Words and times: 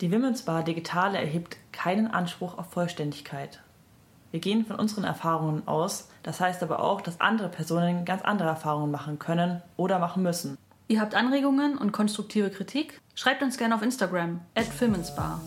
Die 0.00 0.10
Women's 0.10 0.42
Bar 0.42 0.64
Digitale 0.64 1.18
erhebt 1.18 1.58
keinen 1.72 2.06
Anspruch 2.06 2.56
auf 2.56 2.70
Vollständigkeit. 2.72 3.60
Wir 4.30 4.40
gehen 4.40 4.64
von 4.64 4.76
unseren 4.76 5.04
Erfahrungen 5.04 5.68
aus, 5.68 6.08
das 6.22 6.40
heißt 6.40 6.62
aber 6.62 6.80
auch, 6.82 7.02
dass 7.02 7.20
andere 7.20 7.50
Personen 7.50 8.06
ganz 8.06 8.22
andere 8.22 8.48
Erfahrungen 8.48 8.90
machen 8.90 9.18
können 9.18 9.60
oder 9.76 9.98
machen 9.98 10.22
müssen. 10.22 10.56
Ihr 10.88 11.02
habt 11.02 11.14
Anregungen 11.14 11.76
und 11.76 11.92
konstruktive 11.92 12.48
Kritik? 12.48 12.98
Schreibt 13.14 13.42
uns 13.42 13.58
gerne 13.58 13.74
auf 13.74 13.82
Instagram 13.82 14.40
at 14.54 14.64
Filmensbar. 14.64 15.40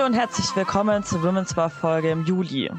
Hallo 0.00 0.08
und 0.08 0.18
herzlich 0.18 0.56
willkommen 0.56 1.04
zur 1.04 1.22
Women's 1.22 1.52
Bar 1.52 1.68
Folge 1.68 2.10
im 2.10 2.24
Juli. 2.24 2.70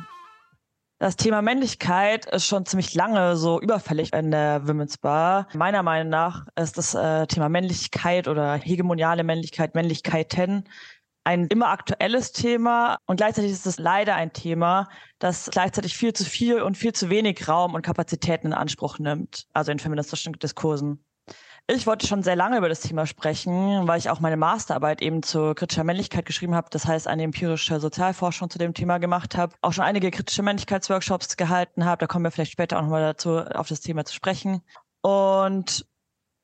Das 0.98 1.18
Thema 1.18 1.44
Männlichkeit 1.44 2.26
ist 2.26 2.48
schon 2.48 2.66
ziemlich 2.66 2.96
lange 2.96 3.38
so 3.38 3.62
überfällig 3.62 4.12
in 4.12 4.32
der 4.32 4.64
Women's 4.66 4.98
Bar. 4.98 5.48
Meiner 5.54 5.84
Meinung 5.84 6.10
nach 6.10 6.48
ist 6.60 6.80
das 6.80 6.96
äh, 6.96 7.28
Thema 7.28 7.48
Männlichkeit 7.48 8.28
oder 8.28 8.56
hegemoniale 8.56 9.24
Männlichkeit, 9.24 9.76
Männlichkeiten 9.76 10.68
ein 11.24 11.46
immer 11.46 11.68
aktuelles 11.68 12.32
Thema 12.32 12.98
und 13.06 13.18
gleichzeitig 13.18 13.52
ist 13.52 13.68
es 13.68 13.78
leider 13.78 14.16
ein 14.16 14.34
Thema, 14.34 14.90
das 15.20 15.52
gleichzeitig 15.52 15.96
viel 15.96 16.14
zu 16.14 16.26
viel 16.26 16.64
und 16.64 16.76
viel 16.76 16.94
zu 16.94 17.12
wenig 17.12 17.48
Raum 17.48 17.76
und 17.76 17.84
Kapazitäten 17.84 18.48
in 18.48 18.54
Anspruch 18.54 18.98
nimmt, 18.98 19.46
also 19.54 19.72
in 19.72 19.78
feministischen 19.78 20.34
Diskursen. 20.34 21.06
Ich 21.74 21.88
wollte 21.88 22.06
schon 22.06 22.22
sehr 22.22 22.36
lange 22.36 22.58
über 22.58 22.68
das 22.68 22.82
Thema 22.82 23.06
sprechen, 23.06 23.88
weil 23.88 23.98
ich 23.98 24.10
auch 24.10 24.20
meine 24.20 24.36
Masterarbeit 24.36 25.02
eben 25.02 25.24
zur 25.24 25.56
kritischer 25.56 25.86
Männlichkeit 25.86 26.26
geschrieben 26.26 26.54
habe. 26.54 26.68
Das 26.70 26.86
heißt, 26.86 27.08
eine 27.08 27.24
empirische 27.24 27.80
Sozialforschung 27.80 28.50
zu 28.50 28.60
dem 28.60 28.74
Thema 28.74 28.98
gemacht 28.98 29.38
habe. 29.38 29.56
Auch 29.62 29.72
schon 29.72 29.86
einige 29.86 30.12
kritische 30.12 30.44
Männlichkeitsworkshops 30.44 31.38
gehalten 31.38 31.86
habe. 31.86 32.00
Da 32.00 32.08
kommen 32.08 32.26
wir 32.26 32.32
vielleicht 32.32 32.52
später 32.52 32.78
auch 32.78 32.82
nochmal 32.82 33.02
dazu, 33.02 33.38
auf 33.38 33.70
das 33.70 33.80
Thema 33.80 34.04
zu 34.04 34.14
sprechen. 34.14 34.62
Und 35.02 35.86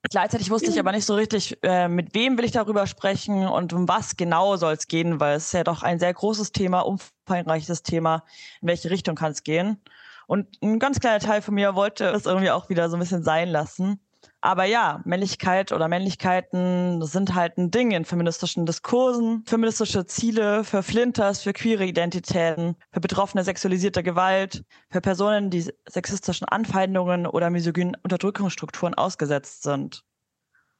Gleichzeitig 0.09 0.49
wusste 0.49 0.71
ich 0.71 0.79
aber 0.79 0.93
nicht 0.93 1.05
so 1.05 1.15
richtig, 1.15 1.61
äh, 1.63 1.89
mit 1.89 2.15
wem 2.15 2.37
will 2.37 2.45
ich 2.45 2.51
darüber 2.51 2.87
sprechen 2.87 3.45
und 3.45 3.73
um 3.73 3.89
was 3.89 4.15
genau 4.15 4.55
soll 4.55 4.73
es 4.73 4.87
gehen, 4.87 5.19
weil 5.19 5.35
es 5.35 5.47
ist 5.47 5.53
ja 5.53 5.65
doch 5.65 5.83
ein 5.83 5.99
sehr 5.99 6.13
großes 6.13 6.53
Thema, 6.53 6.81
umfangreiches 6.81 7.83
Thema, 7.83 8.23
in 8.61 8.69
welche 8.69 8.89
Richtung 8.89 9.15
kann 9.15 9.33
es 9.33 9.43
gehen. 9.43 9.81
Und 10.25 10.47
ein 10.61 10.79
ganz 10.79 11.01
kleiner 11.01 11.19
Teil 11.19 11.41
von 11.41 11.55
mir 11.55 11.75
wollte 11.75 12.05
es 12.05 12.25
irgendwie 12.25 12.51
auch 12.51 12.69
wieder 12.69 12.89
so 12.89 12.95
ein 12.95 13.01
bisschen 13.01 13.23
sein 13.23 13.49
lassen. 13.49 13.99
Aber 14.47 14.63
ja, 14.63 15.01
Männlichkeit 15.03 15.73
oder 15.73 15.89
Männlichkeiten 15.89 17.05
sind 17.05 17.35
halt 17.35 17.57
ein 17.57 17.69
Ding 17.69 17.91
in 17.91 18.05
feministischen 18.05 18.65
Diskursen. 18.65 19.43
Feministische 19.45 20.05
Ziele 20.05 20.63
für 20.63 20.83
Flinters, 20.83 21.41
für 21.41 21.51
queere 21.51 21.83
Identitäten, 21.83 22.77
für 22.93 23.01
Betroffene 23.01 23.43
sexualisierter 23.43 24.03
Gewalt, 24.03 24.63
für 24.89 25.01
Personen, 25.01 25.49
die 25.49 25.69
sexistischen 25.85 26.47
Anfeindungen 26.47 27.27
oder 27.27 27.49
misogynen 27.49 27.97
Unterdrückungsstrukturen 28.03 28.93
ausgesetzt 28.93 29.63
sind. 29.63 30.05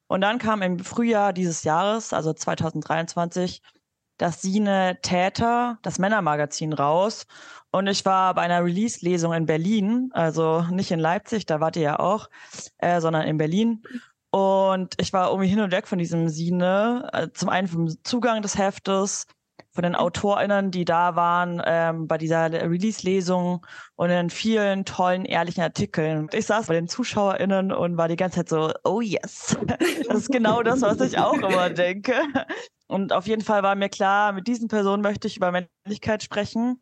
Und 0.07 0.21
dann 0.21 0.37
kam 0.39 0.61
im 0.61 0.79
Frühjahr 0.79 1.33
dieses 1.33 1.65
Jahres, 1.65 2.13
also 2.13 2.31
2023, 2.31 3.61
das 4.17 4.41
Sine 4.41 4.99
Täter, 5.01 5.79
das 5.81 5.99
Männermagazin 5.99 6.73
raus. 6.73 7.25
Und 7.71 7.87
ich 7.87 8.05
war 8.05 8.33
bei 8.33 8.41
einer 8.41 8.63
Release-Lesung 8.63 9.33
in 9.33 9.45
Berlin, 9.45 10.09
also 10.13 10.63
nicht 10.71 10.91
in 10.91 10.99
Leipzig, 10.99 11.45
da 11.45 11.59
wart 11.59 11.75
ihr 11.75 11.83
ja 11.83 11.99
auch, 11.99 12.29
äh, 12.79 13.01
sondern 13.01 13.27
in 13.27 13.37
Berlin. 13.37 13.83
Und 14.31 14.95
ich 14.99 15.13
war 15.13 15.29
irgendwie 15.29 15.49
hin 15.49 15.59
und 15.59 15.71
weg 15.71 15.87
von 15.87 15.99
diesem 15.99 16.29
Sine. 16.29 17.09
Äh, 17.13 17.29
zum 17.33 17.49
einen 17.49 17.67
vom 17.67 17.87
Zugang 18.03 18.41
des 18.41 18.57
Heftes, 18.57 19.25
von 19.77 19.83
den 19.83 19.93
AutorInnen, 19.93 20.71
die 20.71 20.85
da 20.85 21.15
waren 21.15 21.61
ähm, 21.63 22.07
bei 22.07 22.17
dieser 22.17 22.51
Release-Lesung 22.51 23.63
und 23.95 24.09
in 24.09 24.31
vielen 24.31 24.85
tollen, 24.85 25.23
ehrlichen 25.23 25.61
Artikeln. 25.61 26.29
Ich 26.33 26.47
saß 26.47 26.65
bei 26.65 26.73
den 26.73 26.87
ZuschauerInnen 26.87 27.71
und 27.71 27.95
war 27.95 28.07
die 28.07 28.15
ganze 28.15 28.37
Zeit 28.37 28.49
so, 28.49 28.73
oh 28.83 29.01
yes. 29.01 29.55
Das 30.07 30.17
ist 30.17 30.31
genau 30.31 30.63
das, 30.63 30.81
was 30.81 30.99
ich 31.01 31.19
auch 31.19 31.35
immer 31.35 31.69
denke. 31.69 32.15
Und 32.87 33.13
auf 33.13 33.27
jeden 33.27 33.43
Fall 33.43 33.61
war 33.61 33.75
mir 33.75 33.89
klar, 33.89 34.33
mit 34.33 34.47
diesen 34.47 34.67
Personen 34.67 35.03
möchte 35.03 35.27
ich 35.27 35.37
über 35.37 35.51
Männlichkeit 35.51 36.23
sprechen 36.23 36.81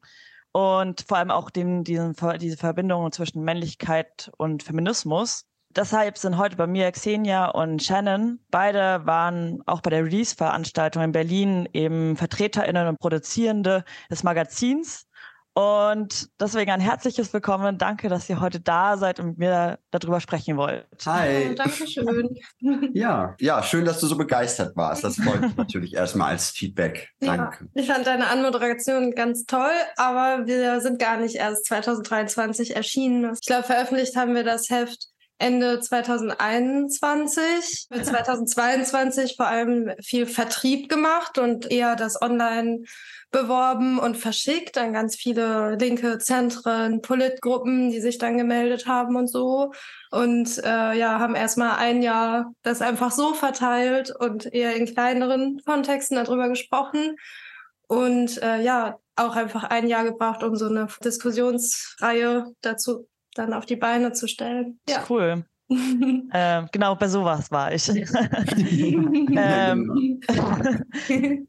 und 0.54 1.04
vor 1.06 1.18
allem 1.18 1.32
auch 1.32 1.50
den, 1.50 1.84
diesen, 1.84 2.16
diese 2.40 2.56
Verbindung 2.56 3.12
zwischen 3.12 3.44
Männlichkeit 3.44 4.32
und 4.38 4.64
Feminismus. 4.64 5.48
Deshalb 5.76 6.18
sind 6.18 6.38
heute 6.38 6.56
bei 6.56 6.68
mir 6.68 6.90
Xenia 6.90 7.50
und 7.50 7.84
Shannon. 7.84 8.40
Beide 8.50 9.06
waren 9.06 9.62
auch 9.66 9.82
bei 9.82 9.90
der 9.90 10.06
Release-Veranstaltung 10.06 11.04
in 11.04 11.12
Berlin 11.12 11.68
eben 11.74 12.16
VertreterInnen 12.16 12.88
und 12.88 12.98
Produzierende 12.98 13.84
des 14.10 14.24
Magazins. 14.24 15.06
Und 15.54 16.30
deswegen 16.40 16.72
ein 16.72 16.80
herzliches 16.80 17.34
Willkommen. 17.34 17.78
Danke, 17.78 18.08
dass 18.08 18.30
ihr 18.30 18.40
heute 18.40 18.62
da 18.62 18.96
seid 18.98 19.20
und 19.20 19.28
mit 19.28 19.38
mir 19.38 19.80
darüber 19.92 20.22
sprechen 20.22 20.56
wollt. 20.56 20.86
Hi. 21.06 21.50
Oh, 21.52 21.56
Dankeschön. 21.56 22.38
ja, 22.94 23.36
ja, 23.40 23.62
schön, 23.62 23.84
dass 23.84 24.00
du 24.00 24.08
so 24.08 24.18
begeistert 24.18 24.78
warst. 24.78 25.04
Das 25.04 25.16
freut 25.16 25.42
mich 25.42 25.56
natürlich 25.58 25.94
erstmal 25.94 26.32
als 26.32 26.52
Feedback. 26.52 27.10
Danke. 27.20 27.70
Ja, 27.74 27.82
ich 27.82 27.88
fand 27.88 28.08
deine 28.08 28.28
Anmoderation 28.28 29.12
ganz 29.12 29.46
toll, 29.46 29.72
aber 29.98 30.46
wir 30.46 30.80
sind 30.80 31.00
gar 31.00 31.18
nicht 31.18 31.36
erst 31.36 31.66
2023 31.66 32.78
erschienen. 32.78 33.34
Ich 33.34 33.46
glaube, 33.46 33.64
veröffentlicht 33.64 34.16
haben 34.16 34.36
wir 34.36 34.44
das 34.46 34.70
Heft 34.70 35.15
Ende 35.38 35.82
2021, 35.82 37.88
mit 37.90 38.06
2022 38.06 39.36
vor 39.36 39.48
allem 39.48 39.92
viel 40.02 40.26
Vertrieb 40.26 40.88
gemacht 40.88 41.38
und 41.38 41.70
eher 41.70 41.98
das 41.98 42.22
Online 42.22 42.84
beworben 43.32 44.00
und 44.00 44.16
verschickt 44.16 44.78
an 44.78 44.94
ganz 44.94 45.18
viele 45.18 45.76
linke 45.76 46.20
Zentren, 46.20 47.02
Politgruppen, 47.02 47.92
die 47.92 48.00
sich 48.00 48.18
dann 48.18 48.38
gemeldet 48.38 48.88
haben 48.88 49.18
und 49.18 49.28
so. 49.28 49.74
Und 50.10 50.58
äh, 50.64 50.98
ja, 50.98 51.20
haben 51.20 51.36
erstmal 51.36 51.76
ein 51.78 52.02
Jahr 52.02 52.54
das 52.62 52.82
einfach 52.82 53.12
so 53.12 53.34
verteilt 53.34 54.14
und 54.18 54.54
eher 54.54 54.76
in 54.76 54.86
kleineren 54.86 55.62
Kontexten 55.66 56.16
darüber 56.16 56.48
gesprochen. 56.48 57.18
Und 57.88 58.42
äh, 58.42 58.62
ja, 58.62 59.00
auch 59.18 59.36
einfach 59.36 59.66
ein 59.66 59.88
Jahr 59.88 60.06
gebraucht, 60.06 60.44
um 60.44 60.56
so 60.56 60.68
eine 60.68 60.88
Diskussionsreihe 61.04 62.54
dazu 62.62 63.08
dann 63.36 63.54
auf 63.54 63.66
die 63.66 63.76
Beine 63.76 64.14
zu 64.14 64.28
stellen. 64.28 64.80
Ja. 64.90 65.04
Cool. 65.10 65.46
ähm, 65.70 66.70
genau, 66.72 66.96
bei 66.96 67.08
sowas 67.08 67.50
war 67.50 67.74
ich. 67.74 67.90
ähm, 67.96 68.06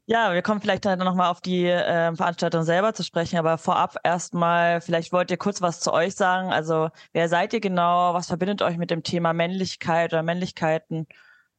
ja, 0.07 0.33
wir 0.33 0.41
kommen 0.41 0.59
vielleicht 0.59 0.85
dann 0.85 0.97
nochmal 0.99 1.29
auf 1.29 1.39
die 1.39 1.65
äh, 1.65 2.15
Veranstaltung 2.15 2.63
selber 2.63 2.95
zu 2.95 3.03
sprechen, 3.03 3.37
aber 3.37 3.59
vorab 3.59 3.95
erstmal, 4.03 4.81
vielleicht 4.81 5.13
wollt 5.13 5.29
ihr 5.29 5.37
kurz 5.37 5.61
was 5.61 5.81
zu 5.81 5.93
euch 5.93 6.15
sagen. 6.15 6.51
Also, 6.51 6.89
wer 7.13 7.29
seid 7.29 7.53
ihr 7.53 7.59
genau? 7.59 8.15
Was 8.15 8.25
verbindet 8.27 8.63
euch 8.63 8.77
mit 8.77 8.89
dem 8.89 9.03
Thema 9.03 9.33
Männlichkeit 9.33 10.13
oder 10.13 10.23
Männlichkeiten? 10.23 11.05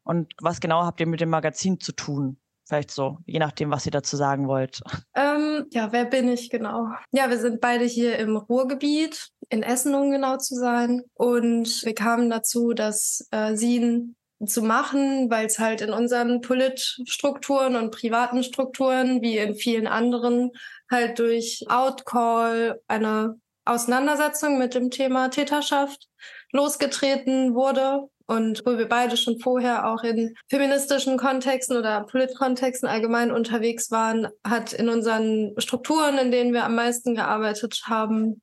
Und 0.02 0.32
was 0.40 0.58
genau 0.58 0.84
habt 0.84 0.98
ihr 0.98 1.06
mit 1.06 1.20
dem 1.20 1.30
Magazin 1.30 1.78
zu 1.78 1.92
tun? 1.92 2.40
Vielleicht 2.68 2.90
so, 2.90 3.16
je 3.24 3.38
nachdem, 3.38 3.70
was 3.70 3.86
ihr 3.86 3.92
dazu 3.92 4.16
sagen 4.16 4.46
wollt. 4.46 4.80
Ähm, 5.14 5.66
ja, 5.72 5.90
wer 5.90 6.04
bin 6.04 6.28
ich 6.28 6.48
genau? 6.48 6.86
Ja, 7.10 7.28
wir 7.28 7.38
sind 7.38 7.60
beide 7.60 7.84
hier 7.84 8.18
im 8.18 8.36
Ruhrgebiet, 8.36 9.30
in 9.48 9.64
Essen, 9.64 9.94
um 9.96 10.12
genau 10.12 10.36
zu 10.36 10.54
sein. 10.54 11.02
Und 11.14 11.84
wir 11.84 11.94
kamen 11.94 12.30
dazu, 12.30 12.72
dass 12.72 13.26
äh, 13.32 13.56
Sin 13.56 14.14
zu 14.46 14.62
machen, 14.62 15.28
weil 15.28 15.46
es 15.46 15.58
halt 15.58 15.80
in 15.80 15.92
unseren 15.92 16.40
Politstrukturen 16.40 17.74
und 17.74 17.90
privaten 17.90 18.44
Strukturen, 18.44 19.22
wie 19.22 19.38
in 19.38 19.56
vielen 19.56 19.88
anderen, 19.88 20.52
halt 20.88 21.18
durch 21.18 21.64
Outcall 21.68 22.80
eine 22.86 23.40
Auseinandersetzung 23.64 24.58
mit 24.58 24.74
dem 24.74 24.90
Thema 24.90 25.30
Täterschaft 25.30 26.06
losgetreten 26.52 27.54
wurde 27.54 28.08
und 28.28 28.62
wo 28.66 28.76
wir 28.76 28.86
beide 28.86 29.16
schon 29.16 29.40
vorher 29.40 29.90
auch 29.90 30.04
in 30.04 30.34
feministischen 30.50 31.16
Kontexten 31.16 31.78
oder 31.78 32.02
Politkontexten 32.02 32.86
allgemein 32.86 33.32
unterwegs 33.32 33.90
waren, 33.90 34.28
hat 34.46 34.74
in 34.74 34.90
unseren 34.90 35.54
Strukturen, 35.56 36.18
in 36.18 36.30
denen 36.30 36.52
wir 36.52 36.64
am 36.64 36.74
meisten 36.74 37.14
gearbeitet 37.14 37.84
haben, 37.86 38.42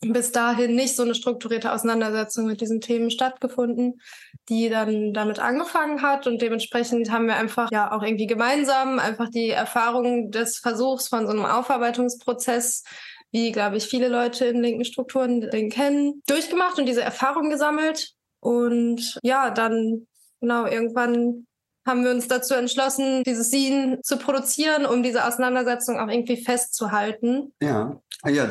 bis 0.00 0.30
dahin 0.30 0.76
nicht 0.76 0.94
so 0.94 1.02
eine 1.02 1.16
strukturierte 1.16 1.72
Auseinandersetzung 1.72 2.46
mit 2.46 2.60
diesen 2.60 2.80
Themen 2.80 3.10
stattgefunden, 3.10 4.00
die 4.48 4.68
dann 4.68 5.12
damit 5.12 5.40
angefangen 5.40 6.02
hat. 6.02 6.28
Und 6.28 6.40
dementsprechend 6.40 7.10
haben 7.10 7.26
wir 7.26 7.34
einfach 7.34 7.68
ja 7.72 7.90
auch 7.90 8.04
irgendwie 8.04 8.28
gemeinsam 8.28 9.00
einfach 9.00 9.28
die 9.28 9.50
Erfahrung 9.50 10.30
des 10.30 10.58
Versuchs 10.58 11.08
von 11.08 11.26
so 11.26 11.32
einem 11.32 11.46
Aufarbeitungsprozess 11.46 12.84
wie, 13.32 13.50
glaube 13.50 13.76
ich, 13.76 13.86
viele 13.86 14.06
Leute 14.06 14.44
in 14.44 14.62
linken 14.62 14.84
Strukturen 14.84 15.40
den 15.40 15.68
kennen, 15.68 16.22
durchgemacht 16.28 16.78
und 16.78 16.86
diese 16.86 17.02
Erfahrung 17.02 17.50
gesammelt 17.50 18.15
und 18.40 19.18
ja, 19.22 19.50
dann 19.50 20.06
genau 20.40 20.66
irgendwann 20.66 21.46
haben 21.86 22.04
wir 22.04 22.10
uns 22.10 22.26
dazu 22.26 22.54
entschlossen, 22.54 23.22
dieses 23.22 23.48
Scene 23.48 24.00
zu 24.02 24.18
produzieren, 24.18 24.86
um 24.86 25.02
diese 25.02 25.24
Auseinandersetzung 25.24 25.98
auch 25.98 26.08
irgendwie 26.08 26.42
festzuhalten. 26.42 27.52
Ja, 27.62 28.00
ah, 28.22 28.28
ja. 28.28 28.48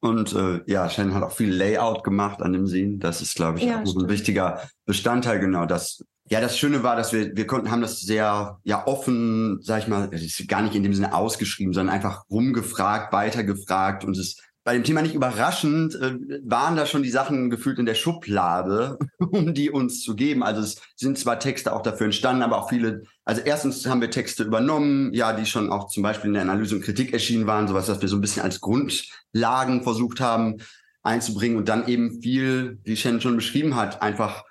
Und 0.00 0.34
äh, 0.34 0.60
ja, 0.66 0.90
Shannon 0.90 1.14
hat 1.14 1.22
auch 1.22 1.32
viel 1.32 1.54
Layout 1.54 2.04
gemacht 2.04 2.42
an 2.42 2.52
dem 2.52 2.66
Scene. 2.66 2.98
Das 2.98 3.22
ist, 3.22 3.36
glaube 3.36 3.58
ich, 3.58 3.64
ja, 3.64 3.80
auch 3.82 3.96
ein 3.96 4.08
wichtiger 4.08 4.60
Bestandteil, 4.84 5.38
genau, 5.40 5.64
das 5.64 6.04
Ja, 6.28 6.40
das 6.40 6.58
Schöne 6.58 6.82
war, 6.82 6.96
dass 6.96 7.12
wir, 7.12 7.36
wir 7.36 7.46
konnten, 7.46 7.70
haben 7.70 7.80
das 7.80 8.00
sehr, 8.00 8.58
ja, 8.64 8.86
offen, 8.86 9.60
sag 9.62 9.82
ich 9.82 9.88
mal, 9.88 10.10
gar 10.48 10.62
nicht 10.62 10.74
in 10.74 10.82
dem 10.82 10.94
Sinne 10.94 11.14
ausgeschrieben, 11.14 11.72
sondern 11.72 11.94
einfach 11.94 12.24
rumgefragt, 12.28 13.12
weitergefragt 13.12 14.04
und 14.04 14.16
es 14.16 14.36
bei 14.64 14.72
dem 14.72 14.82
Thema 14.82 15.02
nicht 15.02 15.14
überraschend, 15.14 15.94
äh, 15.94 16.16
waren 16.42 16.74
da 16.74 16.86
schon 16.86 17.02
die 17.02 17.10
Sachen 17.10 17.50
gefühlt 17.50 17.78
in 17.78 17.86
der 17.86 17.94
Schublade, 17.94 18.98
um 19.18 19.52
die 19.52 19.70
uns 19.70 20.02
zu 20.02 20.16
geben. 20.16 20.42
Also 20.42 20.62
es 20.62 20.80
sind 20.96 21.18
zwar 21.18 21.38
Texte 21.38 21.72
auch 21.74 21.82
dafür 21.82 22.06
entstanden, 22.06 22.42
aber 22.42 22.58
auch 22.58 22.70
viele, 22.70 23.02
also 23.24 23.42
erstens 23.42 23.86
haben 23.86 24.00
wir 24.00 24.10
Texte 24.10 24.42
übernommen, 24.42 25.12
ja, 25.12 25.34
die 25.34 25.46
schon 25.46 25.70
auch 25.70 25.88
zum 25.88 26.02
Beispiel 26.02 26.28
in 26.28 26.34
der 26.34 26.42
Analyse 26.42 26.74
und 26.74 26.82
Kritik 26.82 27.12
erschienen 27.12 27.46
waren, 27.46 27.68
sowas, 27.68 27.88
was 27.88 28.00
wir 28.00 28.08
so 28.08 28.16
ein 28.16 28.22
bisschen 28.22 28.42
als 28.42 28.60
Grundlagen 28.60 29.82
versucht 29.82 30.20
haben 30.20 30.56
einzubringen 31.02 31.58
und 31.58 31.68
dann 31.68 31.86
eben 31.86 32.22
viel, 32.22 32.78
wie 32.82 32.96
Shen 32.96 33.20
schon 33.20 33.36
beschrieben 33.36 33.76
hat, 33.76 34.00
einfach 34.00 34.44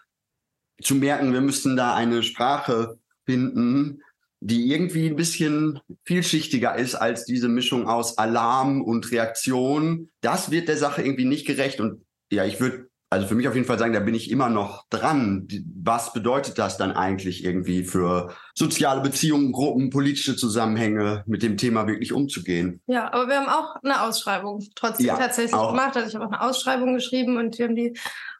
zu 0.82 0.96
merken, 0.96 1.34
wir 1.34 1.42
müssten 1.42 1.76
da 1.76 1.96
eine 1.96 2.24
Sprache 2.24 3.00
finden, 3.26 4.02
die 4.46 4.72
irgendwie 4.72 5.08
ein 5.08 5.16
bisschen 5.16 5.80
vielschichtiger 6.04 6.76
ist 6.76 6.96
als 6.96 7.24
diese 7.24 7.48
Mischung 7.48 7.88
aus 7.88 8.18
Alarm 8.18 8.82
und 8.82 9.10
Reaktion. 9.12 10.10
Das 10.22 10.52
wird 10.52 10.68
der 10.68 10.78
Sache 10.78 11.02
irgendwie 11.02 11.26
nicht 11.26 11.48
gerecht. 11.48 11.80
Und 11.80 12.06
ja, 12.30 12.44
ich 12.44 12.60
würde 12.60 12.90
also 13.10 13.28
für 13.28 13.36
mich 13.36 13.48
auf 13.48 13.54
jeden 13.54 13.68
Fall 13.68 13.78
sagen, 13.78 13.94
da 13.94 14.00
bin 14.00 14.16
ich 14.16 14.32
immer 14.32 14.50
noch 14.50 14.86
dran. 14.90 15.48
Was 15.82 16.14
bedeutet 16.14 16.58
das 16.58 16.78
dann 16.78 16.92
eigentlich 16.92 17.46
irgendwie 17.46 17.84
für 17.84 18.34
soziale 18.56 19.02
Beziehungen, 19.02 19.52
Gruppen, 19.52 19.90
politische 19.90 20.36
Zusammenhänge 20.36 21.24
mit 21.26 21.44
dem 21.44 21.58
Thema 21.58 21.88
wirklich 21.88 22.14
umzugehen? 22.14 22.82
Ja, 22.88 23.12
aber 23.12 23.28
wir 23.28 23.38
haben 23.38 23.50
auch 23.50 23.76
eine 23.84 24.02
Ausschreibung 24.02 24.64
trotzdem 24.76 25.08
ja, 25.08 25.18
tatsächlich 25.18 25.54
auch. 25.54 25.72
gemacht. 25.72 25.96
Also 25.96 26.10
ich 26.10 26.16
habe 26.16 26.26
auch 26.26 26.32
eine 26.32 26.42
Ausschreibung 26.42 26.94
geschrieben 26.94 27.38
und 27.38 27.58
wir 27.58 27.66
haben 27.66 27.76
die 27.76 27.94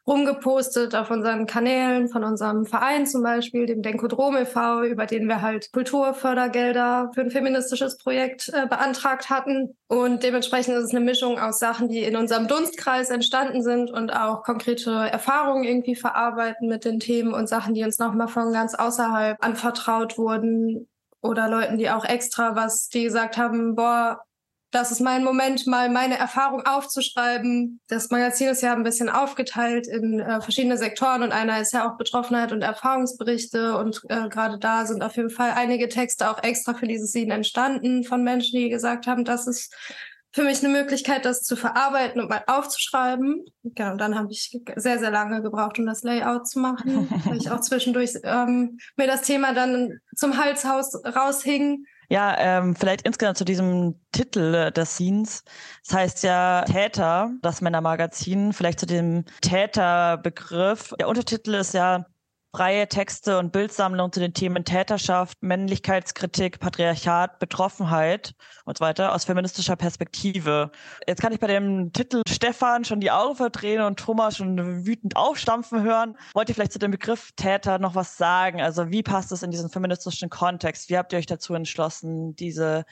rumgepostet 0.06 0.94
auf 0.94 1.10
unseren 1.10 1.46
Kanälen 1.46 2.08
von 2.08 2.24
unserem 2.24 2.66
Verein 2.66 3.06
zum 3.06 3.22
Beispiel, 3.22 3.66
dem 3.66 3.82
Denkodrom 3.82 4.36
e.V., 4.36 4.82
über 4.82 5.06
den 5.06 5.26
wir 5.28 5.40
halt 5.40 5.72
Kulturfördergelder 5.72 7.10
für 7.14 7.22
ein 7.22 7.30
feministisches 7.30 7.96
Projekt 7.96 8.50
äh, 8.50 8.66
beantragt 8.66 9.30
hatten. 9.30 9.76
Und 9.88 10.22
dementsprechend 10.22 10.76
ist 10.76 10.84
es 10.84 10.90
eine 10.90 11.04
Mischung 11.04 11.38
aus 11.38 11.58
Sachen, 11.58 11.88
die 11.88 12.02
in 12.02 12.16
unserem 12.16 12.48
Dunstkreis 12.48 13.08
entstanden 13.10 13.62
sind 13.62 13.90
und 13.90 14.10
auch 14.10 14.42
konkrete 14.42 14.90
Erfahrungen 14.90 15.64
irgendwie 15.64 15.96
verarbeiten 15.96 16.68
mit 16.68 16.84
den 16.84 17.00
Themen 17.00 17.32
und 17.32 17.48
Sachen, 17.48 17.74
die 17.74 17.84
uns 17.84 17.98
nochmal 17.98 18.28
von 18.28 18.52
ganz 18.52 18.74
außerhalb 18.74 19.42
anvertraut 19.42 20.03
wurden 20.18 20.88
oder 21.20 21.48
Leuten, 21.48 21.78
die 21.78 21.90
auch 21.90 22.04
extra 22.04 22.54
was, 22.54 22.88
die 22.88 23.04
gesagt 23.04 23.38
haben, 23.38 23.74
boah, 23.74 24.20
das 24.74 24.90
ist 24.90 25.00
mein 25.00 25.22
Moment, 25.22 25.66
mal 25.68 25.88
meine 25.88 26.18
Erfahrung 26.18 26.66
aufzuschreiben. 26.66 27.80
Das 27.86 28.10
Magazin 28.10 28.48
ist 28.48 28.60
ja 28.60 28.72
ein 28.72 28.82
bisschen 28.82 29.08
aufgeteilt 29.08 29.86
in 29.86 30.18
äh, 30.18 30.40
verschiedene 30.40 30.76
Sektoren 30.76 31.22
und 31.22 31.30
einer 31.30 31.60
ist 31.60 31.72
ja 31.72 31.88
auch 31.88 31.96
Betroffenheit 31.96 32.50
und 32.50 32.62
Erfahrungsberichte 32.62 33.78
und 33.78 34.02
äh, 34.08 34.28
gerade 34.28 34.58
da 34.58 34.84
sind 34.84 35.02
auf 35.02 35.16
jeden 35.16 35.30
Fall 35.30 35.52
einige 35.54 35.88
Texte 35.88 36.28
auch 36.28 36.42
extra 36.42 36.74
für 36.74 36.88
dieses 36.88 37.12
Scene 37.12 37.32
entstanden 37.34 38.02
von 38.02 38.24
Menschen, 38.24 38.58
die 38.58 38.68
gesagt 38.68 39.06
haben, 39.06 39.24
das 39.24 39.46
ist 39.46 39.72
für 40.34 40.42
mich 40.42 40.64
eine 40.64 40.72
Möglichkeit, 40.72 41.24
das 41.24 41.42
zu 41.42 41.54
verarbeiten 41.54 42.20
und 42.20 42.28
mal 42.28 42.42
aufzuschreiben. 42.48 43.44
Genau, 43.62 43.96
dann 43.96 44.18
habe 44.18 44.32
ich 44.32 44.60
sehr, 44.74 44.98
sehr 44.98 45.12
lange 45.12 45.42
gebraucht, 45.42 45.78
um 45.78 45.86
das 45.86 46.02
Layout 46.02 46.48
zu 46.48 46.58
machen, 46.58 47.08
weil 47.24 47.36
ich 47.36 47.52
auch 47.52 47.60
zwischendurch 47.60 48.14
ähm, 48.24 48.78
mir 48.96 49.06
das 49.06 49.22
Thema 49.22 49.54
dann 49.54 50.00
zum 50.16 50.36
Halshaus 50.36 50.94
raushing 51.04 51.86
ja, 52.10 52.36
ähm, 52.38 52.76
vielleicht 52.76 53.02
insgesamt 53.06 53.38
zu 53.38 53.46
diesem 53.46 53.98
Titel 54.12 54.70
des 54.72 54.90
Scenes. 54.92 55.42
Das 55.86 55.96
heißt 55.96 56.22
ja 56.22 56.62
Täter, 56.62 57.30
das 57.40 57.62
Männermagazin. 57.62 58.52
Vielleicht 58.52 58.78
zu 58.78 58.86
dem 58.86 59.24
Täterbegriff. 59.40 60.92
Der 61.00 61.08
Untertitel 61.08 61.54
ist 61.54 61.72
ja 61.72 62.04
freie 62.54 62.86
Texte 62.86 63.38
und 63.40 63.50
Bildsammlung 63.50 64.12
zu 64.12 64.20
den 64.20 64.32
Themen 64.32 64.64
Täterschaft, 64.64 65.42
Männlichkeitskritik, 65.42 66.60
Patriarchat, 66.60 67.40
Betroffenheit 67.40 68.36
und 68.64 68.78
so 68.78 68.84
weiter 68.84 69.12
aus 69.12 69.24
feministischer 69.24 69.74
Perspektive. 69.74 70.70
Jetzt 71.08 71.20
kann 71.20 71.32
ich 71.32 71.40
bei 71.40 71.48
dem 71.48 71.92
Titel 71.92 72.22
Stefan 72.28 72.84
schon 72.84 73.00
die 73.00 73.10
Augen 73.10 73.34
verdrehen 73.34 73.82
und 73.82 73.98
Thomas 73.98 74.36
schon 74.36 74.86
wütend 74.86 75.16
aufstampfen 75.16 75.82
hören. 75.82 76.16
Wollt 76.32 76.48
ihr 76.48 76.54
vielleicht 76.54 76.72
zu 76.72 76.78
dem 76.78 76.92
Begriff 76.92 77.32
Täter 77.32 77.80
noch 77.80 77.96
was 77.96 78.16
sagen? 78.16 78.60
Also 78.60 78.88
wie 78.88 79.02
passt 79.02 79.32
es 79.32 79.42
in 79.42 79.50
diesen 79.50 79.68
feministischen 79.68 80.30
Kontext? 80.30 80.88
Wie 80.90 80.96
habt 80.96 81.12
ihr 81.12 81.18
euch 81.18 81.26
dazu 81.26 81.54
entschlossen, 81.54 82.36
diese, 82.36 82.84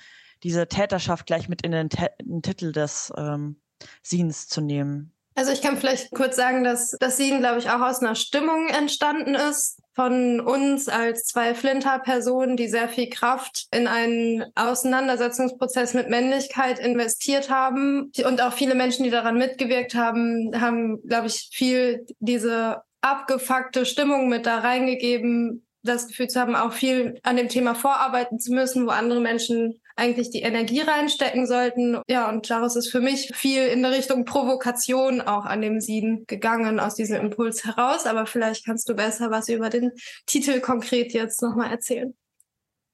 diese 0.42 0.66
Täterschaft 0.66 1.26
gleich 1.26 1.48
mit 1.48 1.62
in 1.62 1.70
den, 1.70 1.88
in 2.18 2.32
den 2.32 2.42
Titel 2.42 2.72
des 2.72 3.12
ähm, 3.16 3.60
Scenes 4.02 4.48
zu 4.48 4.60
nehmen? 4.60 5.12
Also 5.34 5.52
ich 5.52 5.62
kann 5.62 5.78
vielleicht 5.78 6.10
kurz 6.10 6.36
sagen, 6.36 6.62
dass 6.62 6.90
das 7.00 7.16
Scene, 7.16 7.38
glaube 7.38 7.58
ich, 7.58 7.70
auch 7.70 7.80
aus 7.80 8.00
einer 8.00 8.14
Stimmung 8.14 8.68
entstanden 8.68 9.34
ist 9.34 9.78
von 9.94 10.40
uns 10.40 10.88
als 10.88 11.24
zwei 11.24 11.54
Flinter-Personen, 11.54 12.56
die 12.56 12.68
sehr 12.68 12.88
viel 12.88 13.08
Kraft 13.08 13.66
in 13.70 13.86
einen 13.86 14.44
Auseinandersetzungsprozess 14.54 15.94
mit 15.94 16.08
Männlichkeit 16.08 16.78
investiert 16.78 17.50
haben. 17.50 18.10
Und 18.24 18.42
auch 18.42 18.52
viele 18.52 18.74
Menschen, 18.74 19.04
die 19.04 19.10
daran 19.10 19.36
mitgewirkt 19.36 19.94
haben, 19.94 20.50
haben, 20.58 21.02
glaube 21.06 21.26
ich, 21.26 21.48
viel 21.52 22.06
diese 22.20 22.82
abgefuckte 23.02 23.84
Stimmung 23.84 24.28
mit 24.28 24.46
da 24.46 24.58
reingegeben, 24.58 25.66
das 25.82 26.06
Gefühl 26.06 26.28
zu 26.28 26.40
haben, 26.40 26.54
auch 26.54 26.72
viel 26.72 27.18
an 27.22 27.36
dem 27.36 27.48
Thema 27.48 27.74
vorarbeiten 27.74 28.38
zu 28.38 28.52
müssen, 28.52 28.86
wo 28.86 28.90
andere 28.90 29.20
Menschen 29.20 29.81
eigentlich 29.96 30.30
die 30.30 30.42
Energie 30.42 30.80
reinstecken 30.80 31.46
sollten. 31.46 31.98
Ja, 32.08 32.28
und 32.28 32.48
daraus 32.48 32.76
ist 32.76 32.90
für 32.90 33.00
mich 33.00 33.32
viel 33.34 33.66
in 33.66 33.82
der 33.82 33.92
Richtung 33.92 34.24
Provokation 34.24 35.20
auch 35.20 35.44
an 35.44 35.60
dem 35.60 35.80
Sieden 35.80 36.24
gegangen, 36.26 36.80
aus 36.80 36.94
diesem 36.94 37.16
Impuls 37.16 37.64
heraus. 37.64 38.06
Aber 38.06 38.26
vielleicht 38.26 38.64
kannst 38.64 38.88
du 38.88 38.94
besser 38.94 39.30
was 39.30 39.48
über 39.48 39.70
den 39.70 39.92
Titel 40.26 40.60
konkret 40.60 41.12
jetzt 41.12 41.42
nochmal 41.42 41.70
erzählen. 41.70 42.14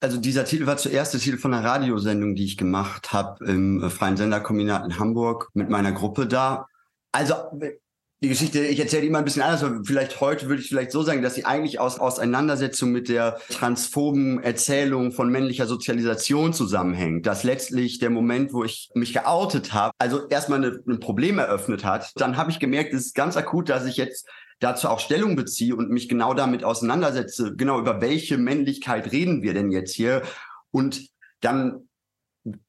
Also 0.00 0.18
dieser 0.18 0.44
Titel 0.44 0.66
war 0.66 0.76
zuerst 0.76 1.12
der 1.12 1.20
Titel 1.20 1.38
von 1.38 1.52
einer 1.52 1.66
Radiosendung, 1.66 2.36
die 2.36 2.44
ich 2.44 2.56
gemacht 2.56 3.12
habe 3.12 3.44
im 3.44 3.90
Freien 3.90 4.16
Senderkombinat 4.16 4.84
in 4.84 4.98
Hamburg 4.98 5.50
mit 5.54 5.70
meiner 5.70 5.90
Gruppe 5.90 6.26
da. 6.26 6.66
Also 7.10 7.34
die 8.20 8.28
Geschichte, 8.28 8.64
ich 8.64 8.80
erzähle 8.80 9.06
immer 9.06 9.18
ein 9.18 9.24
bisschen 9.24 9.42
anders, 9.42 9.62
aber 9.62 9.84
vielleicht 9.84 10.20
heute 10.20 10.48
würde 10.48 10.60
ich 10.60 10.68
vielleicht 10.68 10.90
so 10.90 11.02
sagen, 11.02 11.22
dass 11.22 11.36
sie 11.36 11.44
eigentlich 11.44 11.78
aus 11.78 12.00
Auseinandersetzung 12.00 12.90
mit 12.90 13.08
der 13.08 13.38
transphoben 13.48 14.42
Erzählung 14.42 15.12
von 15.12 15.30
männlicher 15.30 15.66
Sozialisation 15.66 16.52
zusammenhängt. 16.52 17.26
Dass 17.26 17.44
letztlich 17.44 18.00
der 18.00 18.10
Moment, 18.10 18.52
wo 18.52 18.64
ich 18.64 18.90
mich 18.94 19.12
geoutet 19.12 19.72
habe, 19.72 19.92
also 19.98 20.26
erstmal 20.28 20.64
eine, 20.64 20.80
ein 20.88 20.98
Problem 20.98 21.38
eröffnet 21.38 21.84
hat, 21.84 22.10
dann 22.16 22.36
habe 22.36 22.50
ich 22.50 22.58
gemerkt, 22.58 22.92
es 22.92 23.06
ist 23.06 23.14
ganz 23.14 23.36
akut, 23.36 23.68
dass 23.68 23.86
ich 23.86 23.96
jetzt 23.96 24.28
dazu 24.58 24.88
auch 24.88 24.98
Stellung 24.98 25.36
beziehe 25.36 25.76
und 25.76 25.90
mich 25.90 26.08
genau 26.08 26.34
damit 26.34 26.64
auseinandersetze, 26.64 27.54
genau 27.54 27.78
über 27.78 28.00
welche 28.00 28.36
Männlichkeit 28.36 29.12
reden 29.12 29.42
wir 29.42 29.54
denn 29.54 29.70
jetzt 29.70 29.94
hier? 29.94 30.22
Und 30.72 31.08
dann 31.40 31.87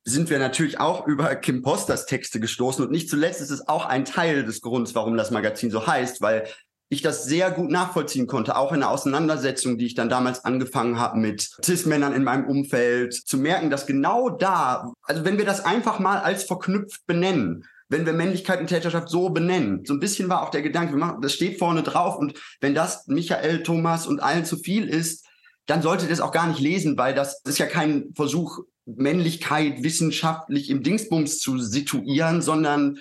sind 0.04 0.30
wir 0.30 0.40
natürlich 0.40 0.80
auch 0.80 1.08
über 1.08 1.36
Kim 1.36 1.62
Posters 1.62 2.06
Texte 2.06 2.40
gestoßen. 2.40 2.84
Und 2.84 2.92
nicht 2.92 3.10
zuletzt 3.10 3.42
ist 3.42 3.52
es 3.52 3.68
auch 3.68 3.86
ein 3.86 4.06
Teil 4.06 4.44
des 4.44 4.62
Grunds, 4.62 4.96
warum 4.96 5.18
das 5.18 5.32
Magazin 5.32 5.72
so 5.72 5.86
heißt, 5.86 6.22
weil 6.22 6.48
ich 6.90 7.02
das 7.04 7.26
sehr 7.26 7.52
gut 7.52 7.70
nachvollziehen 7.70 8.26
konnte, 8.26 8.58
auch 8.58 8.74
in 8.74 8.80
der 8.80 8.90
Auseinandersetzung, 8.90 9.78
die 9.78 9.86
ich 9.86 9.94
dann 9.94 10.10
damals 10.10 10.44
angefangen 10.44 10.98
habe 10.98 11.20
mit 11.20 11.48
Cis-Männern 11.64 12.14
in 12.14 12.24
meinem 12.24 12.48
Umfeld, 12.48 13.14
zu 13.14 13.38
merken, 13.38 13.70
dass 13.70 13.86
genau 13.86 14.30
da, 14.30 14.92
also 15.04 15.24
wenn 15.24 15.38
wir 15.38 15.46
das 15.46 15.64
einfach 15.64 16.00
mal 16.00 16.18
als 16.18 16.44
verknüpft 16.44 17.06
benennen, 17.06 17.66
wenn 17.90 18.06
wir 18.06 18.14
Männlichkeit 18.14 18.60
und 18.60 18.68
Täterschaft 18.68 19.10
so 19.10 19.30
benennen. 19.30 19.84
So 19.86 19.94
ein 19.94 20.00
bisschen 20.00 20.30
war 20.30 20.44
auch 20.44 20.52
der 20.52 20.62
Gedanke, 20.62 20.94
wir 20.94 21.00
machen, 21.00 21.22
das 21.22 21.34
steht 21.34 21.60
vorne 21.60 21.84
drauf 21.84 22.18
und 22.18 22.34
wenn 22.60 22.76
das 22.76 23.08
Michael, 23.08 23.64
Thomas 23.64 24.08
und 24.08 24.22
allen 24.22 24.46
zu 24.46 24.58
viel 24.58 24.88
ist, 24.88 25.26
dann 25.66 25.84
solltet 25.84 26.10
ihr 26.10 26.14
es 26.14 26.22
auch 26.22 26.32
gar 26.32 26.48
nicht 26.48 26.60
lesen, 26.60 26.98
weil 26.98 27.14
das 27.14 27.42
ist 27.46 27.60
ja 27.60 27.68
kein 27.68 28.12
Versuch, 28.16 28.60
Männlichkeit 28.96 29.84
wissenschaftlich 29.84 30.70
im 30.70 30.84
Dingsbums 30.84 31.40
zu 31.40 31.60
situieren, 31.60 32.42
sondern 32.42 33.00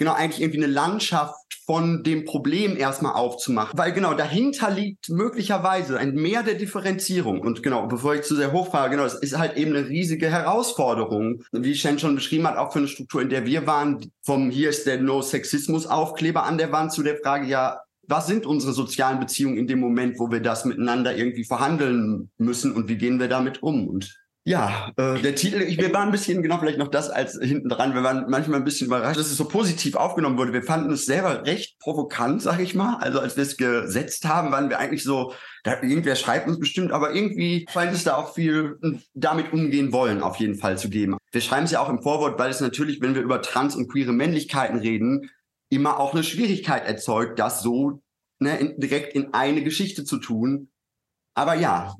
genau 0.00 0.14
eigentlich 0.14 0.40
irgendwie 0.40 0.64
eine 0.64 0.72
Landschaft 0.72 1.36
von 1.66 2.02
dem 2.02 2.24
Problem 2.24 2.76
erstmal 2.76 3.12
aufzumachen. 3.12 3.78
Weil 3.78 3.92
genau 3.92 4.14
dahinter 4.14 4.70
liegt 4.70 5.10
möglicherweise 5.10 5.98
ein 5.98 6.14
Mehr 6.14 6.42
der 6.42 6.54
Differenzierung. 6.54 7.40
Und 7.40 7.62
genau, 7.62 7.86
bevor 7.86 8.14
ich 8.14 8.22
zu 8.22 8.34
sehr 8.34 8.52
hochfahre, 8.52 8.90
genau, 8.90 9.04
es 9.04 9.14
ist 9.14 9.38
halt 9.38 9.56
eben 9.56 9.76
eine 9.76 9.88
riesige 9.88 10.30
Herausforderung, 10.30 11.44
wie 11.52 11.74
Shen 11.74 11.98
schon 11.98 12.14
beschrieben 12.14 12.46
hat, 12.46 12.56
auch 12.56 12.72
für 12.72 12.78
eine 12.78 12.88
Struktur, 12.88 13.20
in 13.20 13.28
der 13.28 13.44
wir 13.44 13.66
waren, 13.66 14.10
vom 14.22 14.50
hier 14.50 14.70
ist 14.70 14.86
der 14.86 15.00
No-Sexismus-Aufkleber 15.00 16.44
an 16.44 16.58
der 16.58 16.72
Wand 16.72 16.92
zu 16.92 17.02
der 17.02 17.18
Frage, 17.18 17.46
ja, 17.46 17.80
was 18.08 18.26
sind 18.26 18.46
unsere 18.46 18.72
sozialen 18.72 19.20
Beziehungen 19.20 19.58
in 19.58 19.68
dem 19.68 19.78
Moment, 19.80 20.18
wo 20.18 20.30
wir 20.30 20.40
das 20.40 20.64
miteinander 20.64 21.16
irgendwie 21.16 21.44
verhandeln 21.44 22.30
müssen 22.38 22.72
und 22.72 22.88
wie 22.88 22.96
gehen 22.96 23.20
wir 23.20 23.28
damit 23.28 23.62
um? 23.62 23.86
Und 23.86 24.19
ja, 24.50 24.90
äh, 24.96 25.22
der 25.22 25.36
Titel, 25.36 25.62
ich, 25.62 25.78
wir 25.78 25.94
waren 25.94 26.08
ein 26.08 26.10
bisschen, 26.10 26.42
genau, 26.42 26.58
vielleicht 26.58 26.78
noch 26.78 26.88
das 26.88 27.08
als 27.08 27.38
hinten 27.40 27.68
dran. 27.68 27.94
Wir 27.94 28.02
waren 28.02 28.28
manchmal 28.28 28.58
ein 28.58 28.64
bisschen 28.64 28.88
überrascht, 28.88 29.16
dass 29.16 29.30
es 29.30 29.36
so 29.36 29.44
positiv 29.44 29.94
aufgenommen 29.94 30.36
wurde. 30.38 30.52
Wir 30.52 30.64
fanden 30.64 30.92
es 30.92 31.06
selber 31.06 31.46
recht 31.46 31.78
provokant, 31.78 32.42
sag 32.42 32.58
ich 32.58 32.74
mal. 32.74 32.96
Also 32.96 33.20
als 33.20 33.36
wir 33.36 33.44
es 33.44 33.56
gesetzt 33.56 34.26
haben, 34.26 34.50
waren 34.50 34.68
wir 34.68 34.80
eigentlich 34.80 35.04
so, 35.04 35.32
da, 35.62 35.80
irgendwer 35.80 36.16
schreibt 36.16 36.48
uns 36.48 36.58
bestimmt, 36.58 36.90
aber 36.90 37.14
irgendwie 37.14 37.64
scheint 37.70 37.92
es 37.92 38.02
da 38.02 38.16
auch 38.16 38.34
viel 38.34 38.76
damit 39.14 39.52
umgehen 39.52 39.92
wollen, 39.92 40.20
auf 40.20 40.36
jeden 40.36 40.56
Fall 40.56 40.76
zu 40.76 40.90
geben. 40.90 41.16
Wir 41.30 41.42
schreiben 41.42 41.66
es 41.66 41.70
ja 41.70 41.80
auch 41.80 41.88
im 41.88 42.02
Vorwort, 42.02 42.36
weil 42.40 42.50
es 42.50 42.60
natürlich, 42.60 43.00
wenn 43.00 43.14
wir 43.14 43.22
über 43.22 43.42
trans 43.42 43.76
und 43.76 43.86
queere 43.86 44.12
Männlichkeiten 44.12 44.80
reden, 44.80 45.30
immer 45.68 46.00
auch 46.00 46.12
eine 46.12 46.24
Schwierigkeit 46.24 46.84
erzeugt, 46.86 47.38
das 47.38 47.62
so 47.62 48.02
ne, 48.40 48.58
in, 48.58 48.80
direkt 48.80 49.14
in 49.14 49.32
eine 49.32 49.62
Geschichte 49.62 50.02
zu 50.02 50.18
tun, 50.18 50.70
aber 51.34 51.54
ja, 51.54 51.94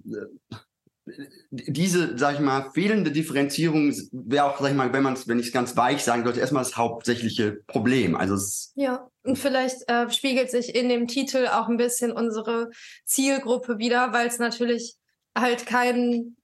diese, 1.51 2.17
sag 2.19 2.35
ich 2.35 2.41
mal, 2.41 2.71
fehlende 2.73 3.11
Differenzierung 3.11 3.95
wäre 4.13 4.45
auch, 4.45 4.61
sag 4.61 4.71
ich 4.71 4.77
mal, 4.77 4.93
wenn 4.93 5.03
man 5.03 5.15
es, 5.15 5.29
wenn 5.29 5.39
ich 5.39 5.47
es 5.47 5.53
ganz 5.53 5.77
weich 5.77 6.03
sagen 6.03 6.25
sollte, 6.25 6.41
erstmal 6.41 6.63
das 6.63 6.77
hauptsächliche 6.77 7.61
Problem. 7.67 8.17
Also 8.17 8.37
ja, 8.75 9.09
und 9.23 9.39
vielleicht 9.39 9.89
äh, 9.89 10.11
spiegelt 10.11 10.51
sich 10.51 10.75
in 10.75 10.89
dem 10.89 11.07
Titel 11.07 11.47
auch 11.49 11.69
ein 11.69 11.77
bisschen 11.77 12.13
unsere 12.13 12.71
Zielgruppe 13.05 13.79
wieder, 13.79 14.13
weil 14.13 14.29
es 14.29 14.39
natürlich 14.39 14.97
halt 15.37 15.67
kein 15.67 16.37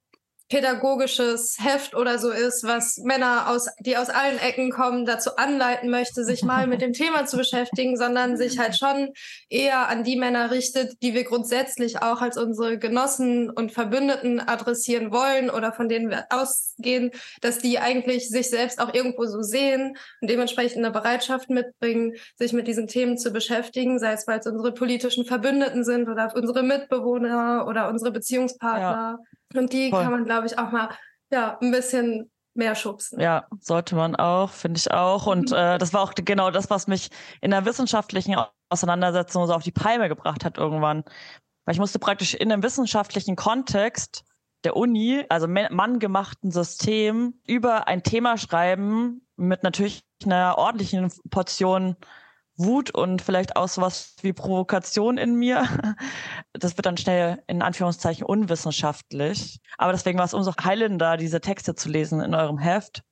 pädagogisches 0.49 1.57
Heft 1.59 1.93
oder 1.95 2.19
so 2.19 2.31
ist, 2.31 2.63
was 2.63 2.97
Männer 2.97 3.49
aus, 3.49 3.67
die 3.79 3.97
aus 3.97 4.09
allen 4.09 4.39
Ecken 4.39 4.71
kommen, 4.71 5.05
dazu 5.05 5.35
anleiten 5.35 5.89
möchte, 5.89 6.23
sich 6.23 6.43
mal 6.43 6.67
mit 6.67 6.81
dem 6.81 6.93
Thema 6.93 7.25
zu 7.25 7.37
beschäftigen, 7.37 7.97
sondern 7.97 8.37
sich 8.37 8.57
halt 8.57 8.77
schon 8.77 9.09
eher 9.49 9.89
an 9.89 10.03
die 10.03 10.15
Männer 10.15 10.51
richtet, 10.51 11.01
die 11.01 11.13
wir 11.13 11.25
grundsätzlich 11.25 12.01
auch 12.01 12.21
als 12.21 12.37
unsere 12.37 12.77
Genossen 12.77 13.49
und 13.49 13.71
Verbündeten 13.73 14.39
adressieren 14.39 15.11
wollen 15.11 15.49
oder 15.49 15.73
von 15.73 15.89
denen 15.89 16.09
wir 16.09 16.27
ausgehen, 16.29 17.11
dass 17.41 17.59
die 17.59 17.79
eigentlich 17.79 18.29
sich 18.29 18.49
selbst 18.49 18.79
auch 18.79 18.93
irgendwo 18.93 19.25
so 19.25 19.41
sehen 19.41 19.97
und 20.21 20.29
dementsprechend 20.29 20.77
eine 20.77 20.91
Bereitschaft 20.91 21.49
mitbringen, 21.49 22.13
sich 22.35 22.53
mit 22.53 22.67
diesen 22.67 22.87
Themen 22.87 23.17
zu 23.17 23.31
beschäftigen, 23.31 23.99
sei 23.99 24.13
es 24.13 24.27
weil 24.27 24.39
es 24.39 24.47
unsere 24.47 24.73
politischen 24.73 25.25
Verbündeten 25.25 25.83
sind 25.83 26.07
oder 26.07 26.31
unsere 26.35 26.63
Mitbewohner 26.63 27.65
oder 27.67 27.89
unsere 27.89 28.11
Beziehungspartner. 28.11 29.19
Ja. 29.19 29.36
Und 29.55 29.73
die 29.73 29.89
Voll. 29.89 30.03
kann 30.03 30.11
man, 30.11 30.25
glaube 30.25 30.47
ich, 30.47 30.57
auch 30.57 30.71
mal 30.71 30.89
ja, 31.31 31.57
ein 31.61 31.71
bisschen 31.71 32.31
mehr 32.53 32.75
schubsen. 32.75 33.19
Ja, 33.19 33.47
sollte 33.59 33.95
man 33.95 34.15
auch, 34.15 34.49
finde 34.49 34.79
ich 34.79 34.91
auch. 34.91 35.27
Und 35.27 35.51
mhm. 35.51 35.57
äh, 35.57 35.77
das 35.77 35.93
war 35.93 36.01
auch 36.01 36.13
genau 36.15 36.51
das, 36.51 36.69
was 36.69 36.87
mich 36.87 37.09
in 37.41 37.51
der 37.51 37.65
wissenschaftlichen 37.65 38.35
Auseinandersetzung 38.69 39.45
so 39.47 39.53
auf 39.53 39.63
die 39.63 39.71
Palme 39.71 40.09
gebracht 40.09 40.43
hat 40.43 40.57
irgendwann. 40.57 41.03
Weil 41.65 41.73
ich 41.73 41.79
musste 41.79 41.99
praktisch 41.99 42.33
in 42.33 42.51
einem 42.51 42.63
wissenschaftlichen 42.63 43.35
Kontext 43.35 44.23
der 44.63 44.75
Uni, 44.75 45.23
also 45.29 45.47
manngemachten 45.47 46.51
System, 46.51 47.39
über 47.45 47.87
ein 47.87 48.03
Thema 48.03 48.37
schreiben 48.37 49.21
mit 49.35 49.63
natürlich 49.63 50.03
einer 50.25 50.57
ordentlichen 50.57 51.11
Portion 51.29 51.95
Wut 52.57 52.91
und 52.91 53.21
vielleicht 53.21 53.55
auch 53.55 53.67
sowas 53.67 54.15
wie 54.21 54.33
Provokation 54.33 55.17
in 55.17 55.35
mir. 55.35 55.67
Das 56.53 56.75
wird 56.75 56.87
dann 56.87 56.97
schnell 56.97 57.43
in 57.45 57.61
Anführungszeichen 57.61 58.25
unwissenschaftlich. 58.25 59.59
Aber 59.77 59.91
deswegen 59.91 60.17
war 60.17 60.25
es 60.25 60.33
umso 60.33 60.53
heilender, 60.63 61.15
diese 61.17 61.39
Texte 61.39 61.75
zu 61.75 61.87
lesen 61.87 62.19
in 62.19 62.33
eurem 62.33 62.57
Heft. 62.57 63.03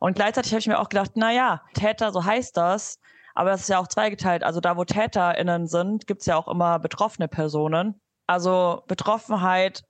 Und 0.00 0.14
gleichzeitig 0.14 0.52
habe 0.52 0.60
ich 0.60 0.66
mir 0.66 0.78
auch 0.78 0.90
gedacht, 0.90 1.12
na 1.14 1.32
ja, 1.32 1.62
Täter, 1.72 2.12
so 2.12 2.24
heißt 2.24 2.56
das. 2.56 2.98
Aber 3.34 3.50
das 3.50 3.62
ist 3.62 3.68
ja 3.68 3.78
auch 3.78 3.88
zweigeteilt. 3.88 4.44
Also 4.44 4.60
da, 4.60 4.76
wo 4.76 4.84
TäterInnen 4.84 5.66
sind, 5.66 6.06
gibt 6.06 6.20
es 6.20 6.26
ja 6.26 6.36
auch 6.36 6.48
immer 6.48 6.78
betroffene 6.78 7.28
Personen. 7.28 8.00
Also 8.26 8.82
Betroffenheit 8.86 9.82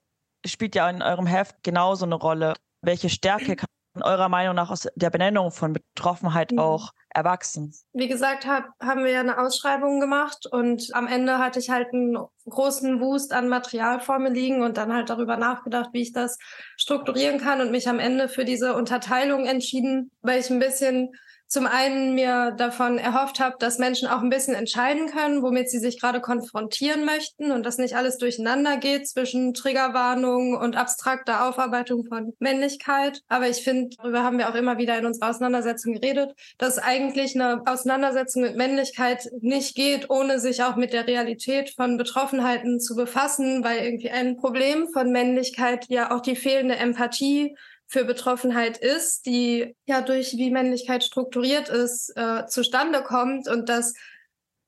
spielt 0.45 0.73
ja 0.75 0.89
in 0.89 1.01
eurem 1.01 1.27
Heft 1.27 1.63
genauso 1.63 2.05
eine 2.05 2.15
Rolle. 2.15 2.53
Welche 2.81 3.09
Stärke 3.09 3.55
kann 3.55 3.67
eurer 3.99 4.29
Meinung 4.29 4.55
nach 4.55 4.69
aus 4.69 4.87
der 4.95 5.09
Benennung 5.09 5.51
von 5.51 5.73
Betroffenheit 5.73 6.51
mhm. 6.51 6.59
auch 6.59 6.91
erwachsen? 7.09 7.73
Wie 7.93 8.07
gesagt, 8.07 8.45
hab, 8.47 8.69
haben 8.81 9.03
wir 9.03 9.11
ja 9.11 9.19
eine 9.19 9.39
Ausschreibung 9.39 9.99
gemacht 9.99 10.45
und 10.49 10.89
am 10.93 11.07
Ende 11.07 11.39
hatte 11.39 11.59
ich 11.59 11.69
halt 11.69 11.93
einen 11.93 12.17
großen 12.49 13.01
Wust 13.01 13.33
an 13.33 13.49
Material 13.49 13.99
vor 13.99 14.19
mir 14.19 14.29
liegen 14.31 14.61
und 14.61 14.77
dann 14.77 14.93
halt 14.93 15.09
darüber 15.09 15.37
nachgedacht, 15.37 15.89
wie 15.93 16.01
ich 16.01 16.13
das 16.13 16.37
strukturieren 16.77 17.39
kann 17.39 17.59
und 17.61 17.71
mich 17.71 17.89
am 17.89 17.99
Ende 17.99 18.29
für 18.29 18.45
diese 18.45 18.75
Unterteilung 18.75 19.45
entschieden, 19.45 20.11
weil 20.21 20.39
ich 20.39 20.49
ein 20.49 20.59
bisschen 20.59 21.11
zum 21.51 21.67
einen 21.67 22.15
mir 22.15 22.51
davon 22.51 22.97
erhofft 22.97 23.41
habe, 23.41 23.57
dass 23.59 23.77
Menschen 23.77 24.07
auch 24.07 24.21
ein 24.21 24.29
bisschen 24.29 24.55
entscheiden 24.55 25.07
können, 25.07 25.43
womit 25.43 25.69
sie 25.69 25.79
sich 25.79 25.99
gerade 25.99 26.21
konfrontieren 26.21 27.03
möchten 27.03 27.51
und 27.51 27.65
dass 27.65 27.77
nicht 27.77 27.97
alles 27.97 28.17
durcheinander 28.17 28.77
geht 28.77 29.05
zwischen 29.09 29.53
Triggerwarnung 29.53 30.55
und 30.55 30.77
abstrakter 30.77 31.45
Aufarbeitung 31.45 32.05
von 32.05 32.31
Männlichkeit. 32.39 33.19
Aber 33.27 33.49
ich 33.49 33.65
finde, 33.65 33.97
darüber 33.97 34.23
haben 34.23 34.37
wir 34.37 34.47
auch 34.47 34.55
immer 34.55 34.77
wieder 34.77 34.97
in 34.97 35.05
unserer 35.05 35.29
Auseinandersetzung 35.29 35.91
geredet, 35.91 36.31
dass 36.57 36.77
eigentlich 36.77 37.35
eine 37.35 37.63
Auseinandersetzung 37.65 38.43
mit 38.43 38.55
Männlichkeit 38.55 39.29
nicht 39.41 39.75
geht, 39.75 40.09
ohne 40.09 40.39
sich 40.39 40.63
auch 40.63 40.77
mit 40.77 40.93
der 40.93 41.05
Realität 41.05 41.71
von 41.75 41.97
Betroffenheiten 41.97 42.79
zu 42.79 42.95
befassen, 42.95 43.61
weil 43.61 43.83
irgendwie 43.83 44.09
ein 44.09 44.37
Problem 44.37 44.87
von 44.87 45.11
Männlichkeit 45.11 45.87
ja 45.89 46.15
auch 46.15 46.21
die 46.21 46.37
fehlende 46.37 46.77
Empathie 46.77 47.57
für 47.91 48.05
Betroffenheit 48.05 48.77
ist, 48.77 49.25
die 49.25 49.75
ja 49.85 50.01
durch 50.01 50.37
wie 50.37 50.49
Männlichkeit 50.49 51.03
strukturiert 51.03 51.67
ist, 51.67 52.13
äh, 52.15 52.45
zustande 52.47 53.03
kommt 53.03 53.49
und 53.49 53.67
dass 53.67 53.93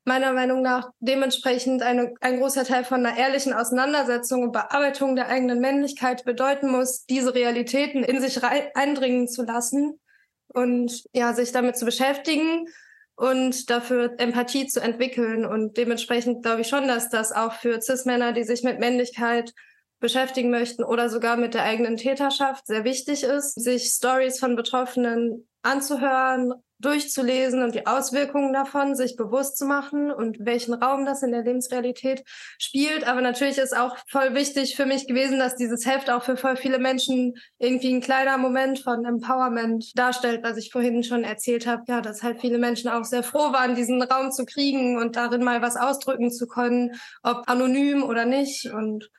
meiner 0.04 0.34
Meinung 0.34 0.62
nach 0.62 0.92
dementsprechend 1.00 1.82
eine, 1.84 2.14
ein 2.20 2.40
großer 2.40 2.66
Teil 2.66 2.84
von 2.84 3.06
einer 3.06 3.18
ehrlichen 3.18 3.54
Auseinandersetzung 3.54 4.44
und 4.44 4.52
Bearbeitung 4.52 5.16
der 5.16 5.30
eigenen 5.30 5.62
Männlichkeit 5.62 6.26
bedeuten 6.26 6.70
muss, 6.70 7.06
diese 7.06 7.34
Realitäten 7.34 8.04
in 8.04 8.20
sich 8.20 8.44
eindringen 8.44 9.30
zu 9.30 9.44
lassen 9.44 10.02
und 10.48 11.06
ja, 11.14 11.34
sich 11.34 11.54
damit 11.54 11.78
zu 11.78 11.86
beschäftigen 11.86 12.68
und 13.16 13.70
dafür 13.70 14.16
Empathie 14.18 14.68
zu 14.68 14.82
entwickeln. 14.82 15.46
Und 15.46 15.78
dementsprechend 15.78 16.44
glaube 16.44 16.62
ich 16.62 16.68
schon, 16.68 16.90
dass 16.90 17.10
das 17.10 17.32
auch 17.32 17.54
für 17.54 17.82
Cis-Männer, 17.82 18.34
die 18.34 18.44
sich 18.44 18.64
mit 18.64 18.80
Männlichkeit 18.80 19.54
beschäftigen 20.04 20.52
möchten 20.52 20.84
oder 20.84 21.10
sogar 21.10 21.38
mit 21.38 21.54
der 21.54 21.64
eigenen 21.64 21.96
Täterschaft 21.96 22.68
sehr 22.68 22.84
wichtig 22.84 23.24
ist, 23.24 23.56
sich 23.56 23.86
Stories 23.86 24.38
von 24.38 24.58
Betroffenen 24.58 25.48
anzuhören, 25.62 26.54
durchzulesen 26.80 27.64
und 27.64 27.74
die 27.74 27.88
Auswirkungen 27.88 28.52
davon 28.52 28.96
sich 28.98 29.16
bewusst 29.16 29.56
zu 29.56 29.64
machen 29.66 30.12
und 30.12 30.40
welchen 30.42 30.74
Raum 30.74 31.06
das 31.06 31.24
in 31.24 31.32
der 31.32 31.44
Lebensrealität 31.44 32.24
spielt. 32.58 33.08
Aber 33.08 33.22
natürlich 33.22 33.58
ist 33.58 33.74
auch 33.74 33.96
voll 34.10 34.36
wichtig 34.36 34.76
für 34.76 34.86
mich 34.86 35.08
gewesen, 35.08 35.40
dass 35.40 35.56
dieses 35.56 35.86
Heft 35.86 36.10
auch 36.10 36.24
für 36.24 36.36
voll 36.36 36.58
viele 36.58 36.80
Menschen 36.80 37.36
irgendwie 37.58 37.94
ein 37.94 38.02
kleiner 38.02 38.38
Moment 38.38 38.80
von 38.80 39.06
Empowerment 39.06 39.98
darstellt, 39.98 40.44
was 40.44 40.58
ich 40.58 40.70
vorhin 40.70 41.06
schon 41.06 41.24
erzählt 41.24 41.66
habe. 41.66 41.84
Ja, 41.88 42.02
dass 42.02 42.24
halt 42.24 42.42
viele 42.42 42.58
Menschen 42.58 42.90
auch 42.90 43.06
sehr 43.06 43.24
froh 43.24 43.54
waren, 43.54 43.76
diesen 43.76 44.02
Raum 44.02 44.34
zu 44.34 44.44
kriegen 44.44 44.98
und 44.98 45.16
darin 45.16 45.46
mal 45.46 45.62
was 45.62 45.78
ausdrücken 45.78 46.30
zu 46.30 46.46
können, 46.46 46.92
ob 47.22 47.44
anonym 47.48 48.04
oder 48.04 48.26
nicht. 48.26 48.66
Und 48.66 49.10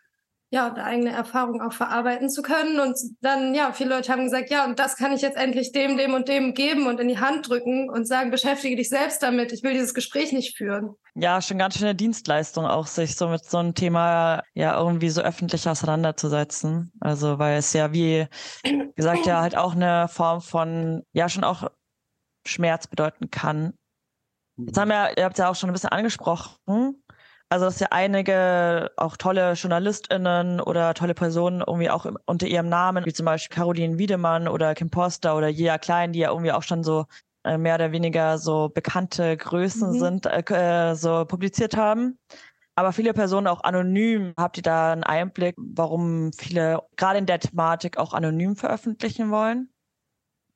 ja, 0.51 0.73
eigene 0.75 1.11
Erfahrung 1.11 1.61
auch 1.61 1.73
verarbeiten 1.73 2.31
zu 2.31 2.43
können. 2.43 2.79
Und 2.79 2.97
dann, 3.21 3.55
ja, 3.55 3.73
viele 3.73 3.91
Leute 3.97 4.13
haben 4.13 4.25
gesagt, 4.25 4.51
ja, 4.51 4.65
und 4.65 4.79
das 4.79 4.97
kann 4.97 5.13
ich 5.13 5.21
jetzt 5.21 5.37
endlich 5.37 5.73
dem, 5.73 5.97
dem 5.97 6.15
und 6.15 6.29
dem 6.29 6.55
geben 6.55 6.87
und 6.87 7.01
in 7.01 7.09
die 7.09 7.19
Hand 7.19 7.49
drücken 7.49 7.91
und 7.91 8.07
sagen, 8.07 8.31
beschäftige 8.31 8.77
dich 8.77 8.89
selbst 8.89 9.23
damit. 9.23 9.53
Ich 9.53 9.63
will 9.63 9.73
dieses 9.73 9.95
Gespräch 9.95 10.33
nicht 10.33 10.57
führen. 10.57 10.95
Ja, 11.15 11.41
schon 11.41 11.59
ganz 11.59 11.79
schöne 11.79 11.95
Dienstleistung 11.95 12.67
auch, 12.67 12.87
sich 12.87 13.17
so 13.17 13.29
mit 13.29 13.45
so 13.45 13.59
einem 13.59 13.75
Thema 13.75 14.43
ja 14.55 14.79
irgendwie 14.79 15.11
so 15.11 15.23
öffentlich 15.23 15.69
auseinanderzusetzen. 15.69 16.93
Also, 17.01 17.39
weil 17.39 17.59
es 17.59 17.73
ja, 17.73 17.93
wie 17.93 18.27
gesagt, 18.97 19.27
ja 19.27 19.41
halt 19.41 19.57
auch 19.57 19.75
eine 19.75 20.09
Form 20.09 20.41
von, 20.41 21.03
ja, 21.13 21.29
schon 21.29 21.45
auch 21.45 21.69
Schmerz 22.47 22.87
bedeuten 22.87 23.31
kann. 23.31 23.75
Jetzt 24.57 24.79
haben 24.79 24.89
wir, 24.89 25.17
ihr 25.17 25.25
habt 25.25 25.39
ja 25.39 25.51
auch 25.51 25.57
schon 25.57 25.71
ein 25.71 25.73
bisschen 25.73 25.91
angesprochen, 25.91 27.03
also, 27.55 27.67
dass 27.67 27.79
ja 27.79 27.87
einige 27.93 28.91
auch 28.97 29.17
tolle 29.17 29.53
JournalistInnen 29.53 30.61
oder 30.61 30.93
tolle 30.93 31.15
Personen 31.15 31.63
irgendwie 31.65 31.89
auch 31.89 32.05
unter 32.27 32.49
ihrem 32.49 32.69
Namen, 32.69 33.07
wie 33.07 33.13
zum 33.13 33.27
Beispiel 33.27 33.55
Caroline 33.55 33.97
Wiedemann 33.97 34.49
oder 34.49 34.75
Kim 34.75 34.91
Poster 34.91 35.37
oder 35.37 35.47
Jea 35.47 35.79
Klein, 35.79 36.13
die 36.13 36.19
ja 36.19 36.31
irgendwie 36.31 36.51
auch 36.51 36.65
schon 36.65 36.83
so 36.83 37.07
äh, 37.45 37.57
mehr 37.57 37.77
oder 37.77 37.93
weniger 37.93 38.39
so 38.39 38.71
bekannte 38.71 39.37
Größen 39.37 39.93
mhm. 39.93 39.99
sind, 40.01 40.27
äh, 40.27 40.43
äh, 40.91 40.95
so 40.97 41.25
publiziert 41.27 41.77
haben. 41.77 42.19
Aber 42.75 42.93
viele 42.93 43.15
Personen 43.15 43.47
auch 43.47 43.63
anonym. 43.63 44.35
Habt 44.37 44.57
ihr 44.57 44.65
da 44.65 44.91
einen 44.93 45.05
Einblick, 45.05 45.55
warum 45.57 46.33
viele 46.33 46.83
gerade 46.97 47.21
in 47.21 47.27
der 47.27 47.39
Thematik 47.39 47.99
auch 47.99 48.15
anonym 48.15 48.57
veröffentlichen 48.57 49.31
wollen? 49.31 49.69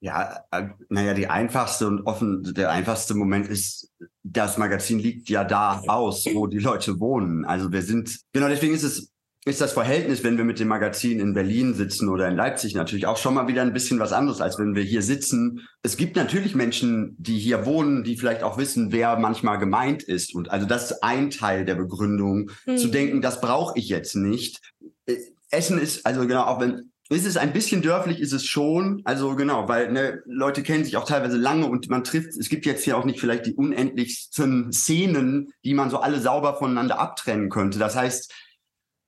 Ja, 0.00 0.44
äh, 0.52 0.68
naja, 0.88 1.12
die 1.14 1.26
einfachste 1.26 1.88
und 1.88 2.06
offen, 2.06 2.54
der 2.54 2.70
einfachste 2.70 3.14
Moment 3.14 3.48
ist, 3.48 3.90
das 4.22 4.56
Magazin 4.56 5.00
liegt 5.00 5.28
ja 5.28 5.42
da 5.42 5.82
aus, 5.88 6.24
wo 6.32 6.46
die 6.46 6.60
Leute 6.60 7.00
wohnen. 7.00 7.44
Also 7.44 7.72
wir 7.72 7.82
sind, 7.82 8.16
genau 8.32 8.48
deswegen 8.48 8.74
ist 8.74 8.84
es, 8.84 9.10
ist 9.44 9.60
das 9.60 9.72
Verhältnis, 9.72 10.22
wenn 10.22 10.36
wir 10.36 10.44
mit 10.44 10.60
dem 10.60 10.68
Magazin 10.68 11.20
in 11.20 11.32
Berlin 11.32 11.74
sitzen 11.74 12.08
oder 12.08 12.28
in 12.28 12.36
Leipzig 12.36 12.74
natürlich 12.74 13.06
auch 13.06 13.16
schon 13.16 13.34
mal 13.34 13.48
wieder 13.48 13.62
ein 13.62 13.72
bisschen 13.72 13.98
was 13.98 14.12
anderes, 14.12 14.40
als 14.40 14.58
wenn 14.58 14.74
wir 14.74 14.82
hier 14.82 15.02
sitzen. 15.02 15.66
Es 15.82 15.96
gibt 15.96 16.16
natürlich 16.16 16.54
Menschen, 16.54 17.16
die 17.18 17.38
hier 17.38 17.64
wohnen, 17.64 18.04
die 18.04 18.16
vielleicht 18.16 18.42
auch 18.42 18.58
wissen, 18.58 18.92
wer 18.92 19.18
manchmal 19.18 19.58
gemeint 19.58 20.02
ist. 20.02 20.34
Und 20.34 20.50
also 20.50 20.66
das 20.66 20.90
ist 20.90 21.02
ein 21.02 21.30
Teil 21.30 21.64
der 21.64 21.76
Begründung, 21.76 22.50
mhm. 22.66 22.76
zu 22.76 22.88
denken, 22.88 23.22
das 23.22 23.40
brauche 23.40 23.78
ich 23.78 23.88
jetzt 23.88 24.14
nicht. 24.14 24.60
Äh, 25.06 25.16
Essen 25.50 25.78
ist, 25.78 26.04
also 26.04 26.20
genau, 26.26 26.42
auch 26.42 26.60
wenn 26.60 26.92
ist 27.10 27.26
es 27.26 27.36
ein 27.36 27.52
bisschen 27.52 27.80
dörflich, 27.80 28.20
ist 28.20 28.32
es 28.32 28.44
schon. 28.44 29.00
Also 29.04 29.34
genau, 29.34 29.68
weil 29.68 29.90
ne, 29.92 30.22
Leute 30.26 30.62
kennen 30.62 30.84
sich 30.84 30.96
auch 30.96 31.06
teilweise 31.06 31.38
lange 31.38 31.66
und 31.66 31.88
man 31.88 32.04
trifft, 32.04 32.36
es 32.36 32.48
gibt 32.48 32.66
jetzt 32.66 32.84
hier 32.84 32.98
auch 32.98 33.04
nicht 33.04 33.20
vielleicht 33.20 33.46
die 33.46 33.54
unendlichsten 33.54 34.72
Szenen, 34.72 35.52
die 35.64 35.74
man 35.74 35.90
so 35.90 35.98
alle 35.98 36.20
sauber 36.20 36.56
voneinander 36.56 36.98
abtrennen 36.98 37.48
könnte. 37.48 37.78
Das 37.78 37.96
heißt, 37.96 38.32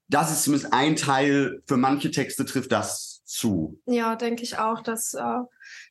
das 0.09 0.33
ist 0.33 0.45
zumindest 0.45 0.73
ein 0.73 0.97
Teil, 0.97 1.62
für 1.66 1.76
manche 1.76 2.11
Texte 2.11 2.45
trifft 2.45 2.73
das 2.73 3.23
zu. 3.25 3.80
Ja, 3.87 4.16
denke 4.16 4.42
ich 4.42 4.59
auch, 4.59 4.80
dass 4.83 5.14
äh, 5.14 5.40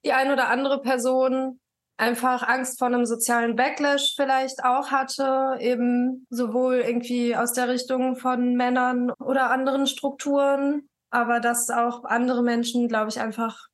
die 0.03 0.11
ein 0.11 0.31
oder 0.31 0.49
andere 0.49 0.81
Person 0.81 1.59
einfach 1.95 2.47
Angst 2.47 2.79
vor 2.79 2.87
einem 2.87 3.05
sozialen 3.05 3.55
Backlash 3.55 4.13
vielleicht 4.15 4.63
auch 4.63 4.89
hatte, 4.89 5.57
eben 5.59 6.25
sowohl 6.29 6.75
irgendwie 6.75 7.35
aus 7.35 7.53
der 7.53 7.67
Richtung 7.67 8.15
von 8.15 8.55
Männern 8.55 9.11
oder 9.11 9.51
anderen 9.51 9.85
Strukturen, 9.85 10.89
aber 11.09 11.39
dass 11.39 11.69
auch 11.69 12.03
andere 12.05 12.43
Menschen, 12.43 12.87
glaube 12.87 13.09
ich, 13.09 13.19
einfach 13.19 13.67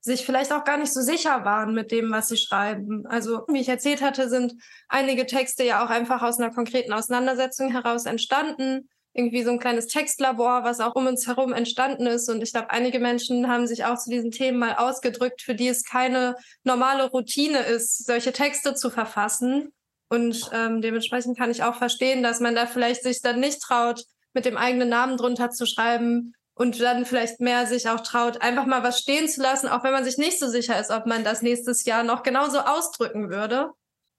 sich 0.00 0.24
vielleicht 0.24 0.52
auch 0.52 0.64
gar 0.64 0.78
nicht 0.78 0.92
so 0.92 1.00
sicher 1.00 1.44
waren 1.44 1.74
mit 1.74 1.90
dem, 1.90 2.10
was 2.10 2.28
sie 2.28 2.36
schreiben. 2.36 3.04
Also, 3.06 3.42
wie 3.48 3.60
ich 3.60 3.68
erzählt 3.68 4.00
hatte, 4.00 4.28
sind 4.28 4.54
einige 4.88 5.26
Texte 5.26 5.64
ja 5.64 5.84
auch 5.84 5.90
einfach 5.90 6.22
aus 6.22 6.38
einer 6.38 6.54
konkreten 6.54 6.92
Auseinandersetzung 6.92 7.70
heraus 7.70 8.06
entstanden 8.06 8.88
irgendwie 9.18 9.42
so 9.42 9.50
ein 9.50 9.58
kleines 9.58 9.88
Textlabor, 9.88 10.62
was 10.62 10.80
auch 10.80 10.94
um 10.94 11.06
uns 11.06 11.26
herum 11.26 11.52
entstanden 11.52 12.06
ist. 12.06 12.28
Und 12.28 12.40
ich 12.40 12.52
glaube, 12.52 12.70
einige 12.70 13.00
Menschen 13.00 13.48
haben 13.48 13.66
sich 13.66 13.84
auch 13.84 13.98
zu 13.98 14.10
diesen 14.10 14.30
Themen 14.30 14.58
mal 14.58 14.74
ausgedrückt, 14.76 15.42
für 15.42 15.56
die 15.56 15.68
es 15.68 15.82
keine 15.82 16.36
normale 16.62 17.10
Routine 17.10 17.58
ist, 17.58 18.06
solche 18.06 18.32
Texte 18.32 18.74
zu 18.74 18.90
verfassen. 18.90 19.72
Und 20.08 20.48
ähm, 20.52 20.80
dementsprechend 20.80 21.36
kann 21.36 21.50
ich 21.50 21.64
auch 21.64 21.74
verstehen, 21.74 22.22
dass 22.22 22.38
man 22.38 22.54
da 22.54 22.66
vielleicht 22.66 23.02
sich 23.02 23.20
dann 23.20 23.40
nicht 23.40 23.60
traut, 23.60 24.04
mit 24.34 24.44
dem 24.44 24.56
eigenen 24.56 24.88
Namen 24.88 25.16
drunter 25.16 25.50
zu 25.50 25.66
schreiben 25.66 26.32
und 26.58 26.80
dann 26.80 27.06
vielleicht 27.06 27.40
mehr 27.40 27.66
sich 27.66 27.88
auch 27.88 28.00
traut, 28.00 28.42
einfach 28.42 28.66
mal 28.66 28.82
was 28.82 28.98
stehen 28.98 29.28
zu 29.28 29.40
lassen, 29.40 29.68
auch 29.68 29.84
wenn 29.84 29.92
man 29.92 30.04
sich 30.04 30.18
nicht 30.18 30.38
so 30.38 30.48
sicher 30.48 30.78
ist, 30.78 30.90
ob 30.90 31.06
man 31.06 31.24
das 31.24 31.40
nächstes 31.40 31.84
Jahr 31.84 32.02
noch 32.02 32.22
genauso 32.22 32.58
ausdrücken 32.58 33.30
würde. 33.30 33.70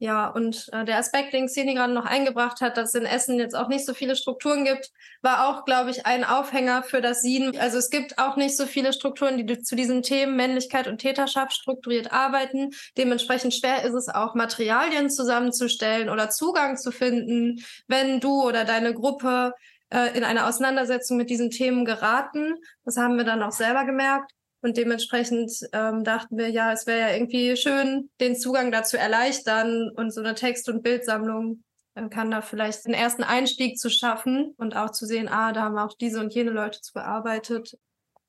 Ja, 0.01 0.29
und 0.29 0.69
äh, 0.71 0.85
der 0.85 0.97
Aspekt, 0.97 1.33
den 1.33 1.47
Xeni 1.47 1.73
gerade 1.73 1.91
noch 1.91 2.05
eingebracht 2.05 2.61
hat, 2.61 2.77
dass 2.77 2.93
es 2.93 3.01
in 3.01 3.05
Essen 3.05 3.37
jetzt 3.37 3.53
auch 3.53 3.67
nicht 3.67 3.85
so 3.85 3.93
viele 3.93 4.15
Strukturen 4.15 4.63
gibt, 4.63 4.91
war 5.21 5.49
auch, 5.49 5.65
glaube 5.65 5.89
ich, 5.89 6.05
ein 6.05 6.23
Aufhänger 6.23 6.83
für 6.83 7.01
das 7.01 7.21
SIN. 7.21 7.59
Also 7.59 7.77
es 7.77 7.89
gibt 7.89 8.17
auch 8.17 8.37
nicht 8.37 8.55
so 8.55 8.65
viele 8.65 8.93
Strukturen, 8.93 9.45
die 9.45 9.61
zu 9.61 9.75
diesen 9.75 10.01
Themen 10.01 10.37
Männlichkeit 10.37 10.87
und 10.87 10.99
Täterschaft 10.99 11.51
strukturiert 11.51 12.13
arbeiten. 12.13 12.69
Dementsprechend 12.97 13.53
schwer 13.53 13.83
ist 13.83 13.93
es 13.93 14.07
auch, 14.07 14.35
Materialien 14.35 15.09
zusammenzustellen 15.09 16.07
oder 16.07 16.29
Zugang 16.29 16.77
zu 16.77 16.93
finden, 16.93 17.61
wenn 17.87 18.21
du 18.21 18.41
oder 18.43 18.63
deine 18.63 18.93
Gruppe 18.93 19.53
äh, 19.89 20.17
in 20.17 20.23
eine 20.23 20.47
Auseinandersetzung 20.47 21.17
mit 21.17 21.29
diesen 21.29 21.49
Themen 21.49 21.85
geraten. 21.85 22.55
Das 22.85 22.97
haben 22.97 23.17
wir 23.17 23.23
dann 23.23 23.43
auch 23.43 23.51
selber 23.51 23.85
gemerkt. 23.85 24.31
Und 24.61 24.75
dementsprechend 24.75 25.51
ähm, 25.71 26.03
dachten 26.03 26.37
wir, 26.37 26.49
ja, 26.49 26.73
es 26.73 26.85
wäre 26.85 26.99
ja 26.99 27.15
irgendwie 27.15 27.55
schön, 27.55 28.09
den 28.19 28.35
Zugang 28.35 28.71
dazu 28.71 28.97
erleichtern 28.97 29.89
und 29.95 30.11
so 30.11 30.19
eine 30.19 30.35
Text- 30.35 30.67
und 30.67 30.83
Bildsammlung 30.83 31.63
äh, 31.95 32.09
kann 32.09 32.29
da 32.29 32.41
vielleicht 32.41 32.85
einen 32.85 32.93
ersten 32.93 33.23
Einstieg 33.23 33.77
zu 33.77 33.89
schaffen 33.89 34.53
und 34.57 34.75
auch 34.75 34.91
zu 34.91 35.05
sehen, 35.05 35.29
ah, 35.29 35.53
da 35.53 35.63
haben 35.63 35.77
auch 35.77 35.95
diese 35.95 36.19
und 36.19 36.33
jene 36.33 36.51
Leute 36.51 36.81
zu 36.81 36.91
gearbeitet. 36.93 37.77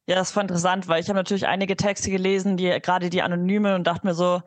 Ja, 0.06 0.16
das 0.16 0.34
war 0.34 0.42
interessant, 0.42 0.88
weil 0.88 1.00
ich 1.00 1.08
habe 1.08 1.18
natürlich 1.18 1.46
einige 1.46 1.76
Texte 1.76 2.10
gelesen, 2.10 2.56
die 2.56 2.68
gerade 2.80 3.10
die 3.10 3.22
Anonyme 3.22 3.74
und 3.74 3.86
dachte 3.86 4.06
mir 4.06 4.14
so, 4.14 4.40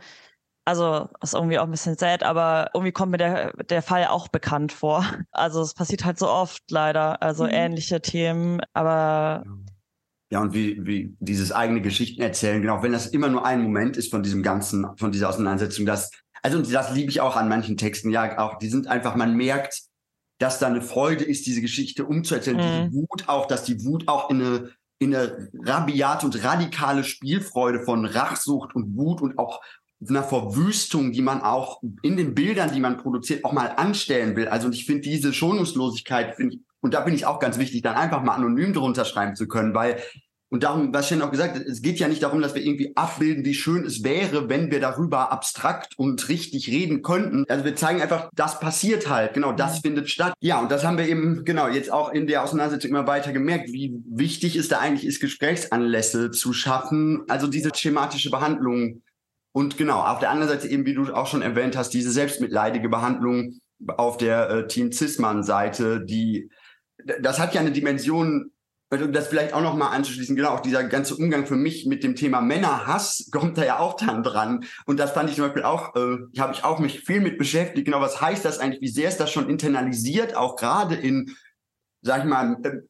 also 0.65 1.09
ist 1.21 1.33
irgendwie 1.33 1.59
auch 1.59 1.65
ein 1.65 1.71
bisschen 1.71 1.97
sad, 1.97 2.23
aber 2.23 2.69
irgendwie 2.73 2.91
kommt 2.91 3.11
mir 3.11 3.17
der, 3.17 3.53
der 3.63 3.81
Fall 3.81 4.07
auch 4.07 4.27
bekannt 4.27 4.71
vor. 4.71 5.05
Also 5.31 5.61
es 5.61 5.73
passiert 5.73 6.05
halt 6.05 6.17
so 6.17 6.29
oft 6.29 6.63
leider, 6.69 7.21
also 7.21 7.43
mhm. 7.43 7.51
ähnliche 7.51 8.01
Themen, 8.01 8.61
aber 8.73 9.43
ja, 10.33 10.41
und 10.41 10.55
wie, 10.55 10.83
wie 10.83 11.15
dieses 11.19 11.51
eigene 11.51 11.79
Geschichten 11.79 12.19
erzählen, 12.23 12.59
genau, 12.59 12.81
wenn 12.81 12.91
das 12.91 13.05
immer 13.05 13.27
nur 13.27 13.45
ein 13.45 13.61
Moment 13.61 13.97
ist 13.97 14.09
von 14.09 14.23
diesem 14.23 14.41
ganzen, 14.41 14.87
von 14.97 15.11
dieser 15.11 15.29
Auseinandersetzung, 15.29 15.85
das, 15.85 16.09
also 16.41 16.59
das 16.59 16.91
liebe 16.95 17.11
ich 17.11 17.21
auch 17.21 17.35
an 17.35 17.49
manchen 17.49 17.77
Texten, 17.77 18.09
ja, 18.09 18.39
auch, 18.39 18.57
die 18.57 18.67
sind 18.67 18.87
einfach, 18.87 19.15
man 19.15 19.35
merkt, 19.37 19.83
dass 20.39 20.57
da 20.57 20.65
eine 20.65 20.81
Freude 20.81 21.23
ist, 21.23 21.45
diese 21.45 21.61
Geschichte 21.61 22.05
umzuerzählen, 22.05 22.57
mhm. 22.57 22.89
diese 22.89 22.93
Wut 22.93 23.29
auch, 23.29 23.45
dass 23.45 23.63
die 23.63 23.85
Wut 23.85 24.07
auch 24.07 24.31
in 24.31 24.41
eine, 24.41 24.71
in 24.97 25.15
eine 25.15 25.49
rabiate 25.53 26.25
und 26.25 26.43
radikale 26.43 27.03
Spielfreude 27.03 27.83
von 27.83 28.05
Rachsucht 28.05 28.73
und 28.73 28.97
Wut 28.97 29.21
und 29.21 29.37
auch 29.37 29.61
einer 30.09 30.23
Verwüstung, 30.23 31.11
die 31.11 31.21
man 31.21 31.41
auch 31.41 31.81
in 32.01 32.17
den 32.17 32.33
Bildern, 32.33 32.73
die 32.73 32.79
man 32.79 32.97
produziert, 32.97 33.45
auch 33.45 33.53
mal 33.53 33.67
anstellen 33.67 34.35
will. 34.35 34.47
Also 34.47 34.69
ich 34.69 34.85
finde 34.85 35.01
diese 35.01 35.33
Schonungslosigkeit, 35.33 36.35
finde 36.35 36.55
ich, 36.55 36.61
und 36.81 36.93
da 36.93 37.01
bin 37.01 37.13
ich 37.13 37.25
auch 37.25 37.39
ganz 37.39 37.57
wichtig, 37.57 37.81
dann 37.81 37.95
einfach 37.95 38.23
mal 38.23 38.33
anonym 38.33 38.73
drunter 38.73 39.05
schreiben 39.05 39.35
zu 39.35 39.47
können, 39.47 39.73
weil 39.73 39.97
und 40.53 40.61
darum, 40.61 40.93
was 40.93 41.07
Shen 41.07 41.23
auch 41.23 41.31
gesagt 41.31 41.55
hat, 41.55 41.63
es 41.63 41.81
geht 41.81 41.97
ja 41.97 42.07
nicht 42.07 42.21
darum, 42.21 42.39
dass 42.39 42.53
wir 42.53 42.63
irgendwie 42.63 42.95
abbilden, 42.95 43.43
wie 43.43 43.55
schön 43.55 43.85
es 43.85 44.03
wäre, 44.03 44.49
wenn 44.49 44.69
wir 44.69 44.79
darüber 44.79 45.31
abstrakt 45.31 45.97
und 45.97 46.29
richtig 46.29 46.67
reden 46.67 47.01
könnten. 47.01 47.43
Also 47.49 47.65
wir 47.65 47.75
zeigen 47.75 48.03
einfach, 48.03 48.29
das 48.35 48.59
passiert 48.59 49.09
halt. 49.09 49.33
Genau, 49.33 49.51
das 49.51 49.77
mhm. 49.77 49.81
findet 49.81 50.11
statt. 50.11 50.35
Ja, 50.41 50.61
und 50.61 50.71
das 50.71 50.85
haben 50.85 50.99
wir 50.99 51.07
eben, 51.07 51.43
genau, 51.43 51.67
jetzt 51.69 51.91
auch 51.91 52.13
in 52.13 52.27
der 52.27 52.43
Auseinandersetzung 52.43 52.91
immer 52.91 53.07
weiter 53.07 53.33
gemerkt, 53.33 53.73
wie 53.73 53.95
wichtig 54.07 54.55
es 54.55 54.67
da 54.67 54.77
eigentlich 54.77 55.07
ist, 55.07 55.21
Gesprächsanlässe 55.21 56.29
zu 56.29 56.53
schaffen. 56.53 57.23
Also 57.29 57.47
diese 57.47 57.71
schematische 57.73 58.29
Behandlung. 58.29 59.01
Und 59.53 59.77
genau, 59.77 60.01
auf 60.01 60.19
der 60.19 60.31
anderen 60.31 60.49
Seite 60.49 60.67
eben, 60.67 60.85
wie 60.85 60.95
du 60.95 61.13
auch 61.13 61.27
schon 61.27 61.43
erwähnt 61.43 61.77
hast, 61.77 61.91
diese 61.91 62.11
selbstmitleidige 62.11 62.89
Behandlung 62.89 63.59
auf 63.87 64.17
der 64.17 64.49
äh, 64.49 64.67
Team 64.67 64.91
Zisman-Seite, 64.91 66.03
die, 66.03 66.49
das 67.21 67.39
hat 67.39 67.53
ja 67.53 67.61
eine 67.61 67.71
Dimension, 67.71 68.51
das 68.89 69.27
vielleicht 69.27 69.53
auch 69.53 69.61
noch 69.61 69.75
mal 69.75 69.89
anzuschließen, 69.89 70.35
genau, 70.35 70.49
auch 70.49 70.59
dieser 70.59 70.83
ganze 70.83 71.15
Umgang 71.15 71.45
für 71.45 71.55
mich 71.55 71.85
mit 71.85 72.03
dem 72.03 72.15
Thema 72.15 72.41
Männerhass 72.41 73.29
kommt 73.31 73.57
da 73.57 73.63
ja 73.63 73.79
auch 73.79 73.95
dann 73.95 74.23
dran. 74.23 74.65
Und 74.85 74.99
das 74.99 75.11
fand 75.11 75.29
ich 75.29 75.35
zum 75.35 75.45
Beispiel 75.45 75.63
auch, 75.63 75.95
äh, 75.95 76.17
habe 76.39 76.53
ich 76.53 76.63
auch 76.63 76.79
mich 76.79 77.01
viel 77.01 77.21
mit 77.21 77.37
beschäftigt. 77.37 77.85
Genau, 77.85 78.01
was 78.01 78.21
heißt 78.21 78.45
das 78.45 78.57
eigentlich? 78.57 78.81
Wie 78.81 78.87
sehr 78.87 79.09
ist 79.09 79.19
das 79.19 79.31
schon 79.31 79.49
internalisiert, 79.49 80.35
auch 80.35 80.55
gerade 80.55 80.95
in, 80.95 81.35
sag 82.01 82.23
ich 82.23 82.29
mal, 82.29 82.57
äh, 82.63 82.81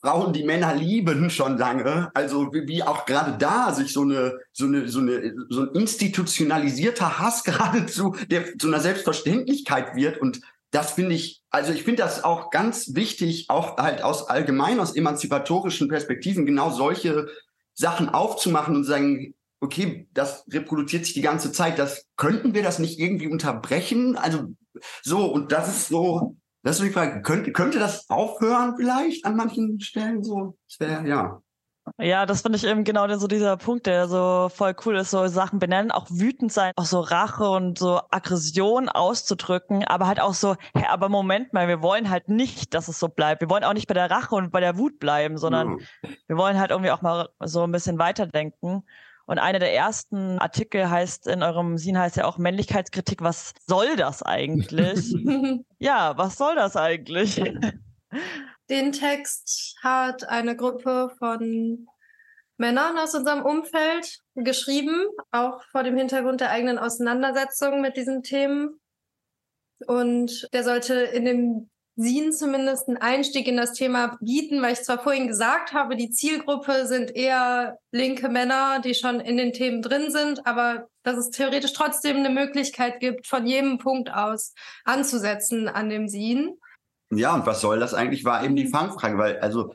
Frauen, 0.00 0.32
die 0.32 0.44
Männer 0.44 0.74
lieben, 0.74 1.28
schon 1.30 1.58
lange. 1.58 2.10
Also 2.14 2.52
wie, 2.52 2.66
wie 2.68 2.82
auch 2.82 3.04
gerade 3.06 3.36
da 3.38 3.72
sich 3.72 3.92
so 3.92 4.02
eine, 4.02 4.38
so 4.52 4.66
eine, 4.66 4.88
so 4.88 5.00
eine, 5.00 5.34
so 5.48 5.62
ein 5.62 5.68
institutionalisierter 5.74 7.18
Hass 7.18 7.44
geradezu, 7.44 8.16
der 8.30 8.56
zu 8.58 8.68
einer 8.68 8.80
Selbstverständlichkeit 8.80 9.94
wird 9.94 10.20
und 10.20 10.40
das 10.70 10.92
finde 10.92 11.14
ich, 11.14 11.42
also 11.50 11.72
ich 11.72 11.82
finde 11.82 12.02
das 12.02 12.24
auch 12.24 12.50
ganz 12.50 12.94
wichtig, 12.94 13.46
auch 13.48 13.78
halt 13.78 14.02
aus 14.02 14.28
allgemein, 14.28 14.80
aus 14.80 14.94
emanzipatorischen 14.94 15.88
Perspektiven, 15.88 16.44
genau 16.44 16.70
solche 16.70 17.28
Sachen 17.74 18.08
aufzumachen 18.10 18.76
und 18.76 18.84
sagen, 18.84 19.34
okay, 19.60 20.08
das 20.12 20.44
reproduziert 20.50 21.04
sich 21.04 21.14
die 21.14 21.22
ganze 21.22 21.52
Zeit, 21.52 21.78
das 21.78 22.06
könnten 22.16 22.54
wir 22.54 22.62
das 22.62 22.78
nicht 22.78 22.98
irgendwie 22.98 23.28
unterbrechen? 23.28 24.16
Also 24.16 24.54
so, 25.02 25.24
und 25.26 25.52
das 25.52 25.68
ist 25.68 25.88
so, 25.88 26.36
das 26.62 26.78
ist 26.78 26.86
die 26.86 26.92
Frage, 26.92 27.22
könnte, 27.22 27.52
könnte 27.52 27.78
das 27.78 28.08
aufhören 28.10 28.74
vielleicht 28.76 29.24
an 29.24 29.36
manchen 29.36 29.80
Stellen 29.80 30.22
so? 30.22 30.56
Das 30.66 30.80
wäre, 30.80 31.06
ja. 31.06 31.42
Ja, 31.98 32.26
das 32.26 32.42
finde 32.42 32.58
ich 32.58 32.64
eben 32.64 32.84
genau 32.84 33.08
so 33.16 33.26
dieser 33.26 33.56
Punkt, 33.56 33.86
der 33.86 34.08
so 34.08 34.50
voll 34.54 34.74
cool 34.84 34.96
ist, 34.96 35.10
so 35.10 35.26
Sachen 35.28 35.58
benennen, 35.58 35.90
auch 35.90 36.06
wütend 36.10 36.52
sein, 36.52 36.72
auch 36.76 36.84
so 36.84 37.00
Rache 37.00 37.48
und 37.48 37.78
so 37.78 38.00
Aggression 38.10 38.88
auszudrücken, 38.88 39.84
aber 39.84 40.06
halt 40.06 40.20
auch 40.20 40.34
so, 40.34 40.56
hä, 40.74 40.84
aber 40.88 41.08
Moment 41.08 41.52
mal, 41.52 41.68
wir 41.68 41.82
wollen 41.82 42.10
halt 42.10 42.28
nicht, 42.28 42.74
dass 42.74 42.88
es 42.88 42.98
so 42.98 43.08
bleibt. 43.08 43.40
Wir 43.40 43.50
wollen 43.50 43.64
auch 43.64 43.72
nicht 43.72 43.88
bei 43.88 43.94
der 43.94 44.10
Rache 44.10 44.34
und 44.34 44.50
bei 44.50 44.60
der 44.60 44.76
Wut 44.76 44.98
bleiben, 44.98 45.38
sondern 45.38 45.68
mhm. 45.68 45.80
wir 46.26 46.36
wollen 46.36 46.58
halt 46.58 46.70
irgendwie 46.70 46.90
auch 46.90 47.02
mal 47.02 47.28
so 47.40 47.62
ein 47.62 47.72
bisschen 47.72 47.98
weiterdenken. 47.98 48.82
Und 49.28 49.38
einer 49.38 49.58
der 49.58 49.74
ersten 49.74 50.38
Artikel 50.38 50.88
heißt 50.88 51.26
in 51.26 51.42
eurem 51.42 51.76
Sin 51.76 51.98
heißt 51.98 52.16
ja 52.16 52.24
auch 52.24 52.38
Männlichkeitskritik. 52.38 53.20
Was 53.20 53.52
soll 53.66 53.94
das 53.96 54.22
eigentlich? 54.22 55.14
ja, 55.78 56.16
was 56.16 56.38
soll 56.38 56.54
das 56.54 56.76
eigentlich? 56.76 57.38
Den 58.70 58.92
Text 58.92 59.76
hat 59.82 60.26
eine 60.26 60.56
Gruppe 60.56 61.10
von 61.18 61.86
Männern 62.56 62.96
aus 62.96 63.14
unserem 63.14 63.44
Umfeld 63.44 64.18
geschrieben, 64.34 65.06
auch 65.30 65.62
vor 65.72 65.82
dem 65.82 65.98
Hintergrund 65.98 66.40
der 66.40 66.50
eigenen 66.50 66.78
Auseinandersetzung 66.78 67.82
mit 67.82 67.98
diesen 67.98 68.22
Themen. 68.22 68.80
Und 69.86 70.48
der 70.54 70.64
sollte 70.64 70.94
in 70.94 71.26
dem 71.26 71.70
Sin 72.00 72.32
zumindest 72.32 72.86
einen 72.86 72.98
Einstieg 72.98 73.48
in 73.48 73.56
das 73.56 73.72
Thema 73.72 74.18
bieten, 74.20 74.62
weil 74.62 74.74
ich 74.74 74.84
zwar 74.84 75.00
vorhin 75.02 75.26
gesagt 75.26 75.72
habe, 75.72 75.96
die 75.96 76.10
Zielgruppe 76.10 76.86
sind 76.86 77.16
eher 77.16 77.80
linke 77.90 78.28
Männer, 78.28 78.80
die 78.80 78.94
schon 78.94 79.18
in 79.18 79.36
den 79.36 79.52
Themen 79.52 79.82
drin 79.82 80.12
sind, 80.12 80.46
aber 80.46 80.86
dass 81.02 81.16
es 81.16 81.30
theoretisch 81.30 81.72
trotzdem 81.72 82.18
eine 82.18 82.30
Möglichkeit 82.30 83.00
gibt, 83.00 83.26
von 83.26 83.48
jedem 83.48 83.78
Punkt 83.78 84.14
aus 84.14 84.54
anzusetzen 84.84 85.66
an 85.66 85.90
dem 85.90 86.06
Sin. 86.06 86.56
Ja, 87.10 87.34
und 87.34 87.46
was 87.46 87.60
soll 87.60 87.80
das 87.80 87.94
eigentlich, 87.94 88.24
war 88.24 88.44
eben 88.44 88.54
die 88.54 88.66
mhm. 88.66 88.70
Fangfrage, 88.70 89.18
weil, 89.18 89.40
also, 89.40 89.74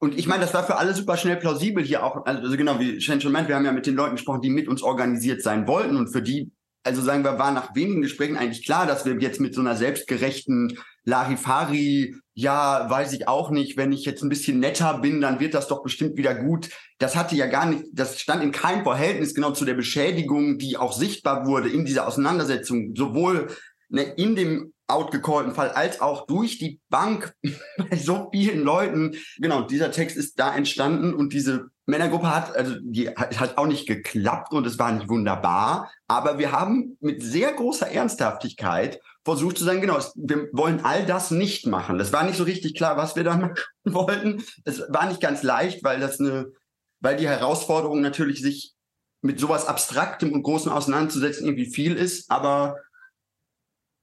und 0.00 0.18
ich 0.18 0.26
meine, 0.26 0.42
das 0.42 0.54
war 0.54 0.64
für 0.64 0.78
alle 0.78 0.94
super 0.94 1.16
schnell 1.16 1.36
plausibel 1.36 1.84
hier 1.84 2.02
auch, 2.02 2.26
also 2.26 2.56
genau, 2.56 2.80
wie 2.80 3.00
Shen 3.00 3.20
schon 3.20 3.30
meint, 3.30 3.46
wir 3.46 3.54
haben 3.54 3.64
ja 3.64 3.70
mit 3.70 3.86
den 3.86 3.94
Leuten 3.94 4.16
gesprochen, 4.16 4.40
die 4.40 4.50
mit 4.50 4.66
uns 4.66 4.82
organisiert 4.82 5.42
sein 5.42 5.68
wollten 5.68 5.96
und 5.96 6.08
für 6.08 6.22
die, 6.22 6.50
also 6.82 7.02
sagen 7.02 7.22
wir, 7.22 7.38
war 7.38 7.52
nach 7.52 7.76
wenigen 7.76 8.02
Gesprächen 8.02 8.36
eigentlich 8.36 8.64
klar, 8.64 8.84
dass 8.84 9.06
wir 9.06 9.14
jetzt 9.20 9.38
mit 9.38 9.54
so 9.54 9.60
einer 9.60 9.76
selbstgerechten 9.76 10.76
Larifari, 11.04 12.16
ja, 12.34 12.88
weiß 12.88 13.12
ich 13.12 13.28
auch 13.28 13.50
nicht, 13.50 13.76
wenn 13.76 13.92
ich 13.92 14.04
jetzt 14.04 14.22
ein 14.22 14.28
bisschen 14.28 14.60
netter 14.60 14.98
bin, 14.98 15.20
dann 15.20 15.40
wird 15.40 15.54
das 15.54 15.68
doch 15.68 15.82
bestimmt 15.82 16.16
wieder 16.16 16.34
gut. 16.34 16.70
Das 16.98 17.16
hatte 17.16 17.36
ja 17.36 17.46
gar 17.46 17.66
nicht, 17.66 17.84
das 17.92 18.20
stand 18.20 18.42
in 18.42 18.52
keinem 18.52 18.84
Verhältnis 18.84 19.34
genau 19.34 19.50
zu 19.50 19.64
der 19.64 19.74
Beschädigung, 19.74 20.58
die 20.58 20.76
auch 20.76 20.92
sichtbar 20.92 21.46
wurde 21.46 21.68
in 21.68 21.84
dieser 21.84 22.06
Auseinandersetzung, 22.06 22.94
sowohl 22.96 23.48
ne, 23.88 24.02
in 24.02 24.36
dem 24.36 24.72
outgecallten 24.88 25.54
Fall 25.54 25.70
als 25.70 26.00
auch 26.00 26.26
durch 26.26 26.58
die 26.58 26.80
Bank 26.88 27.34
bei 27.76 27.96
so 27.96 28.28
vielen 28.32 28.62
Leuten. 28.62 29.16
Genau, 29.38 29.62
dieser 29.62 29.90
Text 29.90 30.16
ist 30.16 30.38
da 30.38 30.54
entstanden 30.54 31.14
und 31.14 31.32
diese 31.32 31.68
Männergruppe 31.86 32.34
hat, 32.34 32.56
also 32.56 32.76
die 32.80 33.08
hat 33.10 33.58
auch 33.58 33.66
nicht 33.66 33.86
geklappt 33.86 34.52
und 34.52 34.66
es 34.66 34.78
war 34.78 34.92
nicht 34.92 35.08
wunderbar, 35.08 35.90
aber 36.06 36.38
wir 36.38 36.52
haben 36.52 36.96
mit 37.00 37.22
sehr 37.22 37.52
großer 37.52 37.88
Ernsthaftigkeit 37.90 39.00
versucht 39.24 39.58
zu 39.58 39.64
sagen, 39.64 39.80
genau, 39.80 39.98
wir 40.16 40.48
wollen 40.52 40.84
all 40.84 41.06
das 41.06 41.30
nicht 41.30 41.66
machen. 41.66 41.98
Das 41.98 42.12
war 42.12 42.24
nicht 42.24 42.36
so 42.36 42.44
richtig 42.44 42.74
klar, 42.74 42.96
was 42.96 43.16
wir 43.16 43.24
da 43.24 43.36
machen 43.38 43.56
wollten. 43.84 44.42
Es 44.64 44.80
war 44.88 45.08
nicht 45.08 45.20
ganz 45.20 45.42
leicht, 45.42 45.84
weil 45.84 46.00
das 46.00 46.18
eine, 46.18 46.52
weil 47.00 47.16
die 47.16 47.28
Herausforderung 47.28 48.00
natürlich 48.00 48.42
sich 48.42 48.74
mit 49.20 49.38
sowas 49.38 49.66
Abstraktem 49.66 50.32
und 50.32 50.42
Großen 50.42 50.70
auseinanderzusetzen 50.70 51.46
irgendwie 51.46 51.70
viel 51.70 51.96
ist, 51.96 52.30
aber 52.30 52.76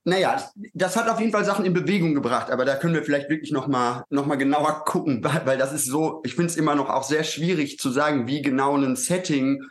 naja, 0.06 0.42
das 0.74 0.96
hat 0.96 1.10
auf 1.10 1.20
jeden 1.20 1.34
Fall 1.34 1.44
Sachen 1.44 1.66
in 1.66 1.74
Bewegung 1.74 2.16
gebracht, 2.16 2.50
aber 2.50 2.64
da 2.64 2.76
können 2.76 2.94
wir 2.94 3.04
vielleicht 3.04 3.30
wirklich 3.30 3.52
nochmal 3.52 4.06
noch 4.10 4.26
mal 4.26 4.38
genauer 4.38 4.86
gucken, 4.86 5.24
weil 5.46 5.58
das 5.58 5.74
ist 5.74 5.86
so, 5.86 6.22
ich 6.24 6.36
finde 6.36 6.48
es 6.48 6.58
immer 6.58 6.76
noch 6.76 6.90
auch 6.90 7.04
sehr 7.04 7.24
schwierig 7.24 7.78
zu 7.80 7.90
sagen, 7.90 8.28
wie 8.28 8.42
genau 8.42 8.78
ein 8.78 8.96
Setting 8.96 9.62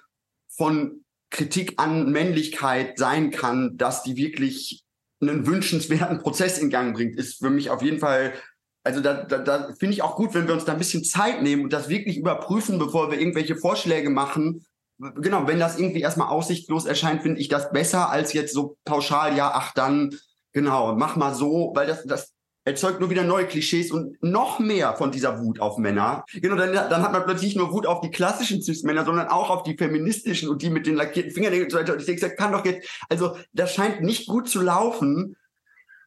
von 0.49 1.05
Kritik 1.31 1.75
an 1.77 2.11
Männlichkeit 2.11 2.99
sein 2.99 3.31
kann, 3.31 3.77
dass 3.77 4.03
die 4.03 4.17
wirklich 4.17 4.85
einen 5.21 5.47
wünschenswerten 5.47 6.19
Prozess 6.19 6.59
in 6.59 6.71
Gang 6.71 6.95
bringt, 6.95 7.17
ist 7.17 7.39
für 7.39 7.51
mich 7.51 7.71
auf 7.71 7.83
jeden 7.83 7.99
Fall, 7.99 8.33
also 8.85 9.01
da, 9.01 9.25
da, 9.25 9.39
da 9.39 9.75
finde 9.79 9.95
ich 9.95 10.03
auch 10.03 10.17
gut, 10.17 10.35
wenn 10.35 10.47
wir 10.47 10.55
uns 10.55 10.65
da 10.65 10.73
ein 10.73 10.79
bisschen 10.79 11.05
Zeit 11.05 11.43
nehmen 11.43 11.65
und 11.65 11.73
das 11.73 11.89
wirklich 11.89 12.17
überprüfen, 12.17 12.79
bevor 12.79 13.11
wir 13.11 13.19
irgendwelche 13.19 13.57
Vorschläge 13.57 14.11
machen. 14.11 14.65
Genau, 14.99 15.47
wenn 15.47 15.61
das 15.61 15.79
irgendwie 15.79 16.01
erstmal 16.01 16.29
aussichtlos 16.29 16.85
erscheint, 16.85 17.23
finde 17.23 17.41
ich 17.41 17.49
das 17.49 17.71
besser 17.71 18.11
als 18.11 18.33
jetzt 18.33 18.53
so 18.53 18.77
pauschal, 18.85 19.37
ja, 19.37 19.53
ach 19.55 19.73
dann, 19.73 20.15
genau, 20.53 20.95
mach 20.97 21.17
mal 21.17 21.35
so, 21.35 21.73
weil 21.75 21.87
das, 21.87 22.05
das 22.05 22.33
erzeugt 22.69 23.01
nur 23.01 23.11
wieder 23.11 23.25
neue 23.25 23.47
Klischees 23.47 23.91
und 23.91 24.23
noch 24.23 24.59
mehr 24.59 24.95
von 24.95 25.11
dieser 25.11 25.41
Wut 25.41 25.61
auf 25.61 25.79
Männer. 25.79 26.25
Genau, 26.35 26.57
dann, 26.57 26.73
dann 26.73 27.03
hat 27.03 27.13
man 27.13 27.25
plötzlich 27.25 27.55
nicht 27.55 27.57
nur 27.57 27.73
Wut 27.73 27.87
auf 27.87 28.01
die 28.01 28.11
klassischen 28.11 28.63
Cis-Männer, 28.63 29.05
sondern 29.05 29.29
auch 29.29 29.51
auf 29.51 29.63
die 29.63 29.77
feministischen 29.77 30.49
und 30.49 30.63
die 30.63 30.71
mit 30.71 30.87
den 30.87 30.97
lackierten 30.97 31.33
Fingernägeln 31.33 31.67
und 31.67 31.73
so 31.73 31.79
weiter. 31.79 31.95
Und 31.95 32.01
ich 32.01 32.07
denke, 32.07 32.21
das 32.21 32.37
kann 32.37 32.53
doch 32.53 32.65
jetzt, 32.65 32.87
also 33.09 33.37
das 33.53 33.75
scheint 33.75 34.03
nicht 34.03 34.29
gut 34.29 34.49
zu 34.49 34.61
laufen. 34.61 35.37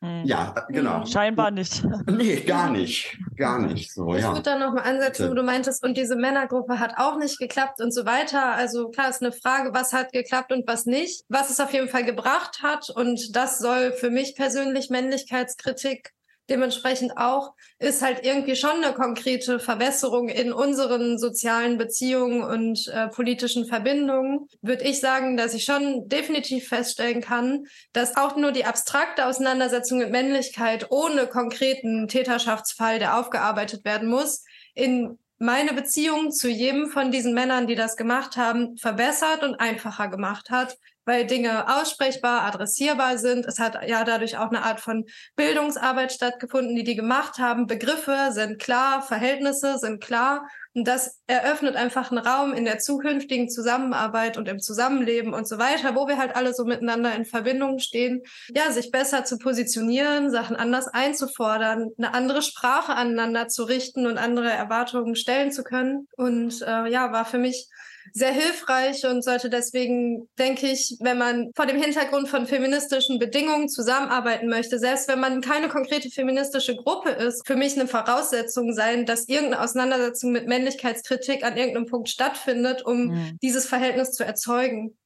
Hm. 0.01 0.23
Ja, 0.25 0.65
genau. 0.69 1.05
Scheinbar 1.05 1.51
nicht. 1.51 1.83
Nee, 2.07 2.37
gar 2.41 2.71
nicht. 2.71 3.17
Gar 3.37 3.59
nicht 3.59 3.93
so, 3.93 4.13
ich 4.15 4.21
ja. 4.21 4.29
würde 4.29 4.41
da 4.41 4.57
nochmal 4.57 4.83
ansetzen, 4.83 5.29
wo 5.29 5.33
du 5.33 5.43
meintest, 5.43 5.83
und 5.83 5.95
diese 5.95 6.15
Männergruppe 6.15 6.79
hat 6.79 6.93
auch 6.97 7.17
nicht 7.17 7.39
geklappt 7.39 7.81
und 7.81 7.93
so 7.93 8.05
weiter. 8.05 8.53
Also 8.53 8.89
klar 8.89 9.09
ist 9.09 9.21
eine 9.21 9.31
Frage, 9.31 9.73
was 9.73 9.93
hat 9.93 10.11
geklappt 10.11 10.51
und 10.51 10.67
was 10.67 10.85
nicht. 10.85 11.23
Was 11.29 11.49
es 11.49 11.59
auf 11.59 11.71
jeden 11.73 11.89
Fall 11.89 12.03
gebracht 12.03 12.61
hat, 12.61 12.89
und 12.89 13.35
das 13.35 13.59
soll 13.59 13.93
für 13.93 14.09
mich 14.09 14.35
persönlich 14.35 14.89
Männlichkeitskritik 14.89 16.11
dementsprechend 16.51 17.17
auch, 17.17 17.53
ist 17.79 18.01
halt 18.01 18.25
irgendwie 18.25 18.55
schon 18.55 18.83
eine 18.83 18.93
konkrete 18.93 19.59
Verbesserung 19.59 20.29
in 20.29 20.51
unseren 20.51 21.17
sozialen 21.17 21.77
Beziehungen 21.77 22.43
und 22.43 22.87
äh, 22.89 23.07
politischen 23.07 23.65
Verbindungen, 23.65 24.47
würde 24.61 24.83
ich 24.83 24.99
sagen, 24.99 25.37
dass 25.37 25.53
ich 25.53 25.63
schon 25.63 26.07
definitiv 26.09 26.67
feststellen 26.67 27.21
kann, 27.21 27.65
dass 27.93 28.17
auch 28.17 28.35
nur 28.35 28.51
die 28.51 28.65
abstrakte 28.65 29.25
Auseinandersetzung 29.25 29.99
mit 29.99 30.11
Männlichkeit 30.11 30.91
ohne 30.91 31.25
konkreten 31.27 32.07
Täterschaftsfall, 32.07 32.99
der 32.99 33.17
aufgearbeitet 33.17 33.85
werden 33.85 34.09
muss, 34.09 34.43
in 34.75 35.17
meine 35.39 35.73
Beziehung 35.73 36.31
zu 36.31 36.49
jedem 36.49 36.87
von 36.87 37.11
diesen 37.11 37.33
Männern, 37.33 37.65
die 37.65 37.75
das 37.75 37.95
gemacht 37.95 38.37
haben, 38.37 38.77
verbessert 38.77 39.43
und 39.43 39.55
einfacher 39.55 40.07
gemacht 40.07 40.51
hat, 40.51 40.77
weil 41.05 41.25
Dinge 41.25 41.67
aussprechbar, 41.67 42.43
adressierbar 42.43 43.17
sind. 43.17 43.45
Es 43.45 43.59
hat 43.59 43.77
ja 43.87 44.03
dadurch 44.03 44.37
auch 44.37 44.49
eine 44.49 44.63
Art 44.63 44.79
von 44.79 45.05
Bildungsarbeit 45.35 46.11
stattgefunden, 46.11 46.75
die 46.75 46.83
die 46.83 46.95
gemacht 46.95 47.39
haben. 47.39 47.67
Begriffe 47.67 48.29
sind 48.31 48.59
klar, 48.59 49.01
Verhältnisse 49.01 49.77
sind 49.77 50.01
klar. 50.01 50.47
Und 50.73 50.87
das 50.87 51.19
eröffnet 51.27 51.75
einfach 51.75 52.11
einen 52.11 52.25
Raum 52.25 52.53
in 52.53 52.63
der 52.63 52.79
zukünftigen 52.79 53.49
Zusammenarbeit 53.49 54.37
und 54.37 54.47
im 54.47 54.59
Zusammenleben 54.59 55.33
und 55.33 55.45
so 55.45 55.57
weiter, 55.57 55.95
wo 55.95 56.07
wir 56.07 56.17
halt 56.17 56.35
alle 56.35 56.53
so 56.53 56.63
miteinander 56.63 57.13
in 57.13 57.25
Verbindung 57.25 57.79
stehen, 57.79 58.21
ja, 58.55 58.71
sich 58.71 58.89
besser 58.89 59.25
zu 59.25 59.37
positionieren, 59.37 60.31
Sachen 60.31 60.55
anders 60.55 60.87
einzufordern, 60.87 61.89
eine 61.97 62.13
andere 62.13 62.41
Sprache 62.41 62.93
aneinander 62.95 63.49
zu 63.49 63.63
richten 63.63 64.07
und 64.07 64.17
andere 64.17 64.49
Erwartungen 64.49 65.15
stellen 65.15 65.51
zu 65.51 65.63
können. 65.63 66.07
Und 66.15 66.61
äh, 66.61 66.89
ja, 66.89 67.11
war 67.11 67.25
für 67.25 67.37
mich 67.37 67.67
sehr 68.13 68.31
hilfreich 68.31 69.05
und 69.05 69.23
sollte 69.23 69.49
deswegen, 69.49 70.27
denke 70.37 70.67
ich, 70.67 70.97
wenn 70.99 71.17
man 71.17 71.51
vor 71.55 71.65
dem 71.65 71.81
Hintergrund 71.81 72.29
von 72.29 72.45
feministischen 72.45 73.19
Bedingungen 73.19 73.69
zusammenarbeiten 73.69 74.47
möchte, 74.47 74.79
selbst 74.79 75.07
wenn 75.07 75.19
man 75.19 75.41
keine 75.41 75.69
konkrete 75.69 76.09
feministische 76.09 76.75
Gruppe 76.75 77.09
ist, 77.09 77.45
für 77.45 77.55
mich 77.55 77.79
eine 77.79 77.87
Voraussetzung 77.87 78.73
sein, 78.73 79.05
dass 79.05 79.27
irgendeine 79.27 79.61
Auseinandersetzung 79.63 80.31
mit 80.31 80.47
Männlichkeitskritik 80.47 81.43
an 81.43 81.57
irgendeinem 81.57 81.85
Punkt 81.85 82.09
stattfindet, 82.09 82.85
um 82.85 83.07
mhm. 83.07 83.39
dieses 83.41 83.65
Verhältnis 83.65 84.11
zu 84.11 84.23
erzeugen. 84.23 84.97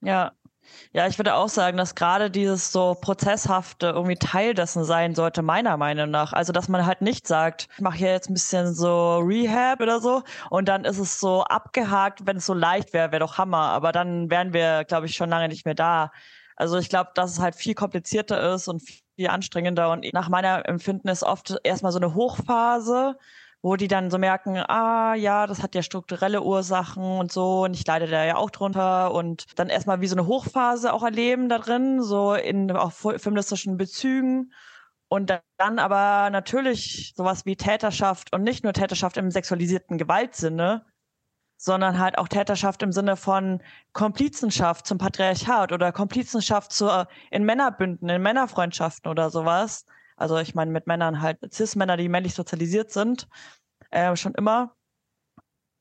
Ja, 0.00 0.32
ja, 0.92 1.06
ich 1.06 1.18
würde 1.18 1.34
auch 1.34 1.48
sagen, 1.48 1.76
dass 1.76 1.94
gerade 1.94 2.30
dieses 2.30 2.72
so 2.72 2.94
prozesshafte 3.00 3.88
irgendwie 3.88 4.16
Teil 4.16 4.54
dessen 4.54 4.84
sein 4.84 5.14
sollte, 5.14 5.42
meiner 5.42 5.76
Meinung 5.76 6.10
nach. 6.10 6.32
Also, 6.32 6.52
dass 6.52 6.68
man 6.68 6.86
halt 6.86 7.02
nicht 7.02 7.26
sagt, 7.26 7.68
ich 7.74 7.80
mache 7.80 7.98
hier 7.98 8.12
jetzt 8.12 8.30
ein 8.30 8.34
bisschen 8.34 8.74
so 8.74 9.18
Rehab 9.18 9.80
oder 9.80 10.00
so 10.00 10.22
und 10.50 10.68
dann 10.68 10.84
ist 10.84 10.98
es 10.98 11.18
so 11.20 11.42
abgehakt, 11.44 12.26
wenn 12.26 12.36
es 12.36 12.46
so 12.46 12.54
leicht 12.54 12.92
wäre, 12.92 13.12
wäre 13.12 13.20
doch 13.20 13.38
Hammer. 13.38 13.70
Aber 13.70 13.92
dann 13.92 14.30
wären 14.30 14.52
wir, 14.52 14.84
glaube 14.84 15.06
ich, 15.06 15.14
schon 15.16 15.30
lange 15.30 15.48
nicht 15.48 15.64
mehr 15.64 15.74
da. 15.74 16.10
Also 16.56 16.78
ich 16.78 16.88
glaube, 16.88 17.10
dass 17.14 17.32
es 17.32 17.38
halt 17.40 17.54
viel 17.54 17.74
komplizierter 17.74 18.54
ist 18.54 18.68
und 18.68 18.82
viel 19.16 19.28
anstrengender 19.28 19.90
und 19.90 20.12
nach 20.12 20.28
meiner 20.28 20.68
Empfinden 20.68 21.08
ist 21.08 21.22
oft 21.22 21.56
erstmal 21.64 21.92
so 21.92 21.98
eine 21.98 22.14
Hochphase 22.14 23.16
wo 23.62 23.76
die 23.76 23.86
dann 23.88 24.10
so 24.10 24.18
merken, 24.18 24.56
ah 24.56 25.14
ja, 25.14 25.46
das 25.46 25.62
hat 25.62 25.76
ja 25.76 25.82
strukturelle 25.82 26.42
Ursachen 26.42 27.02
und 27.04 27.30
so 27.30 27.62
und 27.62 27.74
ich 27.74 27.86
leide 27.86 28.08
da 28.08 28.24
ja 28.24 28.36
auch 28.36 28.50
drunter. 28.50 29.14
Und 29.14 29.46
dann 29.56 29.68
erstmal 29.68 30.00
wie 30.00 30.08
so 30.08 30.16
eine 30.16 30.26
Hochphase 30.26 30.92
auch 30.92 31.04
erleben 31.04 31.48
da 31.48 31.58
drin, 31.58 32.02
so 32.02 32.34
in 32.34 32.72
auch 32.72 32.92
feministischen 32.92 33.76
Bezügen. 33.76 34.52
Und 35.08 35.32
dann 35.58 35.78
aber 35.78 36.30
natürlich 36.30 37.12
sowas 37.16 37.46
wie 37.46 37.56
Täterschaft 37.56 38.32
und 38.32 38.42
nicht 38.42 38.64
nur 38.64 38.72
Täterschaft 38.72 39.16
im 39.16 39.30
sexualisierten 39.30 39.96
Gewaltsinne, 39.98 40.84
sondern 41.56 42.00
halt 42.00 42.18
auch 42.18 42.28
Täterschaft 42.28 42.82
im 42.82 42.90
Sinne 42.90 43.16
von 43.16 43.62
Komplizenschaft 43.92 44.86
zum 44.86 44.98
Patriarchat 44.98 45.70
oder 45.70 45.92
Komplizenschaft 45.92 46.72
zur, 46.72 47.06
in 47.30 47.44
Männerbünden, 47.44 48.08
in 48.08 48.22
Männerfreundschaften 48.22 49.08
oder 49.08 49.30
sowas 49.30 49.86
also 50.22 50.38
ich 50.38 50.54
meine 50.54 50.70
mit 50.70 50.86
Männern 50.86 51.20
halt 51.20 51.38
Cis-Männer, 51.52 51.96
die 51.96 52.08
männlich 52.08 52.34
sozialisiert 52.34 52.92
sind, 52.92 53.28
äh, 53.90 54.16
schon 54.16 54.34
immer, 54.34 54.74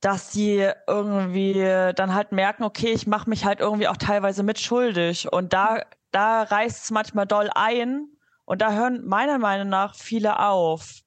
dass 0.01 0.33
sie 0.33 0.69
irgendwie 0.87 1.53
dann 1.95 2.13
halt 2.13 2.31
merken, 2.31 2.63
okay, 2.63 2.91
ich 2.91 3.07
mache 3.07 3.29
mich 3.29 3.45
halt 3.45 3.59
irgendwie 3.59 3.87
auch 3.87 3.97
teilweise 3.97 4.43
mitschuldig 4.43 5.31
und 5.31 5.53
da, 5.53 5.83
da 6.11 6.41
reißt 6.43 6.83
es 6.83 6.91
manchmal 6.91 7.27
doll 7.27 7.49
ein 7.53 8.07
und 8.45 8.61
da 8.61 8.73
hören 8.73 9.05
meiner 9.05 9.37
Meinung 9.37 9.69
nach 9.69 9.95
viele 9.95 10.39
auf. 10.39 11.01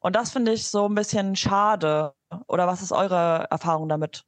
Und 0.00 0.16
das 0.16 0.32
finde 0.32 0.52
ich 0.52 0.66
so 0.66 0.88
ein 0.88 0.94
bisschen 0.94 1.36
schade. 1.36 2.14
Oder 2.48 2.66
was 2.66 2.82
ist 2.82 2.92
eure 2.92 3.46
Erfahrung 3.50 3.88
damit? 3.88 4.24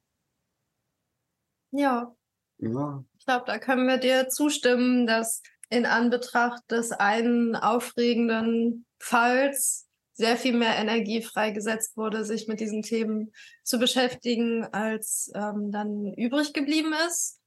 Ja. 1.71 2.15
ja. 2.59 3.03
Ich 3.17 3.25
glaube, 3.25 3.45
da 3.45 3.57
können 3.57 3.87
wir 3.87 3.97
dir 3.97 4.29
zustimmen, 4.29 5.07
dass 5.07 5.41
in 5.73 5.85
Anbetracht 5.85 6.61
des 6.69 6.91
einen 6.91 7.55
aufregenden 7.55 8.85
Falls 8.99 9.87
sehr 10.13 10.37
viel 10.37 10.55
mehr 10.55 10.75
Energie 10.77 11.21
freigesetzt 11.21 11.97
wurde, 11.97 12.23
sich 12.23 12.47
mit 12.47 12.59
diesen 12.59 12.83
Themen 12.83 13.31
zu 13.63 13.79
beschäftigen, 13.79 14.63
als 14.71 15.31
ähm, 15.33 15.71
dann 15.71 16.13
übrig 16.13 16.53
geblieben 16.53 16.93
ist. 17.07 17.39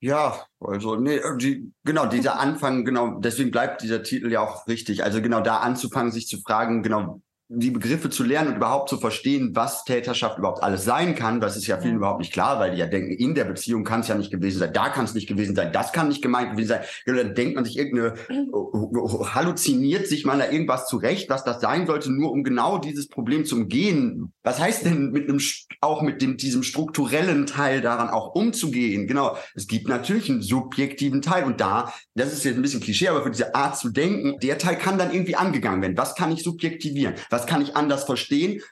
Ja, 0.00 0.46
also 0.60 0.96
nee, 0.96 1.20
die, 1.38 1.72
genau, 1.84 2.06
dieser 2.06 2.38
Anfang, 2.38 2.84
genau, 2.84 3.20
deswegen 3.20 3.50
bleibt 3.50 3.82
dieser 3.82 4.02
Titel 4.02 4.30
ja 4.30 4.40
auch 4.40 4.66
richtig. 4.66 5.04
Also 5.04 5.22
genau 5.22 5.40
da 5.40 5.58
anzufangen, 5.58 6.12
sich 6.12 6.26
zu 6.26 6.40
fragen, 6.40 6.82
genau, 6.82 7.22
die 7.54 7.70
Begriffe 7.70 8.08
zu 8.08 8.24
lernen 8.24 8.48
und 8.48 8.56
überhaupt 8.56 8.88
zu 8.88 8.96
verstehen, 8.96 9.50
was 9.54 9.84
Täterschaft 9.84 10.38
überhaupt 10.38 10.62
alles 10.62 10.84
sein 10.84 11.14
kann, 11.14 11.40
das 11.40 11.56
ist 11.56 11.66
ja 11.66 11.76
vielen 11.78 11.94
ja. 11.94 11.98
überhaupt 11.98 12.20
nicht 12.20 12.32
klar, 12.32 12.58
weil 12.58 12.72
die 12.72 12.78
ja 12.78 12.86
denken, 12.86 13.12
in 13.12 13.34
der 13.34 13.44
Beziehung 13.44 13.84
kann 13.84 14.00
es 14.00 14.08
ja 14.08 14.14
nicht 14.14 14.30
gewesen 14.30 14.58
sein, 14.58 14.72
da 14.72 14.88
kann 14.88 15.04
es 15.04 15.12
nicht 15.12 15.26
gewesen 15.26 15.54
sein, 15.54 15.70
das 15.72 15.92
kann 15.92 16.08
nicht 16.08 16.22
gemeint 16.22 16.52
gewesen 16.52 16.68
sein. 16.68 16.80
Genau, 17.04 17.22
dann 17.22 17.34
denkt 17.34 17.54
man 17.54 17.64
sich 17.64 17.76
irgendeine, 17.76 18.14
halluziniert 19.34 20.06
sich 20.06 20.24
mal 20.24 20.38
da 20.38 20.50
irgendwas 20.50 20.86
zurecht, 20.86 21.28
was 21.28 21.44
das 21.44 21.60
sein 21.60 21.86
sollte, 21.86 22.10
nur 22.10 22.32
um 22.32 22.42
genau 22.42 22.78
dieses 22.78 23.08
Problem 23.08 23.44
zu 23.44 23.56
umgehen. 23.56 24.32
Was 24.42 24.58
heißt 24.58 24.86
denn 24.86 25.10
mit 25.10 25.28
einem, 25.28 25.40
auch 25.80 26.00
mit 26.00 26.22
dem, 26.22 26.38
diesem 26.38 26.62
strukturellen 26.62 27.46
Teil 27.46 27.82
daran 27.82 28.08
auch 28.08 28.34
umzugehen? 28.34 29.06
Genau, 29.06 29.36
es 29.54 29.66
gibt 29.66 29.88
natürlich 29.88 30.30
einen 30.30 30.42
subjektiven 30.42 31.20
Teil 31.20 31.44
und 31.44 31.60
da, 31.60 31.92
das 32.14 32.32
ist 32.32 32.44
jetzt 32.44 32.56
ein 32.56 32.62
bisschen 32.62 32.80
Klischee, 32.80 33.08
aber 33.08 33.22
für 33.22 33.30
diese 33.30 33.54
Art 33.54 33.76
zu 33.76 33.90
denken, 33.90 34.38
der 34.40 34.56
Teil 34.58 34.76
kann 34.76 34.96
dann 34.96 35.12
irgendwie 35.12 35.36
angegangen 35.36 35.82
werden. 35.82 35.96
Was 35.98 36.14
kann 36.14 36.32
ich 36.32 36.42
subjektivieren? 36.42 37.14
Was 37.30 37.41
das 37.42 37.50
kann 37.50 37.62
ich 37.62 37.76
anders 37.76 38.04
verstehen. 38.04 38.62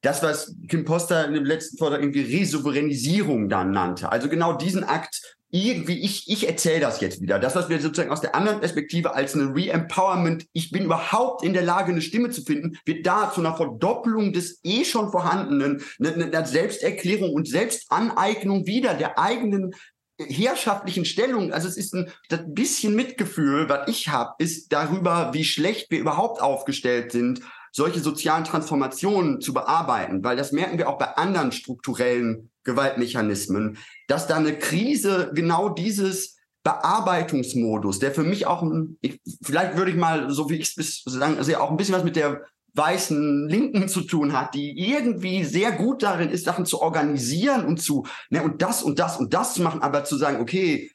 Das, 0.00 0.22
was 0.22 0.54
Kim 0.68 0.84
Poster 0.84 1.26
in 1.26 1.34
dem 1.34 1.44
letzten 1.44 1.78
Vortrag 1.78 2.00
irgendwie 2.00 2.38
Resouveränisierung 2.38 3.48
dann 3.48 3.70
nannte. 3.70 4.12
Also 4.12 4.28
genau 4.28 4.52
diesen 4.54 4.84
Akt 4.84 5.36
irgendwie, 5.50 6.00
ich, 6.00 6.28
ich 6.28 6.48
erzähle 6.48 6.80
das 6.80 7.00
jetzt 7.00 7.20
wieder. 7.20 7.38
Das, 7.38 7.54
was 7.54 7.68
wir 7.68 7.80
sozusagen 7.80 8.10
aus 8.10 8.20
der 8.20 8.34
anderen 8.34 8.60
Perspektive 8.60 9.14
als 9.14 9.34
eine 9.34 9.54
Re-Empowerment, 9.54 10.46
ich 10.52 10.72
bin 10.72 10.84
überhaupt 10.84 11.44
in 11.44 11.52
der 11.52 11.62
Lage, 11.62 11.92
eine 11.92 12.02
Stimme 12.02 12.30
zu 12.30 12.42
finden, 12.42 12.76
wird 12.84 13.06
da 13.06 13.32
zu 13.32 13.40
einer 13.40 13.56
Verdopplung 13.56 14.32
des 14.32 14.58
eh 14.64 14.84
schon 14.84 15.10
vorhandenen, 15.10 15.82
einer 16.00 16.14
eine 16.14 16.46
Selbsterklärung 16.46 17.32
und 17.32 17.48
Selbstaneignung 17.48 18.66
wieder 18.66 18.94
der 18.94 19.18
eigenen 19.18 19.74
herrschaftlichen 20.18 21.04
Stellung. 21.04 21.52
Also 21.52 21.68
es 21.68 21.76
ist 21.76 21.94
ein 21.94 22.10
das 22.28 22.40
bisschen 22.46 22.94
Mitgefühl, 22.94 23.68
was 23.68 23.88
ich 23.88 24.08
habe, 24.08 24.34
ist 24.38 24.72
darüber, 24.72 25.30
wie 25.32 25.44
schlecht 25.44 25.90
wir 25.90 25.98
überhaupt 25.98 26.42
aufgestellt 26.42 27.12
sind, 27.12 27.40
solche 27.74 27.98
sozialen 27.98 28.44
Transformationen 28.44 29.40
zu 29.40 29.52
bearbeiten, 29.52 30.22
weil 30.22 30.36
das 30.36 30.52
merken 30.52 30.78
wir 30.78 30.88
auch 30.88 30.96
bei 30.96 31.16
anderen 31.16 31.50
strukturellen 31.50 32.50
Gewaltmechanismen, 32.62 33.78
dass 34.06 34.28
da 34.28 34.36
eine 34.36 34.56
Krise 34.56 35.32
genau 35.34 35.68
dieses 35.68 36.36
Bearbeitungsmodus, 36.62 37.98
der 37.98 38.12
für 38.12 38.22
mich 38.22 38.46
auch, 38.46 38.64
ich, 39.00 39.20
vielleicht 39.42 39.76
würde 39.76 39.90
ich 39.90 39.96
mal, 39.96 40.30
so 40.30 40.48
wie 40.48 40.56
ich 40.56 40.76
es 40.76 41.02
sagen, 41.04 41.36
also 41.36 41.54
auch 41.56 41.70
ein 41.70 41.76
bisschen 41.76 41.96
was 41.96 42.04
mit 42.04 42.16
der 42.16 42.42
weißen 42.74 43.48
Linken 43.48 43.88
zu 43.88 44.02
tun 44.02 44.32
hat, 44.32 44.54
die 44.54 44.78
irgendwie 44.78 45.44
sehr 45.44 45.72
gut 45.72 46.02
darin 46.02 46.30
ist, 46.30 46.44
Sachen 46.44 46.66
zu 46.66 46.80
organisieren 46.80 47.64
und 47.64 47.82
zu, 47.82 48.06
ne, 48.30 48.42
und 48.42 48.62
das 48.62 48.82
und 48.82 48.98
das 48.98 49.18
und 49.18 49.34
das 49.34 49.54
zu 49.54 49.62
machen, 49.62 49.82
aber 49.82 50.04
zu 50.04 50.16
sagen, 50.16 50.40
okay, 50.40 50.90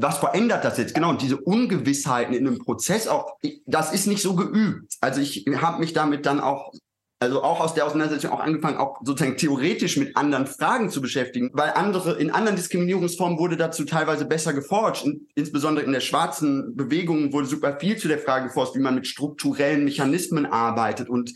was 0.00 0.18
verändert 0.18 0.64
das 0.64 0.78
jetzt? 0.78 0.94
Genau, 0.94 1.10
und 1.10 1.22
diese 1.22 1.36
Ungewissheiten 1.36 2.32
in 2.32 2.46
einem 2.46 2.58
Prozess 2.58 3.08
auch, 3.08 3.36
das 3.66 3.92
ist 3.92 4.06
nicht 4.06 4.22
so 4.22 4.36
geübt. 4.36 4.94
Also 5.00 5.20
ich 5.20 5.44
habe 5.60 5.80
mich 5.80 5.92
damit 5.92 6.24
dann 6.24 6.38
auch 6.40 6.72
also 7.20 7.42
auch 7.42 7.58
aus 7.58 7.74
der 7.74 7.84
Auseinandersetzung 7.84 8.30
auch 8.30 8.38
angefangen, 8.38 8.76
auch 8.76 9.00
sozusagen 9.02 9.36
theoretisch 9.36 9.96
mit 9.96 10.16
anderen 10.16 10.46
Fragen 10.46 10.88
zu 10.88 11.00
beschäftigen, 11.00 11.50
weil 11.52 11.70
andere, 11.70 12.12
in 12.12 12.30
anderen 12.30 12.54
Diskriminierungsformen 12.54 13.40
wurde 13.40 13.56
dazu 13.56 13.84
teilweise 13.84 14.24
besser 14.24 14.52
geforscht. 14.52 15.04
Und 15.04 15.22
insbesondere 15.34 15.84
in 15.84 15.90
der 15.90 15.98
schwarzen 15.98 16.76
Bewegung 16.76 17.32
wurde 17.32 17.48
super 17.48 17.76
viel 17.80 17.96
zu 17.96 18.06
der 18.06 18.20
Frage 18.20 18.46
geforscht, 18.46 18.76
wie 18.76 18.80
man 18.80 18.94
mit 18.94 19.08
strukturellen 19.08 19.82
Mechanismen 19.82 20.46
arbeitet. 20.46 21.08
Und 21.08 21.34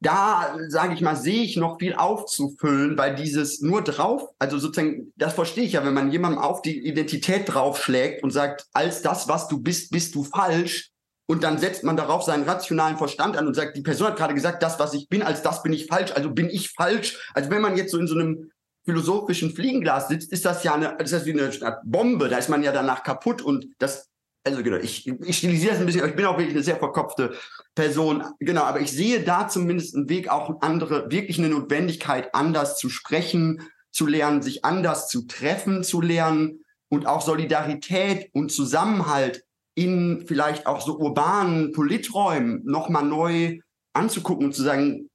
da, 0.00 0.56
sage 0.68 0.94
ich 0.94 1.00
mal, 1.00 1.16
sehe 1.16 1.42
ich 1.42 1.56
noch 1.56 1.78
viel 1.78 1.94
aufzufüllen, 1.94 2.98
weil 2.98 3.14
dieses 3.14 3.60
nur 3.62 3.82
drauf, 3.82 4.28
also 4.38 4.58
sozusagen, 4.58 5.12
das 5.16 5.34
verstehe 5.34 5.64
ich 5.64 5.72
ja, 5.72 5.84
wenn 5.84 5.94
man 5.94 6.12
jemandem 6.12 6.40
auf 6.40 6.62
die 6.62 6.86
Identität 6.86 7.42
draufschlägt 7.46 8.22
und 8.22 8.30
sagt, 8.30 8.66
als 8.72 9.02
das, 9.02 9.26
was 9.28 9.48
du 9.48 9.60
bist, 9.60 9.90
bist 9.90 10.14
du 10.14 10.24
falsch, 10.24 10.90
und 11.28 11.42
dann 11.42 11.58
setzt 11.58 11.82
man 11.82 11.96
darauf 11.96 12.22
seinen 12.22 12.44
rationalen 12.44 12.96
Verstand 12.96 13.36
an 13.36 13.46
und 13.46 13.54
sagt, 13.54 13.76
die 13.76 13.82
Person 13.82 14.08
hat 14.08 14.16
gerade 14.16 14.34
gesagt, 14.34 14.62
das, 14.62 14.78
was 14.78 14.94
ich 14.94 15.08
bin, 15.08 15.22
als 15.22 15.42
das 15.42 15.62
bin 15.62 15.72
ich 15.72 15.86
falsch, 15.86 16.12
also 16.12 16.30
bin 16.30 16.48
ich 16.48 16.70
falsch. 16.70 17.18
Also 17.34 17.50
wenn 17.50 17.62
man 17.62 17.76
jetzt 17.76 17.90
so 17.90 17.98
in 17.98 18.06
so 18.06 18.14
einem 18.14 18.52
philosophischen 18.84 19.50
Fliegenglas 19.50 20.06
sitzt, 20.06 20.32
ist 20.32 20.44
das 20.44 20.62
ja 20.62 20.74
eine, 20.74 20.96
das 20.98 21.10
ist 21.10 21.26
wie 21.26 21.32
eine 21.32 21.50
Bombe, 21.84 22.28
da 22.28 22.38
ist 22.38 22.48
man 22.48 22.62
ja 22.62 22.70
danach 22.70 23.02
kaputt 23.02 23.42
und 23.42 23.66
das, 23.78 24.08
also 24.46 24.62
genau, 24.62 24.76
ich, 24.76 25.06
ich 25.06 25.38
stilisiere 25.38 25.72
das 25.72 25.80
ein 25.80 25.86
bisschen, 25.86 26.08
ich 26.08 26.14
bin 26.14 26.24
auch 26.24 26.38
wirklich 26.38 26.54
eine 26.54 26.62
sehr 26.62 26.76
verkopfte 26.76 27.34
Person, 27.74 28.22
genau, 28.38 28.62
aber 28.62 28.80
ich 28.80 28.92
sehe 28.92 29.22
da 29.22 29.48
zumindest 29.48 29.96
einen 29.96 30.08
Weg, 30.08 30.28
auch 30.28 30.60
andere, 30.60 31.10
wirklich 31.10 31.38
eine 31.38 31.48
Notwendigkeit, 31.48 32.32
anders 32.32 32.78
zu 32.78 32.88
sprechen, 32.88 33.60
zu 33.90 34.06
lernen, 34.06 34.42
sich 34.42 34.64
anders 34.64 35.08
zu 35.08 35.26
treffen, 35.26 35.82
zu 35.82 36.00
lernen 36.00 36.64
und 36.88 37.06
auch 37.06 37.22
Solidarität 37.22 38.30
und 38.32 38.52
Zusammenhalt 38.52 39.42
in 39.74 40.24
vielleicht 40.26 40.66
auch 40.66 40.80
so 40.80 40.96
urbanen 40.96 41.72
Politräumen 41.72 42.62
nochmal 42.64 43.04
neu 43.04 43.58
anzugucken 43.94 44.46
und 44.46 44.54
zu 44.54 44.62
sagen, 44.62 45.10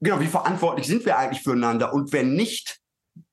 genau, 0.00 0.20
wie 0.20 0.26
verantwortlich 0.26 0.88
sind 0.88 1.06
wir 1.06 1.16
eigentlich 1.16 1.42
füreinander? 1.42 1.94
Und 1.94 2.12
wenn 2.12 2.34
nicht, 2.34 2.81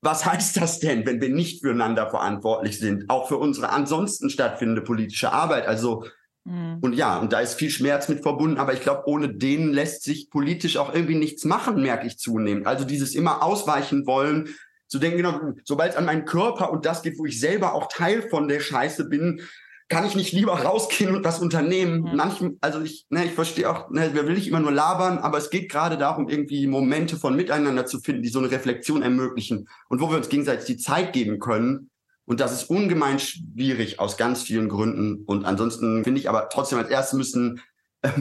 was 0.02 0.26
heißt 0.26 0.58
das 0.58 0.80
denn, 0.80 1.06
wenn 1.06 1.22
wir 1.22 1.30
nicht 1.30 1.62
füreinander 1.62 2.10
verantwortlich 2.10 2.80
sind? 2.80 3.10
Auch 3.10 3.28
für 3.28 3.38
unsere 3.38 3.70
ansonsten 3.70 4.30
stattfindende 4.30 4.82
politische 4.82 5.34
Arbeit. 5.34 5.68
Also, 5.68 6.06
mhm. 6.46 6.78
und 6.82 6.94
ja, 6.94 7.18
und 7.18 7.34
da 7.34 7.42
ist 7.42 7.56
viel 7.56 7.70
Schmerz 7.70 8.08
mit 8.08 8.22
verbunden, 8.22 8.58
aber 8.58 8.74
ich 8.74 8.82
glaube, 8.82 9.04
ohne 9.08 9.34
den 9.34 9.74
lässt 9.74 10.04
sich 10.04 10.30
politisch 10.30 10.78
auch 10.78 10.94
irgendwie 10.94 11.16
nichts 11.16 11.44
machen, 11.44 11.82
merke 11.82 12.08
ich 12.08 12.18
zunehmend. 12.18 12.66
Also 12.66 12.86
dieses 12.86 13.14
immer 13.14 13.44
ausweichen 13.44 14.08
wollen, 14.08 14.50
zu 14.88 14.98
denken, 14.98 15.18
genau, 15.18 15.40
sobald 15.66 15.92
es 15.92 15.98
an 15.98 16.06
meinen 16.06 16.26
Körper 16.26 16.72
und 16.72 16.86
das 16.86 17.04
geht, 17.04 17.20
wo 17.20 17.26
ich 17.26 17.40
selber 17.40 17.74
auch 17.76 17.88
Teil 17.88 18.28
von 18.28 18.48
der 18.48 18.60
Scheiße 18.60 19.08
bin, 19.08 19.42
kann 19.90 20.06
ich 20.06 20.16
nicht 20.16 20.32
lieber 20.32 20.54
rausgehen 20.54 21.16
und 21.16 21.26
was 21.26 21.40
unternehmen? 21.40 22.02
Mhm. 22.02 22.16
Manchmal, 22.16 22.52
also 22.62 22.80
ich, 22.82 23.08
ne, 23.10 23.26
ich 23.26 23.32
verstehe 23.32 23.70
auch, 23.70 23.90
ne, 23.90 24.12
wer 24.14 24.26
will 24.28 24.36
nicht 24.36 24.48
immer 24.48 24.60
nur 24.60 24.72
labern, 24.72 25.18
aber 25.18 25.40
es 25.40 25.50
geht 25.50 25.70
gerade 25.70 25.98
darum, 25.98 26.30
irgendwie 26.30 26.68
Momente 26.68 27.18
von 27.18 27.36
Miteinander 27.36 27.86
zu 27.88 28.00
finden, 28.00 28.22
die 28.22 28.30
so 28.30 28.40
eine 28.40 28.52
Reflexion 28.52 29.02
ermöglichen 29.02 29.68
und 29.90 30.00
wo 30.00 30.10
wir 30.10 30.18
uns 30.18 30.30
gegenseitig 30.30 30.66
die 30.66 30.78
Zeit 30.78 31.12
geben 31.12 31.40
können. 31.40 31.90
Und 32.26 32.40
das 32.40 32.54
ist 32.54 32.70
ungemein 32.70 33.20
schwierig 33.20 34.00
aus 34.00 34.16
ganz 34.16 34.44
vielen 34.44 34.70
Gründen. 34.70 35.24
Und 35.26 35.46
ansonsten 35.46 36.04
finde 36.04 36.22
ich 36.22 36.30
aber 36.30 36.50
trotzdem 36.50 36.78
als 36.78 36.90
erstes 36.90 37.18
müssen 37.18 37.62
äh, 38.04 38.12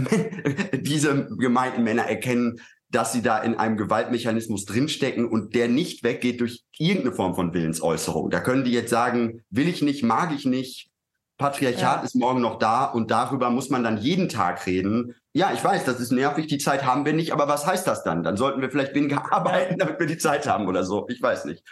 diese 0.79 1.29
gemeinten 1.37 1.85
Männer 1.85 2.05
erkennen, 2.05 2.61
dass 2.91 3.13
sie 3.13 3.21
da 3.21 3.39
in 3.39 3.57
einem 3.57 3.77
Gewaltmechanismus 3.77 4.65
drinstecken 4.65 5.29
und 5.29 5.55
der 5.55 5.69
nicht 5.69 6.03
weggeht 6.03 6.41
durch 6.41 6.65
irgendeine 6.79 7.15
Form 7.15 7.35
von 7.35 7.53
Willensäußerung. 7.53 8.31
Da 8.31 8.41
können 8.41 8.65
die 8.65 8.73
jetzt 8.73 8.89
sagen, 8.89 9.43
will 9.51 9.69
ich 9.69 9.83
nicht, 9.83 10.03
mag 10.03 10.33
ich 10.35 10.47
nicht, 10.47 10.89
Patriarchat 11.38 11.98
ja. 11.98 12.03
ist 12.03 12.16
morgen 12.16 12.40
noch 12.40 12.59
da 12.59 12.85
und 12.85 13.11
darüber 13.11 13.48
muss 13.51 13.70
man 13.70 13.85
dann 13.85 13.96
jeden 13.96 14.29
Tag 14.29 14.66
reden. 14.66 15.14
Ja, 15.33 15.53
ich 15.55 15.62
weiß, 15.62 15.85
das 15.85 16.01
ist 16.01 16.11
nervig, 16.11 16.48
die 16.48 16.59
Zeit 16.59 16.85
haben 16.85 17.07
wir 17.07 17.12
nicht, 17.12 17.33
aber 17.33 17.46
was 17.46 17.64
heißt 17.64 17.87
das 17.87 18.03
dann? 18.03 18.24
Dann 18.24 18.37
sollten 18.37 18.61
wir 18.61 18.70
vielleicht 18.70 18.94
weniger 18.94 19.22
arbeiten, 19.33 19.79
damit 19.79 20.01
wir 20.01 20.07
die 20.07 20.18
Zeit 20.18 20.46
haben 20.48 20.66
oder 20.66 20.85
so. 20.85 21.07
Ich 21.09 21.22
weiß 21.22 21.44
nicht. 21.44 21.62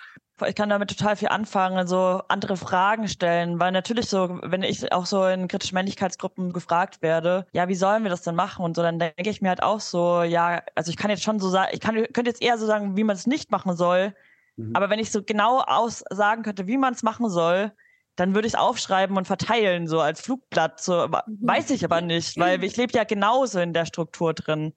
Ich 0.47 0.55
kann 0.55 0.69
damit 0.69 0.91
total 0.91 1.17
viel 1.17 1.29
anfangen, 1.29 1.79
also 1.79 2.21
andere 2.29 2.59
Fragen 2.59 3.09
stellen, 3.09 3.59
weil 3.59 3.73
natürlich 3.73 4.07
so, 4.07 4.39
wenn 4.43 4.63
ich 4.63 4.93
auch 4.93 5.07
so 5.07 5.25
in 5.25 5.49
kritischen 5.49 5.75
Männlichkeitsgruppen 5.75 6.53
gefragt 6.53 7.01
werde, 7.01 7.47
ja, 7.53 7.69
wie 7.69 7.75
sollen 7.75 8.03
wir 8.03 8.11
das 8.11 8.21
denn 8.21 8.35
machen 8.35 8.63
und 8.63 8.77
so, 8.77 8.83
dann 8.83 8.99
denke 8.99 9.31
ich 9.31 9.41
mir 9.41 9.49
halt 9.49 9.63
auch 9.63 9.81
so, 9.81 10.23
ja, 10.23 10.63
also 10.75 10.91
ich 10.91 10.99
kann 10.99 11.11
jetzt 11.11 11.23
schon 11.23 11.41
so 11.41 11.49
sagen, 11.49 11.71
ich 11.73 11.81
kann, 11.81 11.95
könnte 12.13 12.31
jetzt 12.31 12.43
eher 12.43 12.59
so 12.59 12.67
sagen, 12.67 12.99
wie 12.99 13.05
man 13.05 13.17
es 13.17 13.27
nicht 13.27 13.51
machen 13.51 13.75
soll, 13.75 14.15
mhm. 14.57 14.77
aber 14.77 14.91
wenn 14.91 14.99
ich 14.99 15.11
so 15.11 15.23
genau 15.23 15.61
aussagen 15.61 16.43
könnte, 16.43 16.67
wie 16.67 16.77
man 16.77 16.93
es 16.93 17.03
machen 17.03 17.31
soll, 17.31 17.73
dann 18.17 18.35
würde 18.35 18.49
ich 18.49 18.55
es 18.55 18.59
aufschreiben 18.59 19.17
und 19.17 19.27
verteilen, 19.27 19.87
so 19.87 20.01
als 20.01 20.21
Flugblatt. 20.21 20.81
So, 20.81 21.07
mhm. 21.07 21.39
weiß 21.43 21.71
ich 21.71 21.85
aber 21.85 22.01
nicht, 22.01 22.39
weil 22.39 22.63
ich 22.65 22.77
lebe 22.77 22.93
ja 22.95 23.05
genauso 23.05 23.61
in 23.61 23.73
der 23.73 23.87
Struktur 23.87 24.35
drin. 24.35 24.73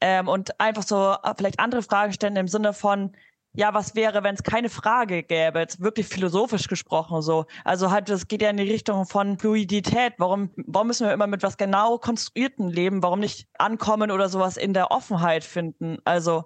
Ähm, 0.00 0.28
und 0.28 0.60
einfach 0.60 0.84
so 0.84 1.16
äh, 1.22 1.34
vielleicht 1.36 1.58
andere 1.58 1.82
Fragen 1.82 2.12
stellen 2.12 2.36
im 2.36 2.46
Sinne 2.46 2.72
von, 2.72 3.12
ja, 3.54 3.74
was 3.74 3.96
wäre, 3.96 4.22
wenn 4.22 4.36
es 4.36 4.44
keine 4.44 4.68
Frage 4.68 5.24
gäbe, 5.24 5.58
jetzt 5.58 5.80
wirklich 5.80 6.06
philosophisch 6.06 6.68
gesprochen 6.68 7.22
so. 7.22 7.46
Also 7.64 7.90
halt, 7.90 8.08
das 8.08 8.28
geht 8.28 8.42
ja 8.42 8.50
in 8.50 8.56
die 8.56 8.70
Richtung 8.70 9.06
von 9.06 9.38
Fluidität. 9.38 10.14
Warum, 10.18 10.50
warum 10.56 10.86
müssen 10.86 11.06
wir 11.06 11.12
immer 11.12 11.26
mit 11.26 11.42
was 11.42 11.56
genau 11.56 11.98
konstruierten 11.98 12.68
leben? 12.68 13.02
Warum 13.02 13.18
nicht 13.18 13.48
ankommen 13.58 14.12
oder 14.12 14.28
sowas 14.28 14.56
in 14.56 14.74
der 14.74 14.92
Offenheit 14.92 15.42
finden? 15.42 15.98
Also, 16.04 16.44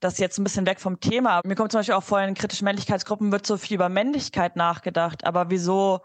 das 0.00 0.18
jetzt 0.18 0.38
ein 0.38 0.44
bisschen 0.44 0.66
weg 0.66 0.80
vom 0.80 1.00
Thema. 1.00 1.40
Mir 1.44 1.54
kommt 1.54 1.72
zum 1.72 1.80
Beispiel 1.80 1.94
auch 1.94 2.02
vor, 2.02 2.20
in 2.20 2.34
kritischen 2.34 2.64
Männlichkeitsgruppen 2.64 3.32
wird 3.32 3.46
so 3.46 3.56
viel 3.56 3.76
über 3.76 3.88
Männlichkeit 3.88 4.56
nachgedacht, 4.56 5.24
aber 5.24 5.50
wieso 5.50 6.00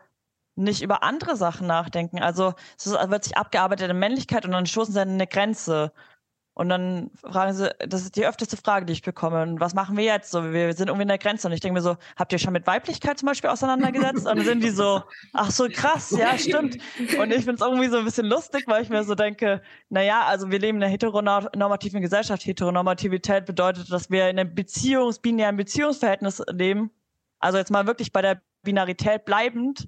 nicht 0.56 0.82
über 0.82 1.04
andere 1.04 1.36
Sachen 1.36 1.68
nachdenken? 1.68 2.20
Also 2.20 2.54
es 2.78 2.88
wird 2.88 3.24
sich 3.24 3.38
abgearbeitet 3.38 3.90
in 3.90 4.00
Männlichkeit 4.00 4.46
und 4.46 4.52
dann 4.52 4.66
stoßen 4.66 4.94
sie 4.94 5.02
an 5.02 5.10
eine 5.10 5.28
Grenze. 5.28 5.92
Und 6.54 6.68
dann 6.68 7.12
fragen 7.16 7.54
sie, 7.54 7.74
das 7.80 8.02
ist 8.02 8.18
die 8.18 8.26
öfteste 8.26 8.58
Frage, 8.58 8.86
die 8.86 8.92
ich 8.92 9.02
bekomme. 9.02 9.42
Und 9.42 9.62
was 9.62 9.74
machen 9.74 9.96
wir 9.96 10.04
jetzt? 10.04 10.32
So, 10.32 10.52
wir 10.52 10.74
sind 10.74 10.90
irgendwie 10.90 11.04
in 11.04 11.08
der 11.08 11.18
Grenze. 11.18 11.48
Und 11.48 11.54
ich 11.54 11.62
denke 11.62 11.76
mir 11.76 11.82
so, 11.82 11.96
habt 12.18 12.34
ihr 12.34 12.40
schon 12.40 12.52
mit 12.52 12.68
Weiblichkeit 12.68 13.18
zum 13.18 13.28
Beispiel 13.28 13.50
auseinandergesetzt? 13.50 14.28
Und 14.28 14.38
dann 14.38 14.46
sind 14.46 14.62
die 14.62 14.70
so, 14.70 15.02
ach 15.32 15.50
so 15.50 15.68
krass, 15.72 16.12
ja, 16.12 16.38
stimmt. 16.38 16.78
Und 17.18 17.32
ich 17.32 17.46
finde 17.46 17.54
es 17.54 17.62
irgendwie 17.62 17.88
so 17.88 17.98
ein 17.98 18.06
bisschen 18.06 18.26
lustig, 18.26 18.66
weil 18.68 18.84
ich 18.84 18.90
mir 18.90 19.04
so 19.06 19.16
denke, 19.16 19.62
naja, 19.90 20.24
also 20.26 20.52
wir 20.52 20.60
leben 20.60 20.78
in 20.80 20.84
einer 20.84 20.92
heteronormativen 20.92 22.02
Gesellschaft. 22.02 22.46
Heteronormativität 22.46 23.46
bedeutet, 23.46 23.90
dass 23.90 24.10
wir 24.10 24.30
in 24.30 24.38
einem 24.38 24.54
Beziehungs-, 24.54 25.22
binären 25.22 25.56
Beziehungsverhältnis 25.56 26.44
leben. 26.52 26.92
Also 27.40 27.58
jetzt 27.60 27.72
mal 27.72 27.88
wirklich 27.88 28.12
bei 28.12 28.22
der 28.22 28.42
Binarität 28.62 29.24
bleibend 29.24 29.88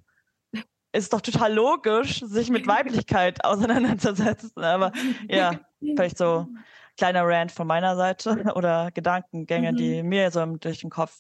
ist 0.93 1.11
doch 1.11 1.21
total 1.21 1.53
logisch, 1.53 2.21
sich 2.21 2.49
mit 2.49 2.67
Weiblichkeit 2.67 3.43
auseinanderzusetzen. 3.45 4.63
Aber 4.63 4.91
ja, 5.27 5.59
vielleicht 5.79 6.17
so 6.17 6.47
kleiner 6.97 7.25
Rant 7.25 7.51
von 7.51 7.67
meiner 7.67 7.95
Seite 7.95 8.31
oder 8.55 8.91
Gedankengänge, 8.91 9.71
mhm. 9.71 9.77
die 9.77 10.03
mir 10.03 10.31
so 10.31 10.45
durch 10.45 10.79
den 10.79 10.89
Kopf 10.89 11.17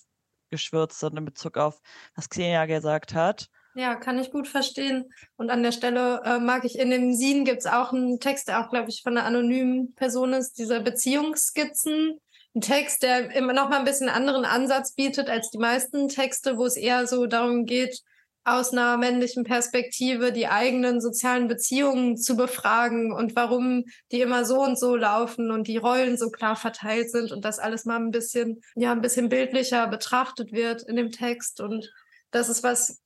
geschwirrt 0.49 0.93
sind 0.93 1.17
in 1.17 1.25
Bezug 1.25 1.57
auf, 1.57 1.81
was 2.15 2.29
Xenia 2.29 2.65
gesagt 2.67 3.15
hat. 3.15 3.49
Ja, 3.75 3.95
kann 3.95 4.19
ich 4.19 4.31
gut 4.31 4.47
verstehen. 4.47 5.11
Und 5.35 5.49
an 5.49 5.63
der 5.63 5.71
Stelle 5.71 6.21
äh, 6.23 6.37
mag 6.37 6.63
ich 6.63 6.77
in 6.77 6.91
dem 6.91 7.13
Sin 7.15 7.43
gibt 7.43 7.61
es 7.61 7.65
auch 7.65 7.91
einen 7.91 8.19
Text, 8.19 8.47
der 8.47 8.63
auch, 8.63 8.69
glaube 8.69 8.89
ich, 8.89 9.01
von 9.01 9.17
einer 9.17 9.25
anonymen 9.25 9.95
Person 9.95 10.33
ist, 10.33 10.59
diese 10.59 10.79
Beziehungsskizzen. 10.81 12.19
Ein 12.55 12.61
Text, 12.61 13.01
der 13.01 13.35
immer 13.35 13.53
noch 13.53 13.69
mal 13.69 13.79
ein 13.79 13.85
bisschen 13.85 14.09
anderen 14.09 14.45
Ansatz 14.45 14.93
bietet 14.93 15.27
als 15.27 15.49
die 15.49 15.57
meisten 15.57 16.07
Texte, 16.07 16.55
wo 16.57 16.65
es 16.65 16.77
eher 16.77 17.07
so 17.07 17.25
darum 17.25 17.65
geht, 17.65 18.03
aus 18.45 18.71
einer 18.71 18.97
männlichen 18.97 19.43
Perspektive 19.43 20.31
die 20.31 20.47
eigenen 20.47 20.99
sozialen 20.99 21.47
Beziehungen 21.47 22.17
zu 22.17 22.35
befragen 22.35 23.13
und 23.13 23.35
warum 23.35 23.85
die 24.11 24.21
immer 24.21 24.43
so 24.45 24.61
und 24.61 24.77
so 24.77 24.95
laufen 24.95 25.49
und 25.51 25.67
die 25.67 25.77
Rollen 25.77 26.17
so 26.17 26.29
klar 26.29 26.55
verteilt 26.55 27.09
sind 27.09 27.31
und 27.31 27.45
das 27.45 27.59
alles 27.59 27.85
mal 27.85 27.97
ein 27.97 28.11
bisschen, 28.11 28.61
ja, 28.75 28.91
ein 28.91 29.01
bisschen 29.01 29.29
bildlicher 29.29 29.87
betrachtet 29.87 30.51
wird 30.51 30.83
in 30.83 30.95
dem 30.95 31.11
Text. 31.11 31.61
Und 31.61 31.91
Das 32.31 32.49
ist 32.49 32.63
was, 32.63 33.01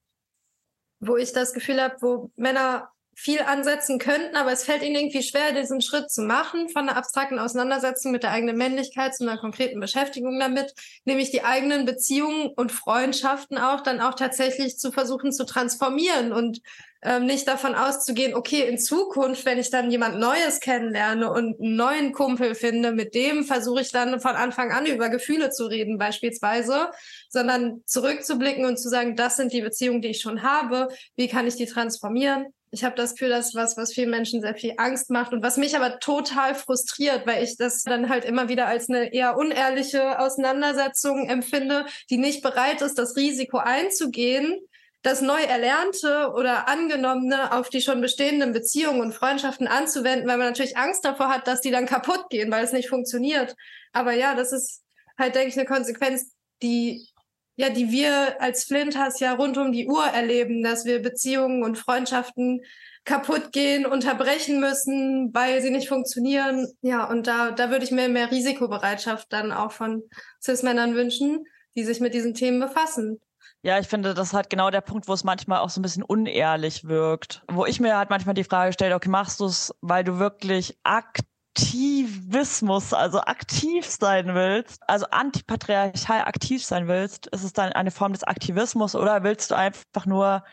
wo 1.00 1.18
ich 1.18 1.34
das 1.34 1.54
Gefühl 1.54 1.82
habe, 1.82 1.96
wo 2.02 2.32
Männer 2.36 2.90
viel 3.20 3.42
ansetzen 3.42 3.98
könnten, 3.98 4.36
aber 4.36 4.52
es 4.52 4.64
fällt 4.64 4.84
ihnen 4.84 4.96
irgendwie 4.96 5.24
schwer, 5.24 5.52
diesen 5.52 5.82
Schritt 5.82 6.12
zu 6.12 6.22
machen 6.22 6.70
von 6.70 6.88
einer 6.88 6.96
abstrakten 6.96 7.40
Auseinandersetzung 7.40 8.12
mit 8.12 8.22
der 8.22 8.30
eigenen 8.30 8.56
Männlichkeit 8.56 9.16
zu 9.16 9.24
einer 9.24 9.40
konkreten 9.40 9.80
Beschäftigung 9.80 10.40
damit, 10.40 10.76
nämlich 11.04 11.32
die 11.32 11.44
eigenen 11.44 11.86
Beziehungen 11.86 12.52
und 12.56 12.72
Freundschaften 12.72 13.58
auch 13.58 13.82
dann 13.82 14.02
auch 14.02 14.14
tatsächlich 14.14 14.78
zu 14.78 14.92
versuchen 14.92 15.32
zu 15.32 15.48
transformieren 15.48 16.32
und 16.32 16.62
ähm, 17.02 17.26
nicht 17.26 17.48
davon 17.48 17.74
auszugehen, 17.74 18.36
okay, 18.36 18.68
in 18.68 18.78
Zukunft, 18.78 19.46
wenn 19.46 19.58
ich 19.58 19.72
dann 19.72 19.90
jemand 19.90 20.20
Neues 20.20 20.60
kennenlerne 20.60 21.32
und 21.32 21.60
einen 21.60 21.76
neuen 21.76 22.12
Kumpel 22.12 22.54
finde, 22.54 22.92
mit 22.92 23.16
dem 23.16 23.46
versuche 23.46 23.82
ich 23.82 23.92
dann 23.92 24.20
von 24.20 24.36
Anfang 24.36 24.72
an 24.72 24.86
über 24.86 25.10
Gefühle 25.10 25.50
zu 25.50 25.66
reden 25.66 25.98
beispielsweise, 25.98 26.92
sondern 27.30 27.82
zurückzublicken 27.88 28.66
und 28.66 28.78
zu 28.78 28.90
sagen, 28.90 29.16
das 29.16 29.38
sind 29.38 29.54
die 29.54 29.62
Beziehungen, 29.62 30.04
die 30.04 30.10
ich 30.10 30.22
schon 30.22 30.44
habe, 30.44 30.90
wie 31.16 31.28
kann 31.28 31.48
ich 31.48 31.56
die 31.56 31.66
transformieren? 31.66 32.54
Ich 32.72 32.84
habe 32.84 32.96
das 32.96 33.14
Gefühl, 33.14 33.30
das 33.30 33.56
was, 33.56 33.78
was 33.78 33.94
vielen 33.94 34.10
Menschen 34.10 34.42
sehr 34.42 34.56
viel 34.56 34.74
Angst 34.78 35.10
macht 35.10 35.32
und 35.32 35.42
was 35.42 35.58
mich 35.58 35.76
aber 35.76 36.00
total 36.00 36.54
frustriert, 36.54 37.26
weil 37.26 37.44
ich 37.44 37.58
das 37.58 37.84
dann 37.84 38.10
halt 38.10 38.26
immer 38.26 38.50
wieder 38.50 38.68
als 38.68 38.90
eine 38.90 39.14
eher 39.14 39.38
unehrliche 39.38 40.20
Auseinandersetzung 40.20 41.30
empfinde, 41.30 41.86
die 42.10 42.18
nicht 42.18 42.44
bereit 42.44 42.82
ist, 42.82 42.98
das 42.98 43.16
Risiko 43.16 43.58
einzugehen, 43.58 44.60
das 45.02 45.22
neu 45.22 45.42
Erlernte 45.42 46.32
oder 46.36 46.68
Angenommene 46.68 47.54
auf 47.54 47.70
die 47.70 47.82
schon 47.82 48.02
bestehenden 48.02 48.52
Beziehungen 48.52 49.00
und 49.00 49.14
Freundschaften 49.14 49.68
anzuwenden, 49.68 50.28
weil 50.28 50.38
man 50.38 50.48
natürlich 50.48 50.76
Angst 50.76 51.06
davor 51.06 51.30
hat, 51.30 51.48
dass 51.48 51.62
die 51.62 51.72
dann 51.72 51.86
kaputt 51.86 52.30
gehen, 52.30 52.52
weil 52.52 52.66
es 52.66 52.74
nicht 52.74 52.90
funktioniert. 52.90 53.56
Aber 53.94 54.12
ja, 54.12 54.36
das 54.36 54.52
ist 54.52 54.84
halt, 55.18 55.36
denke 55.36 55.50
ich, 55.50 55.58
eine 55.58 55.68
Konsequenz, 55.68 56.34
die 56.62 57.08
ja, 57.58 57.70
die 57.70 57.92
wir 57.92 58.40
als 58.40 58.64
Flinthas 58.64 59.20
ja 59.20 59.34
rund 59.34 59.58
um 59.58 59.72
die 59.72 59.88
Uhr 59.88 60.06
erleben, 60.06 60.64
dass 60.64 60.86
wir 60.86 61.02
Beziehungen 61.02 61.64
und 61.64 61.78
Freundschaften 61.78 62.62
kaputt 63.04 63.52
gehen, 63.52 63.86
unterbrechen 63.86 64.60
müssen, 64.60 65.34
weil 65.34 65.62
sie 65.62 65.72
nicht 65.72 65.88
funktionieren. 65.88 66.68
Ja, 66.82 67.06
und 67.06 67.26
da, 67.26 67.52
da 67.52 67.72
würde 67.72 67.84
ich 67.84 67.92
mir 67.92 68.10
mehr 68.10 68.30
Risikobereitschaft 68.30 69.34
dann 69.34 69.52
auch 69.52 69.72
von 69.72 70.04
Cis-Männern 70.42 70.94
wünschen, 70.94 71.46
die 71.76 71.84
sich 71.84 72.00
mit 72.00 72.14
diesen 72.14 72.36
Themen 72.36 72.60
befassen. 72.60 73.20
Ja, 73.64 73.80
ich 73.80 73.88
finde, 73.88 74.14
das 74.14 74.30
ist 74.30 74.34
halt 74.34 74.52
genau 74.52 74.70
der 74.70 74.82
Punkt, 74.82 75.08
wo 75.08 75.14
es 75.14 75.24
manchmal 75.24 75.60
auch 75.60 75.70
so 75.70 75.80
ein 75.80 75.84
bisschen 75.84 76.04
unehrlich 76.04 76.84
wirkt. 76.84 77.44
Wo 77.50 77.66
ich 77.66 77.80
mir 77.80 77.98
halt 77.98 78.12
manchmal 78.12 78.36
die 78.36 78.44
Frage 78.44 78.72
stelle, 78.72 78.94
okay, 78.94 79.10
machst 79.10 79.40
du 79.40 79.46
es, 79.46 79.74
weil 79.82 80.04
du 80.04 80.20
wirklich 80.20 80.78
aktiv 80.84 81.26
Aktivismus, 81.58 82.94
also 82.94 83.20
aktiv 83.22 83.84
sein 83.88 84.36
willst, 84.36 84.80
also 84.88 85.08
antipatriarchal 85.10 86.22
aktiv 86.22 86.64
sein 86.64 86.88
willst, 86.88 87.26
ist 87.28 87.44
es 87.44 87.52
dann 87.52 87.74
eine 87.74 87.90
Form 87.90 88.14
des 88.14 88.24
Aktivismus 88.24 88.94
oder 88.94 89.24
willst 89.24 89.50
du 89.50 89.56
einfach 89.56 90.06
nur 90.06 90.44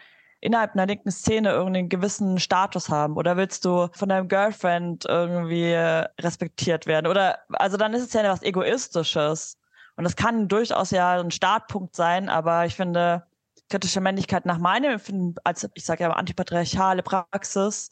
innerhalb 0.40 0.72
einer 0.72 0.86
linken 0.86 1.10
Szene 1.10 1.50
irgendeinen 1.50 1.90
gewissen 1.90 2.38
Status 2.38 2.88
haben? 2.88 3.16
Oder 3.16 3.36
willst 3.36 3.66
du 3.66 3.88
von 3.92 4.08
deinem 4.08 4.28
Girlfriend 4.28 5.04
irgendwie 5.06 5.74
respektiert 6.18 6.86
werden? 6.86 7.06
Oder 7.06 7.40
also 7.50 7.76
dann 7.76 7.92
ist 7.92 8.02
es 8.02 8.12
ja 8.14 8.22
was 8.24 8.42
egoistisches. 8.42 9.58
Und 9.96 10.04
das 10.04 10.16
kann 10.16 10.48
durchaus 10.48 10.90
ja 10.90 11.20
ein 11.20 11.30
Startpunkt 11.30 11.94
sein, 11.94 12.30
aber 12.30 12.64
ich 12.64 12.76
finde 12.76 13.26
kritische 13.68 14.00
Männlichkeit 14.00 14.46
nach 14.46 14.58
meinem 14.58 14.92
Empfinden 14.92 15.34
als 15.44 15.68
ich 15.74 15.84
sage 15.84 16.04
ja 16.04 16.10
antipatriarchale 16.12 17.02
Praxis 17.02 17.90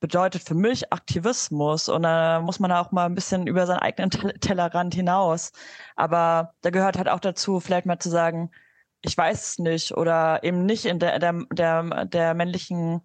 bedeutet 0.00 0.42
für 0.42 0.54
mich 0.54 0.92
Aktivismus 0.92 1.88
und 1.88 2.02
da 2.02 2.40
muss 2.40 2.60
man 2.60 2.72
auch 2.72 2.92
mal 2.92 3.06
ein 3.06 3.14
bisschen 3.14 3.46
über 3.46 3.66
seinen 3.66 3.80
eigenen 3.80 4.10
Tellerrand 4.10 4.94
hinaus. 4.94 5.52
Aber 5.96 6.54
da 6.62 6.70
gehört 6.70 6.96
halt 6.96 7.08
auch 7.08 7.20
dazu, 7.20 7.60
vielleicht 7.60 7.86
mal 7.86 7.98
zu 7.98 8.10
sagen, 8.10 8.50
ich 9.02 9.16
weiß 9.16 9.50
es 9.50 9.58
nicht 9.58 9.96
oder 9.96 10.42
eben 10.42 10.66
nicht 10.66 10.84
in 10.84 10.98
der, 10.98 11.18
der, 11.18 11.34
der, 11.52 12.04
der 12.06 12.34
männlichen 12.34 13.02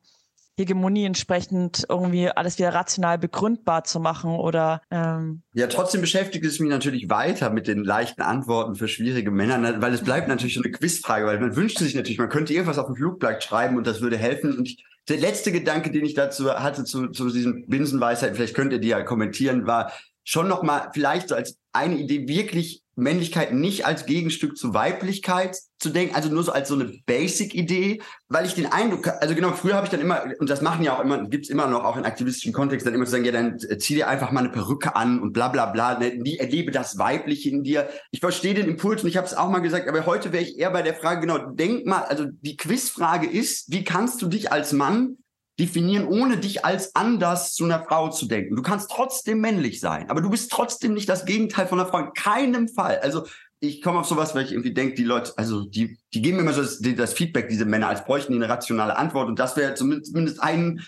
Hegemonie 0.55 1.05
entsprechend 1.05 1.85
irgendwie 1.89 2.29
alles 2.29 2.59
wieder 2.59 2.73
rational 2.73 3.17
begründbar 3.17 3.85
zu 3.85 3.99
machen 3.99 4.35
oder 4.35 4.81
ähm 4.91 5.41
ja 5.53 5.65
trotzdem 5.65 6.01
beschäftigt 6.01 6.45
es 6.45 6.59
mich 6.59 6.69
natürlich 6.69 7.09
weiter 7.09 7.49
mit 7.49 7.67
den 7.67 7.83
leichten 7.83 8.21
Antworten 8.21 8.75
für 8.75 8.87
schwierige 8.87 9.31
Männer 9.31 9.57
ne, 9.57 9.81
weil 9.81 9.93
es 9.93 10.03
bleibt 10.03 10.27
natürlich 10.27 10.53
so 10.53 10.61
eine 10.61 10.71
Quizfrage 10.71 11.25
weil 11.25 11.39
man 11.39 11.55
wünscht 11.55 11.79
sich 11.79 11.95
natürlich 11.95 12.19
man 12.19 12.29
könnte 12.29 12.53
irgendwas 12.53 12.77
auf 12.77 12.85
dem 12.85 12.95
Flugblatt 12.95 13.43
schreiben 13.43 13.77
und 13.77 13.87
das 13.87 14.01
würde 14.01 14.17
helfen 14.17 14.55
und 14.55 14.67
ich 14.67 14.85
der 15.09 15.17
letzte 15.17 15.51
Gedanke, 15.51 15.91
den 15.91 16.05
ich 16.05 16.13
dazu 16.13 16.51
hatte, 16.51 16.83
zu, 16.85 17.09
zu 17.09 17.29
diesem 17.29 17.65
Binsenweisheit, 17.67 18.35
vielleicht 18.35 18.55
könnt 18.55 18.71
ihr 18.71 18.79
die 18.79 18.89
ja 18.89 19.03
kommentieren, 19.03 19.67
war 19.67 19.91
schon 20.23 20.47
nochmal 20.47 20.89
vielleicht 20.93 21.29
so 21.29 21.35
als 21.35 21.57
eine 21.73 21.97
Idee 21.97 22.27
wirklich 22.27 22.82
Männlichkeit 22.95 23.53
nicht 23.53 23.85
als 23.85 24.05
Gegenstück 24.05 24.57
zu 24.57 24.73
Weiblichkeit 24.73 25.57
zu 25.79 25.89
denken, 25.89 26.15
also 26.15 26.29
nur 26.29 26.43
so 26.43 26.51
als 26.51 26.69
so 26.69 26.75
eine 26.75 26.93
Basic-Idee, 27.05 28.01
weil 28.29 28.45
ich 28.45 28.53
den 28.53 28.71
Eindruck, 28.71 29.07
also 29.19 29.35
genau, 29.35 29.51
früher 29.51 29.75
habe 29.75 29.85
ich 29.85 29.91
dann 29.91 29.99
immer, 29.99 30.23
und 30.39 30.49
das 30.49 30.61
machen 30.61 30.83
ja 30.83 30.95
auch 30.95 31.01
immer, 31.01 31.27
gibt's 31.27 31.49
immer 31.49 31.67
noch 31.67 31.83
auch 31.83 31.97
in 31.97 32.05
aktivistischen 32.05 32.53
Kontexten, 32.53 32.91
dann 32.91 32.95
immer 32.95 33.05
zu 33.05 33.11
sagen, 33.11 33.25
ja, 33.25 33.31
dann 33.31 33.57
zieh 33.59 33.95
dir 33.95 34.07
einfach 34.07 34.31
mal 34.31 34.41
eine 34.41 34.49
Perücke 34.49 34.95
an 34.95 35.19
und 35.19 35.33
bla 35.33 35.49
bla 35.49 35.65
bla, 35.67 35.99
ne, 35.99 36.39
erlebe 36.39 36.71
das 36.71 36.97
Weibliche 36.97 37.49
in 37.49 37.63
dir. 37.63 37.89
Ich 38.11 38.21
verstehe 38.21 38.53
den 38.53 38.67
Impuls 38.67 39.03
und 39.03 39.09
ich 39.09 39.17
habe 39.17 39.27
es 39.27 39.33
auch 39.33 39.49
mal 39.49 39.59
gesagt, 39.59 39.87
aber 39.89 40.05
heute 40.05 40.31
wäre 40.31 40.43
ich 40.43 40.57
eher 40.57 40.71
bei 40.71 40.81
der 40.81 40.93
Frage, 40.93 41.21
genau, 41.21 41.37
denk 41.51 41.85
mal, 41.85 42.03
also 42.03 42.25
die 42.41 42.55
Quizfrage 42.55 43.27
ist, 43.27 43.71
wie 43.71 43.83
kannst 43.83 44.21
du 44.21 44.27
dich 44.27 44.51
als 44.51 44.71
Mann 44.71 45.17
definieren, 45.59 46.07
ohne 46.07 46.37
dich 46.37 46.65
als 46.65 46.95
anders 46.95 47.53
zu 47.53 47.65
einer 47.65 47.83
Frau 47.83 48.09
zu 48.09 48.27
denken. 48.27 48.55
Du 48.55 48.63
kannst 48.63 48.89
trotzdem 48.89 49.39
männlich 49.39 49.79
sein, 49.79 50.09
aber 50.09 50.21
du 50.21 50.29
bist 50.29 50.51
trotzdem 50.51 50.93
nicht 50.93 51.09
das 51.09 51.25
Gegenteil 51.25 51.67
von 51.67 51.79
einer 51.79 51.89
Frau. 51.89 51.99
In 51.99 52.13
keinem 52.13 52.67
Fall. 52.67 52.99
Also 52.99 53.25
ich 53.59 53.81
komme 53.81 53.99
auf 53.99 54.07
sowas, 54.07 54.35
weil 54.35 54.45
ich 54.45 54.51
irgendwie 54.51 54.73
denke, 54.73 54.95
die 54.95 55.03
Leute, 55.03 55.33
also 55.37 55.65
die, 55.65 55.97
die 56.13 56.21
geben 56.21 56.39
immer 56.39 56.53
so 56.53 56.61
das, 56.61 56.79
das 56.79 57.13
Feedback, 57.13 57.49
diese 57.49 57.65
Männer, 57.65 57.87
als 57.87 58.03
bräuchten 58.03 58.33
die 58.33 58.39
eine 58.39 58.49
rationale 58.49 58.97
Antwort. 58.97 59.27
Und 59.27 59.39
das 59.39 59.55
wäre 59.55 59.73
zumindest, 59.75 60.11
zumindest 60.11 60.41
ein 60.41 60.81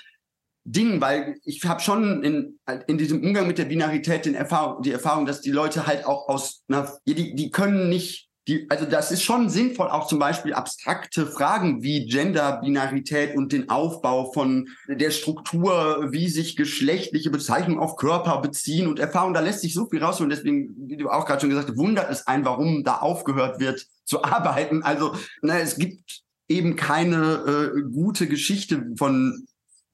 Ding, 0.66 1.00
weil 1.00 1.38
ich 1.46 1.64
habe 1.64 1.80
schon 1.80 2.24
in, 2.24 2.60
in 2.88 2.98
diesem 2.98 3.24
Umgang 3.24 3.46
mit 3.46 3.60
der 3.60 3.66
Binarität 3.66 4.26
den 4.26 4.34
Erfahrung, 4.34 4.82
die 4.82 4.92
Erfahrung, 4.92 5.28
dass 5.28 5.42
die 5.42 5.52
Leute 5.52 5.86
halt 5.86 6.06
auch 6.06 6.28
aus 6.28 6.64
einer, 6.68 6.92
die, 7.06 7.36
die 7.36 7.52
können 7.52 7.88
nicht 7.88 8.25
die, 8.48 8.70
also 8.70 8.86
das 8.86 9.12
ist 9.12 9.24
schon 9.24 9.50
sinnvoll, 9.50 9.88
auch 9.88 10.08
zum 10.08 10.20
Beispiel 10.20 10.54
abstrakte 10.54 11.26
Fragen 11.26 11.82
wie 11.82 12.06
Genderbinarität 12.06 13.36
und 13.36 13.52
den 13.52 13.70
Aufbau 13.70 14.32
von 14.32 14.70
der 14.88 15.10
Struktur, 15.10 16.10
wie 16.12 16.30
sich 16.30 16.56
geschlechtliche 16.56 17.32
Bezeichnungen 17.32 17.80
auf 17.80 17.96
Körper 17.96 18.42
beziehen 18.42 18.88
und 18.88 19.00
Erfahrung, 19.00 19.34
da 19.34 19.40
lässt 19.40 19.62
sich 19.62 19.74
so 19.74 19.88
viel 19.90 20.04
raus 20.04 20.22
und 20.22 20.30
deswegen, 20.30 20.76
wie 20.88 20.98
du 20.98 21.10
auch 21.10 21.26
gerade 21.26 21.42
schon 21.42 21.50
gesagt 21.50 21.70
hast, 21.70 21.78
wundert 21.78 22.12
es 22.12 22.28
einen, 22.28 22.46
warum 22.46 22.84
da 22.84 22.98
aufgehört 22.98 23.60
wird 23.60 23.88
zu 24.06 24.24
arbeiten. 24.24 24.84
Also 24.84 25.16
na, 25.42 25.60
es 25.60 25.78
gibt 25.78 26.22
eben 26.48 26.76
keine 26.76 27.74
äh, 27.76 27.82
gute 27.92 28.28
Geschichte 28.28 28.86
von 28.98 29.48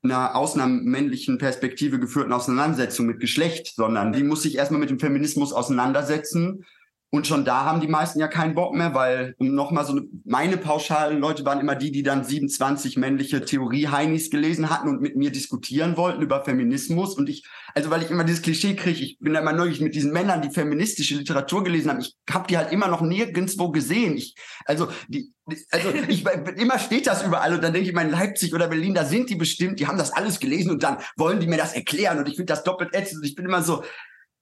einer 0.03 0.35
aus 0.35 0.55
einer 0.55 0.67
männlichen 0.67 1.37
Perspektive 1.37 1.99
geführten 1.99 2.33
Auseinandersetzung 2.33 3.05
mit 3.05 3.19
Geschlecht, 3.19 3.73
sondern 3.75 4.11
die 4.11 4.23
muss 4.23 4.41
sich 4.41 4.55
erstmal 4.55 4.79
mit 4.79 4.89
dem 4.89 4.99
Feminismus 4.99 5.53
auseinandersetzen 5.53 6.65
und 7.13 7.27
schon 7.27 7.43
da 7.43 7.65
haben 7.65 7.81
die 7.81 7.89
meisten 7.89 8.21
ja 8.21 8.29
keinen 8.29 8.55
Bock 8.55 8.73
mehr, 8.73 8.95
weil 8.95 9.35
um 9.37 9.53
nochmal 9.53 9.85
so 9.85 9.91
eine, 9.91 10.03
meine 10.23 10.55
pauschalen 10.55 11.19
Leute 11.19 11.43
waren 11.43 11.59
immer 11.59 11.75
die, 11.75 11.91
die 11.91 12.03
dann 12.03 12.23
27 12.23 12.95
männliche 12.95 13.43
Theorie-Heinis 13.43 14.29
gelesen 14.29 14.69
hatten 14.69 14.87
und 14.87 15.01
mit 15.01 15.17
mir 15.17 15.29
diskutieren 15.29 15.97
wollten 15.97 16.21
über 16.21 16.45
Feminismus. 16.45 17.15
Und 17.15 17.27
ich, 17.27 17.45
also 17.75 17.89
weil 17.89 18.01
ich 18.01 18.11
immer 18.11 18.23
dieses 18.23 18.41
Klischee 18.41 18.77
kriege, 18.77 19.03
ich 19.03 19.19
bin 19.19 19.33
da 19.33 19.41
immer 19.41 19.51
neugierig 19.51 19.81
mit 19.81 19.93
diesen 19.93 20.13
Männern, 20.13 20.41
die 20.41 20.51
feministische 20.51 21.15
Literatur 21.15 21.65
gelesen 21.65 21.91
haben. 21.91 21.99
Ich 21.99 22.15
habe 22.29 22.47
die 22.47 22.57
halt 22.57 22.71
immer 22.71 22.87
noch 22.87 23.01
nirgendwo 23.01 23.71
gesehen. 23.71 24.15
Ich, 24.15 24.35
also 24.63 24.87
die, 25.09 25.33
also 25.69 25.89
ich, 26.07 26.25
immer 26.55 26.79
steht 26.79 27.07
das 27.07 27.23
überall 27.23 27.53
und 27.53 27.61
dann 27.61 27.73
denke 27.73 27.89
ich 27.89 27.93
mal 27.93 28.05
in 28.05 28.11
Leipzig 28.11 28.53
oder 28.53 28.69
Berlin, 28.69 28.93
da 28.93 29.03
sind 29.03 29.29
die 29.29 29.35
bestimmt, 29.35 29.81
die 29.81 29.87
haben 29.87 29.97
das 29.97 30.13
alles 30.13 30.39
gelesen 30.39 30.71
und 30.71 30.81
dann 30.81 30.97
wollen 31.17 31.41
die 31.41 31.47
mir 31.47 31.57
das 31.57 31.73
erklären 31.73 32.19
und 32.19 32.29
ich 32.29 32.37
finde 32.37 32.53
das 32.53 32.63
doppelt 32.63 32.95
ätzend 32.95 33.17
und 33.17 33.27
ich 33.27 33.35
bin 33.35 33.43
immer 33.43 33.61
so, 33.63 33.83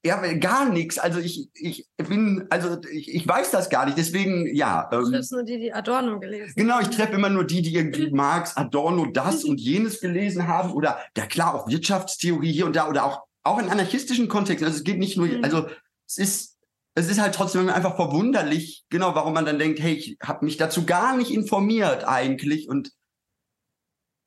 ja, 0.05 0.33
gar 0.33 0.69
nichts. 0.69 0.97
Also 0.97 1.19
ich, 1.19 1.49
ich 1.53 1.87
bin, 1.97 2.47
also 2.49 2.77
ich, 2.89 3.13
ich 3.13 3.27
weiß 3.27 3.51
das 3.51 3.69
gar 3.69 3.85
nicht. 3.85 3.97
Deswegen, 3.97 4.55
ja. 4.55 4.89
Ähm, 4.93 5.03
du 5.03 5.11
triffst 5.11 5.31
nur 5.33 5.43
die, 5.43 5.59
die 5.59 5.73
Adorno 5.73 6.19
gelesen 6.19 6.53
Genau, 6.55 6.79
ich 6.79 6.89
treffe 6.89 7.13
immer 7.13 7.29
nur 7.29 7.43
die, 7.43 7.61
die 7.61 7.75
irgendwie 7.75 8.09
Marx, 8.11 8.55
Adorno, 8.55 9.07
das 9.07 9.43
und 9.43 9.59
jenes 9.59 9.99
gelesen 9.99 10.47
haben. 10.47 10.71
Oder, 10.71 10.99
ja 11.17 11.25
klar, 11.25 11.53
auch 11.53 11.67
Wirtschaftstheorie 11.67 12.51
hier 12.51 12.65
und 12.65 12.75
da 12.75 12.87
oder 12.87 13.03
auch, 13.03 13.23
auch 13.43 13.59
in 13.59 13.69
anarchistischen 13.69 14.29
Kontexten. 14.29 14.67
Also 14.67 14.77
es 14.77 14.83
geht 14.85 14.99
nicht 14.99 15.17
nur, 15.17 15.27
mhm. 15.27 15.43
also 15.43 15.67
es 16.07 16.17
ist, 16.17 16.57
es 16.95 17.09
ist 17.09 17.21
halt 17.21 17.35
trotzdem 17.35 17.69
einfach 17.69 17.95
verwunderlich, 17.97 18.85
genau, 18.89 19.15
warum 19.15 19.33
man 19.33 19.45
dann 19.45 19.59
denkt, 19.59 19.79
hey, 19.81 19.93
ich 19.93 20.17
habe 20.23 20.45
mich 20.45 20.57
dazu 20.57 20.85
gar 20.85 21.15
nicht 21.17 21.31
informiert 21.31 22.07
eigentlich 22.07 22.69
und 22.69 22.91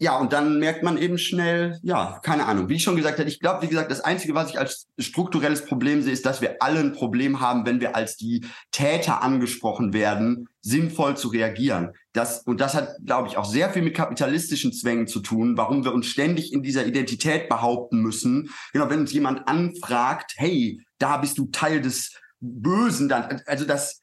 ja, 0.02 0.18
und 0.18 0.32
dann 0.32 0.58
merkt 0.58 0.82
man 0.82 0.98
eben 0.98 1.16
schnell, 1.16 1.78
ja, 1.84 2.18
keine 2.24 2.46
Ahnung. 2.46 2.68
Wie 2.68 2.74
ich 2.74 2.82
schon 2.82 2.96
gesagt 2.96 3.20
habe, 3.20 3.28
ich 3.28 3.38
glaube, 3.38 3.62
wie 3.62 3.68
gesagt, 3.68 3.88
das 3.88 4.00
Einzige, 4.00 4.34
was 4.34 4.50
ich 4.50 4.58
als 4.58 4.88
strukturelles 4.98 5.64
Problem 5.64 6.02
sehe, 6.02 6.12
ist, 6.12 6.26
dass 6.26 6.40
wir 6.40 6.56
alle 6.58 6.80
ein 6.80 6.92
Problem 6.92 7.38
haben, 7.38 7.64
wenn 7.66 7.80
wir 7.80 7.94
als 7.94 8.16
die 8.16 8.44
Täter 8.72 9.22
angesprochen 9.22 9.92
werden, 9.92 10.48
sinnvoll 10.60 11.16
zu 11.16 11.28
reagieren. 11.28 11.92
Das, 12.12 12.40
und 12.40 12.60
das 12.60 12.74
hat, 12.74 12.96
glaube 13.06 13.28
ich, 13.28 13.36
auch 13.36 13.44
sehr 13.44 13.70
viel 13.70 13.82
mit 13.82 13.94
kapitalistischen 13.94 14.72
Zwängen 14.72 15.06
zu 15.06 15.20
tun, 15.20 15.56
warum 15.56 15.84
wir 15.84 15.94
uns 15.94 16.06
ständig 16.06 16.52
in 16.52 16.64
dieser 16.64 16.84
Identität 16.84 17.48
behaupten 17.48 18.00
müssen. 18.00 18.50
Genau, 18.72 18.90
wenn 18.90 19.00
uns 19.00 19.12
jemand 19.12 19.46
anfragt, 19.46 20.32
hey, 20.34 20.80
da 20.98 21.18
bist 21.18 21.38
du 21.38 21.46
Teil 21.52 21.80
des 21.80 22.12
Bösen 22.40 23.08
dann, 23.08 23.40
also 23.46 23.64
das, 23.64 24.00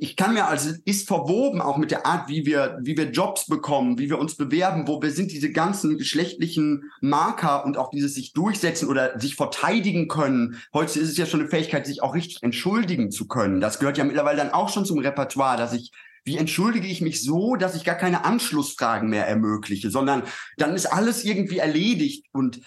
ich 0.00 0.16
kann 0.16 0.34
mir, 0.34 0.46
also 0.46 0.72
ist 0.84 1.06
verwoben 1.06 1.60
auch 1.60 1.76
mit 1.76 1.90
der 1.90 2.06
Art, 2.06 2.28
wie 2.28 2.46
wir, 2.46 2.78
wie 2.82 2.96
wir 2.96 3.10
Jobs 3.10 3.46
bekommen, 3.46 3.98
wie 3.98 4.08
wir 4.08 4.18
uns 4.18 4.36
bewerben, 4.36 4.88
wo 4.88 5.00
wir 5.02 5.10
sind 5.10 5.30
diese 5.32 5.52
ganzen 5.52 5.98
geschlechtlichen 5.98 6.84
Marker 7.00 7.64
und 7.64 7.76
auch 7.76 7.90
dieses 7.90 8.14
sich 8.14 8.32
durchsetzen 8.32 8.88
oder 8.88 9.18
sich 9.18 9.34
verteidigen 9.34 10.08
können. 10.08 10.60
Heute 10.72 10.98
ist 11.00 11.10
es 11.10 11.16
ja 11.16 11.26
schon 11.26 11.40
eine 11.40 11.48
Fähigkeit, 11.48 11.86
sich 11.86 12.02
auch 12.02 12.14
richtig 12.14 12.42
entschuldigen 12.42 13.10
zu 13.10 13.26
können. 13.28 13.60
Das 13.60 13.78
gehört 13.78 13.98
ja 13.98 14.04
mittlerweile 14.04 14.38
dann 14.38 14.52
auch 14.52 14.68
schon 14.68 14.84
zum 14.84 14.98
Repertoire, 14.98 15.56
dass 15.56 15.72
ich 15.72 15.90
wie 16.24 16.36
entschuldige 16.36 16.86
ich 16.86 17.00
mich 17.00 17.22
so, 17.22 17.56
dass 17.56 17.74
ich 17.74 17.84
gar 17.84 17.94
keine 17.94 18.24
Anschlussfragen 18.24 19.08
mehr 19.08 19.26
ermögliche, 19.26 19.90
sondern 19.90 20.24
dann 20.58 20.74
ist 20.74 20.86
alles 20.86 21.24
irgendwie 21.24 21.58
erledigt. 21.58 22.26
Und 22.32 22.60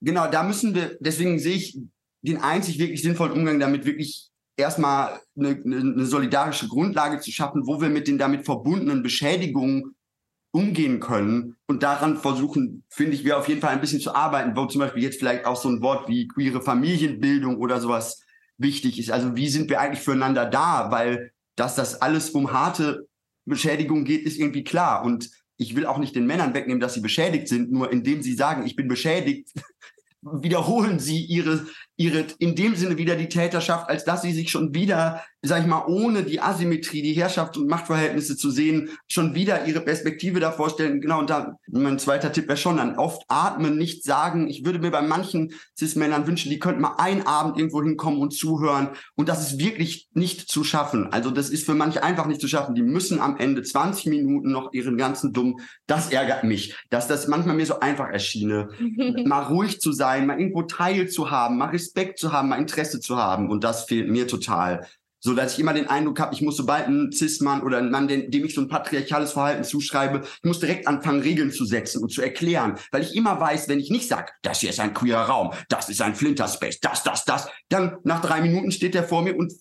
genau, 0.00 0.30
da 0.30 0.44
müssen 0.44 0.74
wir, 0.74 0.96
deswegen 1.00 1.40
sehe 1.40 1.56
ich 1.56 1.78
den 2.22 2.38
einzig 2.38 2.78
wirklich 2.78 3.02
sinnvollen 3.02 3.32
Umgang 3.32 3.58
damit 3.58 3.84
wirklich 3.84 4.31
erstmal 4.56 5.20
eine, 5.36 5.60
eine 5.64 6.06
solidarische 6.06 6.68
Grundlage 6.68 7.20
zu 7.20 7.30
schaffen, 7.30 7.66
wo 7.66 7.80
wir 7.80 7.88
mit 7.88 8.08
den 8.08 8.18
damit 8.18 8.44
verbundenen 8.44 9.02
Beschädigungen 9.02 9.94
umgehen 10.54 11.00
können 11.00 11.56
und 11.66 11.82
daran 11.82 12.18
versuchen, 12.18 12.84
finde 12.90 13.14
ich, 13.14 13.24
wir 13.24 13.38
auf 13.38 13.48
jeden 13.48 13.62
Fall 13.62 13.70
ein 13.70 13.80
bisschen 13.80 14.00
zu 14.00 14.14
arbeiten, 14.14 14.54
wo 14.54 14.66
zum 14.66 14.80
Beispiel 14.80 15.02
jetzt 15.02 15.18
vielleicht 15.18 15.46
auch 15.46 15.56
so 15.56 15.68
ein 15.70 15.80
Wort 15.80 16.08
wie 16.08 16.28
queere 16.28 16.60
Familienbildung 16.60 17.56
oder 17.56 17.80
sowas 17.80 18.22
wichtig 18.58 18.98
ist. 18.98 19.10
Also 19.10 19.34
wie 19.34 19.48
sind 19.48 19.70
wir 19.70 19.80
eigentlich 19.80 20.04
füreinander 20.04 20.44
da? 20.44 20.90
Weil 20.90 21.32
dass 21.56 21.74
das 21.74 22.00
alles 22.00 22.30
um 22.30 22.52
harte 22.52 23.08
Beschädigung 23.44 24.04
geht, 24.04 24.24
ist 24.24 24.38
irgendwie 24.38 24.64
klar. 24.64 25.04
Und 25.04 25.30
ich 25.56 25.76
will 25.76 25.86
auch 25.86 25.98
nicht 25.98 26.14
den 26.14 26.26
Männern 26.26 26.54
wegnehmen, 26.54 26.80
dass 26.80 26.94
sie 26.94 27.00
beschädigt 27.00 27.48
sind, 27.48 27.70
nur 27.70 27.92
indem 27.92 28.22
sie 28.22 28.34
sagen, 28.34 28.66
ich 28.66 28.76
bin 28.76 28.88
beschädigt, 28.88 29.50
wiederholen 30.22 30.98
sie 30.98 31.24
ihre, 31.24 31.66
ihre, 31.96 32.24
in 32.38 32.54
dem 32.54 32.74
Sinne 32.74 32.98
wieder 32.98 33.16
die 33.16 33.28
Täterschaft, 33.28 33.88
als 33.88 34.04
dass 34.04 34.22
sie 34.22 34.32
sich 34.32 34.50
schon 34.50 34.74
wieder, 34.74 35.22
sag 35.42 35.60
ich 35.60 35.66
mal, 35.66 35.84
ohne 35.86 36.22
die 36.22 36.40
Asymmetrie, 36.40 37.02
die 37.02 37.12
Herrschaft 37.12 37.56
und 37.56 37.68
Machtverhältnisse 37.68 38.36
zu 38.36 38.50
sehen, 38.50 38.90
schon 39.08 39.34
wieder 39.34 39.66
ihre 39.66 39.80
Perspektive 39.80 40.40
da 40.40 40.52
vorstellen. 40.52 41.00
Genau, 41.00 41.18
und 41.18 41.30
da, 41.30 41.56
mein 41.70 41.98
zweiter 41.98 42.32
Tipp 42.32 42.48
wäre 42.48 42.56
schon 42.56 42.78
dann 42.78 42.96
oft 42.96 43.22
atmen, 43.28 43.76
nicht 43.76 44.04
sagen. 44.04 44.48
Ich 44.48 44.64
würde 44.64 44.78
mir 44.78 44.90
bei 44.90 45.02
manchen 45.02 45.52
Cis-Männern 45.78 46.26
wünschen, 46.26 46.50
die 46.50 46.58
könnten 46.58 46.80
mal 46.80 46.96
einen 46.98 47.26
Abend 47.26 47.58
irgendwo 47.58 47.82
hinkommen 47.82 48.20
und 48.20 48.32
zuhören. 48.32 48.90
Und 49.14 49.28
das 49.28 49.42
ist 49.42 49.58
wirklich 49.58 50.08
nicht 50.14 50.48
zu 50.50 50.64
schaffen. 50.64 51.12
Also 51.12 51.30
das 51.30 51.50
ist 51.50 51.66
für 51.66 51.74
manche 51.74 52.02
einfach 52.02 52.26
nicht 52.26 52.40
zu 52.40 52.48
schaffen. 52.48 52.74
Die 52.74 52.82
müssen 52.82 53.20
am 53.20 53.36
Ende 53.36 53.62
20 53.62 54.06
Minuten 54.06 54.50
noch 54.50 54.72
ihren 54.72 54.96
ganzen 54.96 55.32
Dumm, 55.32 55.60
das 55.86 56.10
ärgert 56.10 56.44
mich, 56.44 56.74
dass 56.90 57.08
das 57.08 57.28
manchmal 57.28 57.56
mir 57.56 57.66
so 57.66 57.80
einfach 57.80 58.08
erschiene, 58.08 58.68
mal 59.26 59.42
ruhig 59.42 59.80
zu 59.80 59.92
sein, 59.92 60.26
mal 60.26 60.38
irgendwo 60.38 60.62
Teil 60.62 61.08
zu 61.08 61.30
haben, 61.30 61.58
mal 61.58 61.70
Respekt 61.82 62.18
zu 62.18 62.32
haben, 62.32 62.48
mal 62.48 62.56
Interesse 62.56 63.00
zu 63.00 63.16
haben. 63.16 63.50
Und 63.50 63.64
das 63.64 63.84
fehlt 63.84 64.08
mir 64.08 64.26
total. 64.26 64.86
So 65.24 65.34
dass 65.34 65.52
ich 65.52 65.60
immer 65.60 65.72
den 65.72 65.86
Eindruck 65.86 66.18
habe, 66.18 66.34
ich 66.34 66.42
muss 66.42 66.56
sobald 66.56 66.88
ein 66.88 67.12
Cis-Mann 67.12 67.62
oder 67.62 67.78
ein 67.78 67.92
Mann, 67.92 68.08
dem, 68.08 68.28
dem 68.32 68.44
ich 68.44 68.54
so 68.54 68.60
ein 68.60 68.66
patriarchales 68.66 69.30
Verhalten 69.32 69.62
zuschreibe, 69.62 70.22
ich 70.24 70.42
muss 70.42 70.58
direkt 70.58 70.88
anfangen, 70.88 71.22
Regeln 71.22 71.52
zu 71.52 71.64
setzen 71.64 72.02
und 72.02 72.10
zu 72.10 72.22
erklären. 72.22 72.76
Weil 72.90 73.02
ich 73.02 73.14
immer 73.14 73.38
weiß, 73.38 73.68
wenn 73.68 73.78
ich 73.78 73.88
nicht 73.88 74.08
sage, 74.08 74.32
das 74.42 74.58
hier 74.58 74.70
ist 74.70 74.80
ein 74.80 74.94
queerer 74.94 75.26
Raum, 75.26 75.52
das 75.68 75.88
ist 75.88 76.02
ein 76.02 76.16
Flinterspace, 76.16 76.80
das, 76.80 77.04
das, 77.04 77.24
das, 77.24 77.48
dann 77.68 77.98
nach 78.02 78.20
drei 78.20 78.40
Minuten 78.40 78.72
steht 78.72 78.94
der 78.94 79.04
vor 79.04 79.22
mir 79.22 79.36
und 79.36 79.52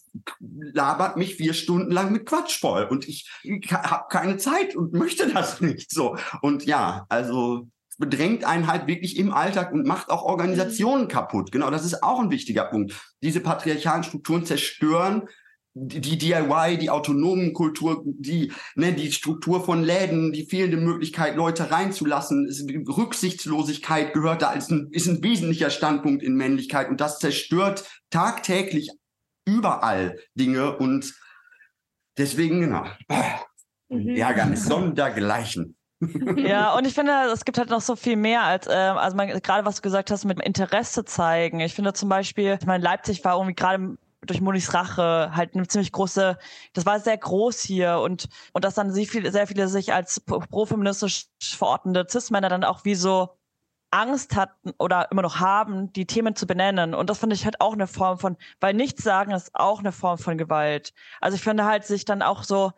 labert 0.50 1.18
mich 1.18 1.36
vier 1.36 1.54
Stunden 1.54 1.92
lang 1.92 2.12
mit 2.12 2.26
Quatsch 2.26 2.60
voll. 2.60 2.86
Und 2.86 3.08
ich, 3.08 3.30
ich 3.44 3.72
habe 3.72 4.06
keine 4.10 4.38
Zeit 4.38 4.76
und 4.76 4.94
möchte 4.94 5.32
das 5.32 5.62
nicht 5.62 5.92
so. 5.92 6.18
Und 6.42 6.66
ja, 6.66 7.06
also 7.08 7.68
bedrängt 8.02 8.44
einen 8.44 8.68
halt 8.68 8.88
wirklich 8.88 9.18
im 9.18 9.32
Alltag 9.32 9.72
und 9.72 9.88
macht 9.88 10.10
auch 10.10 10.24
Organisationen 10.24 11.08
kaputt. 11.08 11.54
Genau, 11.54 11.70
das 11.70 11.86
ist 11.86 12.04
auch 12.04 12.20
ein 12.20 12.32
wichtiger 12.32 12.66
Punkt. 12.66 12.94
Diese 13.24 13.40
patriarchalen 13.40 14.04
Strukturen 14.04 14.46
zerstören 14.46 15.30
die, 15.74 16.18
DIY, 16.18 16.78
die 16.78 16.90
autonomen 16.90 17.54
Kultur, 17.54 18.04
die, 18.06 18.52
ne, 18.76 18.92
die 18.92 19.12
Struktur 19.12 19.64
von 19.64 19.84
Läden, 19.84 20.34
die 20.34 20.46
fehlende 20.46 20.78
Möglichkeit, 20.78 21.36
Leute 21.38 21.72
reinzulassen, 21.72 22.50
Rücksichtslosigkeit 22.88 24.14
gehört 24.14 24.42
da 24.42 24.50
als 24.50 24.70
ein, 24.70 24.90
ist 24.92 25.08
ein 25.08 25.24
wesentlicher 25.24 25.70
Standpunkt 25.70 26.24
in 26.24 26.36
Männlichkeit 26.36 26.90
und 26.90 27.00
das 27.00 27.20
zerstört 27.20 27.90
tagtäglich 28.10 28.92
überall 29.46 30.20
Dinge 30.36 30.78
und 30.78 31.14
deswegen, 32.18 32.60
genau, 32.60 32.86
mhm. 33.90 34.16
Ärgernis, 34.16 34.66
sondergleichen. 34.66 35.78
Ja, 36.36 36.74
und 36.78 36.86
ich 36.86 36.94
finde, 36.94 37.12
es 37.32 37.46
gibt 37.46 37.58
halt 37.58 37.70
noch 37.70 37.82
so 37.82 37.96
viel 37.96 38.16
mehr 38.16 38.44
als, 38.44 38.68
äh, 38.68 38.72
also 38.72 39.16
man, 39.16 39.28
gerade 39.28 39.66
was 39.66 39.78
du 39.78 39.82
gesagt 39.82 40.12
hast 40.12 40.26
mit 40.26 40.42
Interesse 40.42 41.06
zeigen. 41.06 41.60
Ich 41.60 41.76
finde 41.76 41.94
zum 41.94 42.10
Beispiel, 42.10 42.58
ich 42.60 42.66
meine, 42.66 42.84
Leipzig 42.84 43.24
war 43.24 43.36
irgendwie 43.36 43.56
gerade 43.56 43.98
durch 44.26 44.42
Monis 44.42 44.74
Rache 44.74 45.32
halt 45.34 45.56
eine 45.56 45.68
ziemlich 45.68 45.92
große, 45.92 46.38
das 46.74 46.86
war 46.86 47.00
sehr 47.00 47.18
groß 47.18 47.62
hier 47.62 48.00
und, 48.00 48.30
und 48.54 48.64
dass 48.64 48.76
dann 48.76 48.92
sehr 48.92 49.06
viele, 49.06 49.32
sehr 49.32 49.48
viele 49.48 49.68
sich 49.68 49.94
als 49.94 50.20
profeministisch 50.20 51.28
verordnete 51.42 52.08
Cis-Männer 52.10 52.50
dann 52.50 52.64
auch 52.64 52.86
wie 52.86 52.96
so 52.96 53.30
Angst 53.92 54.36
hatten 54.36 54.72
oder 54.78 55.12
immer 55.12 55.22
noch 55.22 55.40
haben, 55.40 55.92
die 55.92 56.06
Themen 56.06 56.36
zu 56.36 56.48
benennen. 56.48 56.94
Und 56.94 57.10
das 57.10 57.20
finde 57.20 57.36
ich 57.36 57.44
halt 57.44 57.60
auch 57.60 57.74
eine 57.74 57.88
Form 57.88 58.18
von, 58.20 58.38
weil 58.62 58.74
nichts 58.74 59.04
sagen 59.04 59.32
ist 59.32 59.52
auch 59.54 59.80
eine 59.80 59.92
Form 59.92 60.18
von 60.18 60.38
Gewalt. 60.38 60.94
Also 61.20 61.36
ich 61.36 61.44
finde 61.44 61.66
halt, 61.66 61.84
sich 61.84 62.06
dann 62.06 62.22
auch 62.22 62.44
so 62.44 62.72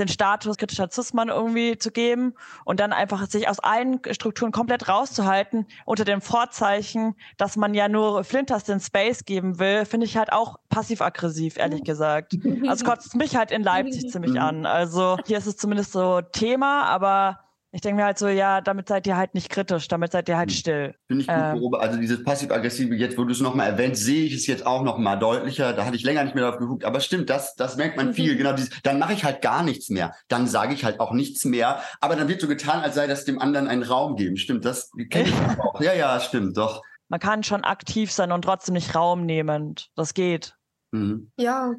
den 0.00 0.08
Status 0.08 0.56
kritischer 0.56 0.88
Cis-Mann 0.90 1.28
irgendwie 1.28 1.78
zu 1.78 1.90
geben 1.90 2.34
und 2.64 2.80
dann 2.80 2.92
einfach 2.92 3.26
sich 3.28 3.48
aus 3.48 3.60
allen 3.60 4.00
Strukturen 4.10 4.52
komplett 4.52 4.88
rauszuhalten 4.88 5.66
unter 5.84 6.04
dem 6.04 6.20
Vorzeichen, 6.20 7.14
dass 7.36 7.56
man 7.56 7.74
ja 7.74 7.88
nur 7.88 8.24
Flinters 8.24 8.64
den 8.64 8.80
Space 8.80 9.24
geben 9.24 9.58
will, 9.58 9.84
finde 9.84 10.06
ich 10.06 10.16
halt 10.16 10.32
auch 10.32 10.56
passiv-aggressiv, 10.68 11.58
ehrlich 11.58 11.84
gesagt. 11.84 12.36
Also 12.66 12.84
kotzt 12.84 13.14
mich 13.14 13.36
halt 13.36 13.50
in 13.50 13.62
Leipzig 13.62 14.08
ziemlich 14.10 14.32
mhm. 14.32 14.38
an. 14.38 14.66
Also 14.66 15.18
hier 15.26 15.38
ist 15.38 15.46
es 15.46 15.56
zumindest 15.56 15.92
so 15.92 16.20
Thema, 16.20 16.84
aber 16.84 17.38
ich 17.72 17.80
denke 17.80 18.00
mir 18.00 18.04
halt 18.04 18.18
so, 18.18 18.26
ja, 18.26 18.60
damit 18.60 18.88
seid 18.88 19.06
ihr 19.06 19.16
halt 19.16 19.34
nicht 19.34 19.48
kritisch, 19.48 19.86
damit 19.86 20.10
seid 20.10 20.28
ihr 20.28 20.36
halt 20.36 20.50
hm. 20.50 20.56
still. 20.56 20.94
Finde 21.06 21.22
ich 21.22 21.28
gut, 21.28 21.74
ähm, 21.74 21.80
Also 21.80 22.00
dieses 22.00 22.24
passiv-aggressive, 22.24 22.94
jetzt 22.96 23.16
wo 23.16 23.24
du 23.24 23.32
es 23.32 23.40
nochmal 23.40 23.68
erwähnt, 23.68 23.96
sehe 23.96 24.24
ich 24.24 24.34
es 24.34 24.46
jetzt 24.48 24.66
auch 24.66 24.82
nochmal 24.82 25.18
deutlicher. 25.18 25.72
Da 25.72 25.84
hatte 25.84 25.94
ich 25.94 26.02
länger 26.02 26.24
nicht 26.24 26.34
mehr 26.34 26.48
drauf 26.48 26.58
geguckt. 26.58 26.84
Aber 26.84 26.98
stimmt, 27.00 27.30
das, 27.30 27.54
das 27.54 27.76
merkt 27.76 27.96
man 27.96 28.12
viel. 28.12 28.34
Mhm. 28.34 28.38
Genau, 28.38 28.52
dieses, 28.54 28.70
dann 28.82 28.98
mache 28.98 29.12
ich 29.12 29.24
halt 29.24 29.40
gar 29.40 29.62
nichts 29.62 29.88
mehr. 29.88 30.14
Dann 30.26 30.48
sage 30.48 30.74
ich 30.74 30.84
halt 30.84 30.98
auch 30.98 31.12
nichts 31.12 31.44
mehr. 31.44 31.80
Aber 32.00 32.16
dann 32.16 32.26
wird 32.26 32.40
so 32.40 32.48
getan, 32.48 32.80
als 32.80 32.96
sei 32.96 33.06
das 33.06 33.24
dem 33.24 33.38
anderen 33.40 33.68
einen 33.68 33.84
Raum 33.84 34.16
geben. 34.16 34.36
Stimmt, 34.36 34.64
das 34.64 34.90
kenne 35.08 35.28
ich 35.28 35.34
auch. 35.60 35.80
Ja, 35.80 35.94
ja, 35.94 36.18
stimmt, 36.18 36.56
doch. 36.56 36.82
Man 37.08 37.20
kann 37.20 37.44
schon 37.44 37.62
aktiv 37.62 38.10
sein 38.10 38.32
und 38.32 38.42
trotzdem 38.42 38.74
nicht 38.74 38.94
Raum 38.96 39.26
nehmend. 39.26 39.90
Das 39.94 40.14
geht. 40.14 40.56
Mhm. 40.92 41.30
Ja, 41.36 41.74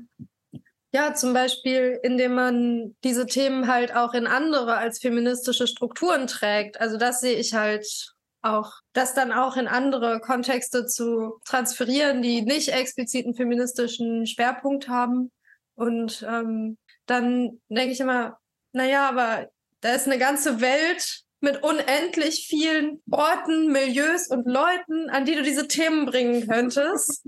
ja, 0.94 1.14
zum 1.14 1.34
Beispiel, 1.34 2.00
indem 2.04 2.34
man 2.34 2.96
diese 3.04 3.26
Themen 3.26 3.68
halt 3.68 3.96
auch 3.96 4.14
in 4.14 4.28
andere 4.28 4.76
als 4.76 5.00
feministische 5.00 5.68
Strukturen 5.68 6.28
trägt. 6.28 6.82
Also 6.82 6.98
das 6.98 7.22
sehe 7.22 7.38
ich 7.38 7.54
halt 7.54 8.14
auch, 8.42 8.74
das 8.94 9.14
dann 9.14 9.32
auch 9.32 9.56
in 9.56 9.68
andere 9.68 10.20
Kontexte 10.20 10.86
zu 10.86 11.40
transferieren, 11.46 12.22
die 12.22 12.42
nicht 12.42 12.70
expliziten 12.70 13.36
feministischen 13.36 14.26
Schwerpunkt 14.26 14.90
haben. 14.90 15.32
Und 15.76 16.26
ähm, 16.28 16.78
dann 17.06 17.62
denke 17.70 17.94
ich 17.94 18.00
immer, 18.00 18.38
naja, 18.74 19.08
aber 19.08 19.48
da 19.80 19.94
ist 19.94 20.08
eine 20.08 20.18
ganze 20.18 20.60
Welt 20.60 21.22
mit 21.40 21.64
unendlich 21.64 22.48
vielen 22.48 23.02
Orten, 23.10 23.72
Milieus 23.72 24.28
und 24.28 24.46
Leuten, 24.46 25.10
an 25.10 25.26
die 25.26 25.36
du 25.36 25.42
diese 25.42 25.68
Themen 25.68 26.06
bringen 26.06 26.48
könntest, 26.48 27.26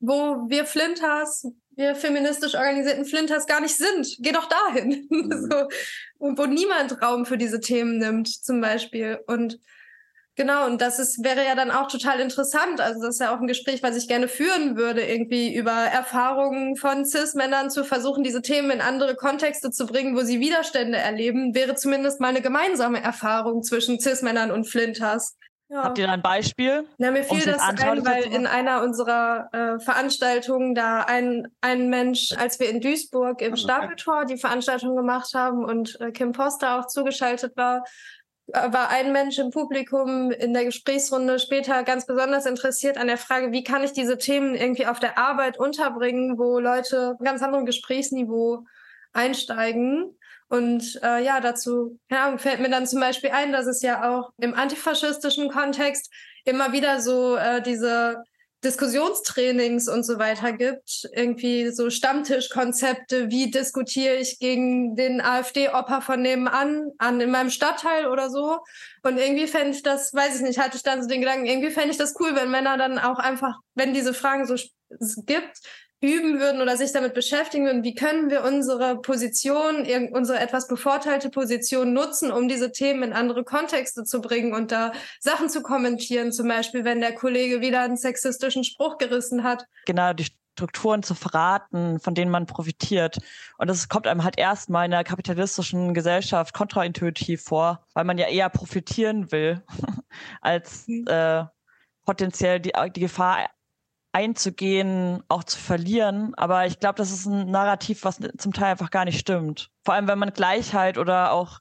wo 0.00 0.48
wir 0.48 0.64
Flinters 0.64 1.46
wir 1.78 1.94
feministisch 1.94 2.56
organisierten 2.56 3.04
Flinters 3.04 3.46
gar 3.46 3.60
nicht 3.60 3.76
sind. 3.76 4.16
Geh 4.18 4.32
doch 4.32 4.48
dahin. 4.48 5.06
Mhm. 5.18 5.48
so, 5.50 5.68
wo 6.18 6.46
niemand 6.46 7.00
Raum 7.00 7.24
für 7.24 7.38
diese 7.38 7.60
Themen 7.60 7.98
nimmt, 7.98 8.28
zum 8.28 8.60
Beispiel. 8.60 9.20
Und 9.26 9.58
genau, 10.36 10.66
und 10.66 10.82
das 10.82 10.98
ist, 10.98 11.24
wäre 11.24 11.44
ja 11.44 11.54
dann 11.54 11.70
auch 11.70 11.88
total 11.88 12.20
interessant. 12.20 12.80
Also, 12.80 13.00
das 13.00 13.14
ist 13.14 13.20
ja 13.20 13.34
auch 13.34 13.40
ein 13.40 13.46
Gespräch, 13.46 13.82
was 13.82 13.96
ich 13.96 14.08
gerne 14.08 14.28
führen 14.28 14.76
würde, 14.76 15.02
irgendwie 15.02 15.54
über 15.54 15.70
Erfahrungen 15.72 16.76
von 16.76 17.06
Cis-Männern 17.06 17.70
zu 17.70 17.84
versuchen, 17.84 18.22
diese 18.22 18.42
Themen 18.42 18.70
in 18.70 18.80
andere 18.80 19.14
Kontexte 19.14 19.70
zu 19.70 19.86
bringen, 19.86 20.16
wo 20.16 20.22
sie 20.22 20.40
Widerstände 20.40 20.98
erleben, 20.98 21.54
wäre 21.54 21.74
zumindest 21.74 22.20
mal 22.20 22.28
eine 22.28 22.42
gemeinsame 22.42 23.02
Erfahrung 23.02 23.62
zwischen 23.62 24.00
Cis-Männern 24.00 24.50
und 24.50 24.64
Flinters. 24.64 25.37
Ja. 25.70 25.84
Habt 25.84 25.98
ihr 25.98 26.06
da 26.06 26.14
ein 26.14 26.22
Beispiel? 26.22 26.86
Na, 26.96 27.10
mir 27.10 27.24
fiel 27.24 27.44
das 27.44 27.60
ein, 27.60 28.06
weil 28.06 28.24
in 28.24 28.46
einer 28.46 28.82
unserer 28.82 29.50
äh, 29.52 29.78
Veranstaltungen 29.78 30.74
da 30.74 31.02
ein, 31.02 31.48
ein 31.60 31.90
Mensch, 31.90 32.32
als 32.38 32.58
wir 32.58 32.70
in 32.70 32.80
Duisburg 32.80 33.42
im 33.42 33.54
Stapeltor 33.54 34.24
die 34.24 34.38
Veranstaltung 34.38 34.96
gemacht 34.96 35.34
haben 35.34 35.66
und 35.66 36.00
äh, 36.00 36.10
Kim 36.10 36.32
Poster 36.32 36.78
auch 36.78 36.86
zugeschaltet 36.86 37.54
war, 37.56 37.84
äh, 38.54 38.72
war 38.72 38.88
ein 38.88 39.12
Mensch 39.12 39.38
im 39.38 39.50
Publikum 39.50 40.30
in 40.30 40.54
der 40.54 40.64
Gesprächsrunde 40.64 41.38
später 41.38 41.82
ganz 41.82 42.06
besonders 42.06 42.46
interessiert 42.46 42.96
an 42.96 43.08
der 43.08 43.18
Frage, 43.18 43.52
wie 43.52 43.62
kann 43.62 43.84
ich 43.84 43.92
diese 43.92 44.16
Themen 44.16 44.54
irgendwie 44.54 44.86
auf 44.86 45.00
der 45.00 45.18
Arbeit 45.18 45.58
unterbringen, 45.58 46.38
wo 46.38 46.58
Leute 46.58 47.16
ein 47.20 47.24
ganz 47.24 47.42
anderem 47.42 47.66
Gesprächsniveau 47.66 48.64
einsteigen. 49.12 50.17
Und 50.48 50.98
äh, 51.02 51.22
ja, 51.22 51.40
dazu 51.40 51.98
ja, 52.10 52.36
fällt 52.38 52.60
mir 52.60 52.70
dann 52.70 52.86
zum 52.86 53.00
Beispiel 53.00 53.30
ein, 53.30 53.52
dass 53.52 53.66
es 53.66 53.82
ja 53.82 54.10
auch 54.10 54.30
im 54.38 54.54
antifaschistischen 54.54 55.50
Kontext 55.50 56.10
immer 56.44 56.72
wieder 56.72 57.00
so 57.00 57.36
äh, 57.36 57.60
diese 57.60 58.22
Diskussionstrainings 58.64 59.88
und 59.88 60.02
so 60.02 60.18
weiter 60.18 60.52
gibt, 60.52 61.08
irgendwie 61.12 61.70
so 61.70 61.90
Stammtischkonzepte, 61.90 63.30
wie 63.30 63.52
diskutiere 63.52 64.16
ich 64.16 64.40
gegen 64.40 64.96
den 64.96 65.20
AfD-Opa 65.20 66.00
von 66.00 66.22
nebenan 66.22 66.90
an 66.98 67.20
in 67.20 67.30
meinem 67.30 67.50
Stadtteil 67.50 68.08
oder 68.08 68.30
so. 68.30 68.58
Und 69.04 69.18
irgendwie 69.18 69.46
fände 69.46 69.76
ich 69.76 69.84
das, 69.84 70.12
weiß 70.12 70.36
ich 70.36 70.42
nicht, 70.42 70.58
hatte 70.58 70.76
ich 70.76 70.82
dann 70.82 71.02
so 71.02 71.08
den 71.08 71.20
Gedanken, 71.20 71.46
irgendwie 71.46 71.70
fände 71.70 71.90
ich 71.90 71.98
das 71.98 72.14
cool, 72.18 72.34
wenn 72.34 72.50
Männer 72.50 72.76
dann 72.76 72.98
auch 72.98 73.20
einfach, 73.20 73.54
wenn 73.74 73.94
diese 73.94 74.12
Fragen 74.12 74.44
so 74.44 74.56
gibt, 75.24 75.58
üben 76.00 76.38
würden 76.38 76.60
oder 76.60 76.76
sich 76.76 76.92
damit 76.92 77.14
beschäftigen 77.14 77.64
würden, 77.66 77.82
wie 77.82 77.94
können 77.94 78.30
wir 78.30 78.44
unsere 78.44 79.00
Position, 79.00 79.86
unsere 80.12 80.38
etwas 80.38 80.68
bevorteilte 80.68 81.28
Position 81.28 81.92
nutzen, 81.92 82.30
um 82.30 82.48
diese 82.48 82.70
Themen 82.70 83.02
in 83.02 83.12
andere 83.12 83.42
Kontexte 83.42 84.04
zu 84.04 84.20
bringen 84.20 84.54
und 84.54 84.70
da 84.70 84.92
Sachen 85.18 85.48
zu 85.50 85.62
kommentieren, 85.62 86.32
zum 86.32 86.48
Beispiel, 86.48 86.84
wenn 86.84 87.00
der 87.00 87.14
Kollege 87.14 87.60
wieder 87.60 87.80
einen 87.80 87.96
sexistischen 87.96 88.62
Spruch 88.62 88.98
gerissen 88.98 89.42
hat. 89.42 89.64
Genau, 89.86 90.12
die 90.12 90.26
Strukturen 90.58 91.04
zu 91.04 91.14
verraten, 91.14 92.00
von 92.00 92.14
denen 92.14 92.30
man 92.30 92.46
profitiert. 92.46 93.18
Und 93.58 93.68
das 93.68 93.88
kommt 93.88 94.08
einem 94.08 94.24
halt 94.24 94.38
erstmal 94.38 94.84
in 94.84 94.90
der 94.90 95.04
kapitalistischen 95.04 95.94
Gesellschaft 95.94 96.52
kontraintuitiv 96.52 97.42
vor, 97.42 97.86
weil 97.94 98.04
man 98.04 98.18
ja 98.18 98.26
eher 98.26 98.50
profitieren 98.50 99.30
will, 99.30 99.62
als 100.40 100.86
mhm. 100.88 101.06
äh, 101.06 101.44
potenziell 102.04 102.58
die, 102.58 102.72
die 102.94 103.00
Gefahr 103.00 103.46
einzugehen, 104.12 105.22
auch 105.28 105.44
zu 105.44 105.58
verlieren. 105.58 106.34
Aber 106.34 106.66
ich 106.66 106.80
glaube, 106.80 106.96
das 106.96 107.12
ist 107.12 107.26
ein 107.26 107.50
Narrativ, 107.50 108.04
was 108.04 108.20
zum 108.38 108.52
Teil 108.52 108.72
einfach 108.72 108.90
gar 108.90 109.04
nicht 109.04 109.18
stimmt. 109.18 109.70
Vor 109.84 109.94
allem, 109.94 110.08
wenn 110.08 110.18
man 110.18 110.32
Gleichheit 110.32 110.98
oder 110.98 111.32
auch 111.32 111.60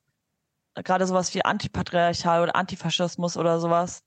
gerade 0.76 1.08
sowas 1.08 1.34
wie 1.34 1.44
Antipatriarchal 1.44 2.44
oder 2.44 2.56
Antifaschismus 2.56 3.38
oder 3.38 3.60
sowas 3.60 4.04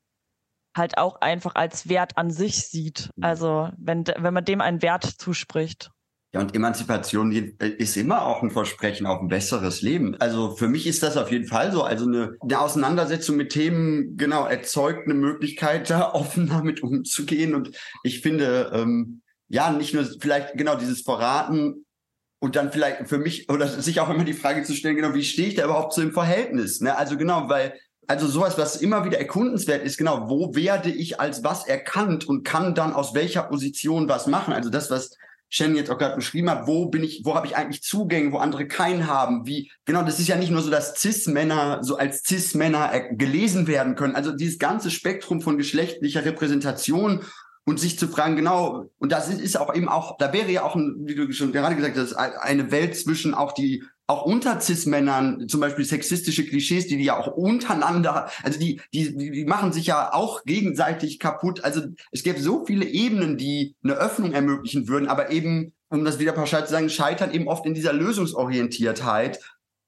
halt 0.77 0.99
auch 0.99 1.21
einfach 1.21 1.57
als 1.57 1.89
Wert 1.89 2.17
an 2.17 2.31
sich 2.31 2.69
sieht. 2.69 3.11
Also 3.21 3.71
wenn, 3.77 4.05
wenn 4.07 4.35
man 4.35 4.45
dem 4.45 4.61
einen 4.61 4.83
Wert 4.83 5.05
zuspricht. 5.05 5.91
Ja, 6.33 6.41
und 6.41 6.55
Emanzipation 6.55 7.33
ist 7.33 7.97
immer 7.97 8.25
auch 8.25 8.43
ein 8.43 8.53
Versprechen 8.53 9.05
auf 9.05 9.21
ein 9.21 9.27
besseres 9.27 9.83
Leben. 9.83 10.15
Also 10.21 10.55
für 10.55 10.69
mich 10.69 10.87
ist 10.87 11.03
das 11.03 11.17
auf 11.17 11.33
jeden 11.33 11.47
Fall 11.47 11.73
so. 11.73 11.83
Also 11.83 12.07
eine, 12.07 12.37
eine 12.41 12.61
Auseinandersetzung 12.61 13.37
mit 13.37 13.51
Themen, 13.51 14.17
genau, 14.17 14.47
erzeugt 14.47 15.07
eine 15.07 15.15
Möglichkeit, 15.15 15.91
da 15.91 16.13
offen 16.13 16.49
damit 16.49 16.85
umzugehen. 16.85 17.55
Und 17.55 17.73
ich 18.05 18.21
finde, 18.21 18.71
ähm, 18.73 19.23
ja, 19.49 19.73
nicht 19.73 19.93
nur 19.93 20.05
vielleicht 20.21 20.55
genau 20.55 20.77
dieses 20.77 21.03
Verraten 21.03 21.85
und 22.39 22.55
dann 22.55 22.71
vielleicht 22.71 23.09
für 23.09 23.19
mich 23.19 23.51
oder 23.51 23.67
sich 23.67 23.99
auch 23.99 24.09
immer 24.09 24.25
die 24.25 24.33
Frage 24.33 24.63
zu 24.63 24.75
stellen, 24.75 24.95
genau, 24.95 25.15
wie 25.15 25.25
stehe 25.25 25.49
ich 25.49 25.57
da 25.57 25.65
überhaupt 25.65 25.95
zu 25.95 26.01
dem 26.01 26.13
Verhältnis? 26.13 26.81
Ne? 26.81 26.97
Also 26.97 27.17
genau, 27.17 27.49
weil 27.49 27.75
also 28.07 28.29
sowas, 28.29 28.57
was 28.57 28.77
immer 28.77 29.05
wieder 29.05 29.19
erkundenswert 29.19 29.85
ist, 29.85 29.97
genau, 29.97 30.29
wo 30.29 30.55
werde 30.55 30.91
ich 30.91 31.21
als 31.21 31.43
was 31.43 31.67
erkannt 31.67 32.29
und 32.29 32.45
kann 32.45 32.77
dann 32.77 32.93
aus 32.93 33.15
welcher 33.15 33.43
Position 33.43 34.09
was 34.09 34.29
machen? 34.29 34.55
Also 34.55 34.71
das, 34.71 34.91
was 34.91 35.17
Shen 35.51 35.75
jetzt 35.75 35.91
auch 35.91 35.99
gerade 35.99 36.17
beschrieben 36.17 36.49
hat, 36.49 36.67
wo 36.67 36.87
bin 36.87 37.03
ich, 37.03 37.23
wo 37.25 37.35
habe 37.35 37.47
ich 37.47 37.57
eigentlich 37.57 37.83
Zugänge, 37.83 38.33
wo 38.33 38.39
andere 38.39 38.69
keinen 38.69 39.09
haben, 39.09 39.47
wie, 39.47 39.71
genau, 39.85 40.03
das 40.03 40.21
ist 40.21 40.29
ja 40.29 40.37
nicht 40.37 40.51
nur 40.51 40.63
so, 40.63 40.71
dass 40.71 40.95
Cis-Männer 40.95 41.83
so 41.83 41.97
als 41.97 42.23
Cis-Männer 42.23 42.95
äh, 42.95 43.15
gelesen 43.17 43.67
werden 43.67 43.97
können, 43.97 44.15
also 44.15 44.33
dieses 44.33 44.59
ganze 44.59 44.91
Spektrum 44.91 45.41
von 45.41 45.59
geschlechtlicher 45.59 46.25
Repräsentation 46.25 47.25
und 47.65 47.81
sich 47.81 47.99
zu 47.99 48.09
fragen, 48.09 48.37
genau, 48.37 48.91
und 48.99 49.13
das 49.13 49.29
ist 49.29 49.59
auch 49.59 49.75
eben 49.75 49.89
auch, 49.89 50.17
da 50.19 50.33
wäre 50.33 50.51
ja 50.51 50.63
auch, 50.63 50.77
ein, 50.77 50.97
wie 51.01 51.17
du 51.17 51.31
schon 51.33 51.53
gerade 51.53 51.77
gesagt 51.77 51.99
hast, 51.99 52.15
eine 52.15 52.71
Welt 52.71 52.97
zwischen 52.97 53.35
auch 53.35 53.53
die 53.53 53.85
auch 54.11 54.25
unter 54.25 54.61
Cis-Männern 54.61 55.49
zum 55.49 55.61
Beispiel 55.61 55.85
sexistische 55.85 56.45
Klischees, 56.45 56.89
die 56.89 56.97
die 56.97 57.05
ja 57.05 57.17
auch 57.17 57.29
untereinander, 57.29 58.29
also 58.43 58.59
die, 58.59 58.81
die, 58.93 59.17
die 59.17 59.45
machen 59.45 59.73
sich 59.73 59.87
ja 59.87 60.13
auch 60.13 60.45
gegenseitig 60.45 61.21
kaputt. 61.21 61.63
Also 61.63 61.83
es 62.11 62.25
gäbe 62.25 62.41
so 62.41 62.67
viele 62.67 62.87
Ebenen, 62.87 63.37
die 63.37 63.77
eine 63.85 63.95
Öffnung 63.95 64.33
ermöglichen 64.33 64.89
würden, 64.89 65.09
aber 65.09 65.31
eben, 65.31 65.73
um 65.91 66.05
das 66.05 66.19
wieder 66.19 66.33
pauschal 66.33 66.67
zu 66.67 66.73
sagen, 66.73 66.91
scheitern 66.91 67.33
eben 67.33 67.47
oft 67.47 67.65
in 67.67 67.75
dieser 67.75 67.93
Lösungsorientiertheit, 67.93 69.39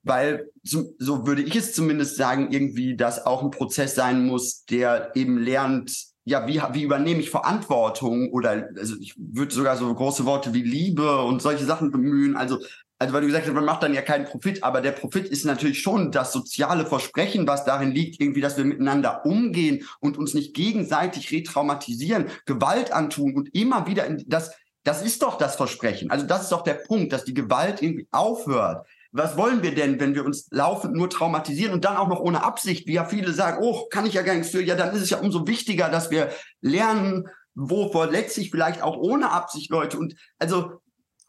weil 0.05 0.51
so, 0.63 0.95
so 0.99 1.27
würde 1.27 1.43
ich 1.43 1.57
es 1.57 1.73
zumindest 1.73 2.17
sagen, 2.17 2.53
irgendwie, 2.53 2.97
dass 2.97 3.27
auch 3.27 3.43
ein 3.43 3.51
Prozess 3.51 3.97
sein 3.97 4.25
muss, 4.25 4.65
der 4.67 5.11
eben 5.17 5.39
lernt, 5.39 6.13
ja, 6.25 6.47
wie, 6.47 6.63
wie 6.73 6.83
übernehme 6.85 7.21
ich 7.21 7.31
Verantwortung 7.31 8.31
oder 8.31 8.69
also 8.77 8.95
ich 9.01 9.15
würde 9.17 9.53
sogar 9.53 9.77
so 9.77 9.93
große 9.93 10.25
Worte 10.25 10.55
wie 10.55 10.63
Liebe 10.63 11.23
und 11.23 11.43
solche 11.43 11.65
Sachen 11.65 11.91
bemühen. 11.91 12.37
Also 12.37 12.59
also 13.03 13.15
weil 13.15 13.23
du 13.23 13.27
gesagt 13.27 13.47
hast, 13.47 13.53
man 13.53 13.65
macht 13.65 13.83
dann 13.83 13.95
ja 13.95 14.01
keinen 14.01 14.27
Profit, 14.27 14.63
aber 14.63 14.81
der 14.81 14.93
Profit 14.93 15.27
ist 15.27 15.45
natürlich 15.45 15.83
schon 15.83 16.13
das 16.13 16.33
soziale 16.33 16.87
Versprechen, 16.87 17.49
was 17.49 17.65
darin 17.65 17.91
liegt, 17.91 18.21
irgendwie, 18.21 18.41
dass 18.41 18.57
wir 18.57 18.65
miteinander 18.65 19.27
umgehen 19.27 19.89
und 19.99 20.17
uns 20.17 20.35
nicht 20.35 20.55
gegenseitig 20.55 21.33
retraumatisieren, 21.33 22.27
Gewalt 22.47 22.93
antun 22.93 23.35
und 23.35 23.53
immer 23.57 23.89
wieder 23.89 24.07
in 24.07 24.23
das, 24.29 24.53
das 24.85 25.03
ist 25.03 25.23
doch 25.23 25.37
das 25.37 25.57
Versprechen. 25.57 26.13
Also 26.13 26.27
das 26.27 26.43
ist 26.43 26.53
doch 26.53 26.63
der 26.63 26.75
Punkt, 26.75 27.13
dass 27.13 27.25
die 27.25 27.35
Gewalt 27.35 27.83
irgendwie 27.83 28.07
aufhört. 28.13 28.87
Was 29.11 29.37
wollen 29.37 29.65
wir 29.65 29.75
denn, 29.75 29.99
wenn 29.99 30.15
wir 30.15 30.25
uns 30.25 30.47
laufend 30.53 30.95
nur 30.95 31.11
traumatisieren 31.11 31.75
und 31.75 31.85
dann 31.85 31.97
auch 31.97 32.09
noch 32.09 32.21
ohne 32.21 32.45
Absicht, 32.45 32.87
wie 32.87 32.95
ja 32.95 33.05
viele 33.05 33.33
sagen, 33.33 33.59
oh, 33.61 33.89
kann 33.91 34.07
ich 34.07 34.15
ja 34.15 34.23
gar 34.23 34.35
nichts 34.35 34.51
für, 34.51 34.63
ja, 34.63 34.77
dann 34.77 34.95
ist 34.95 35.03
es 35.03 35.11
ja 35.11 35.19
umso 35.19 35.49
wichtiger, 35.49 35.89
dass 35.89 36.13
wir 36.13 36.31
lernen, 36.61 37.27
wo 37.57 37.91
verletze 37.91 38.41
ich 38.41 38.53
vielleicht 38.53 38.81
auch 38.81 38.97
ohne 38.97 39.33
Absicht 39.33 39.71
Leute. 39.73 39.99
Und 39.99 40.15
also 40.39 40.82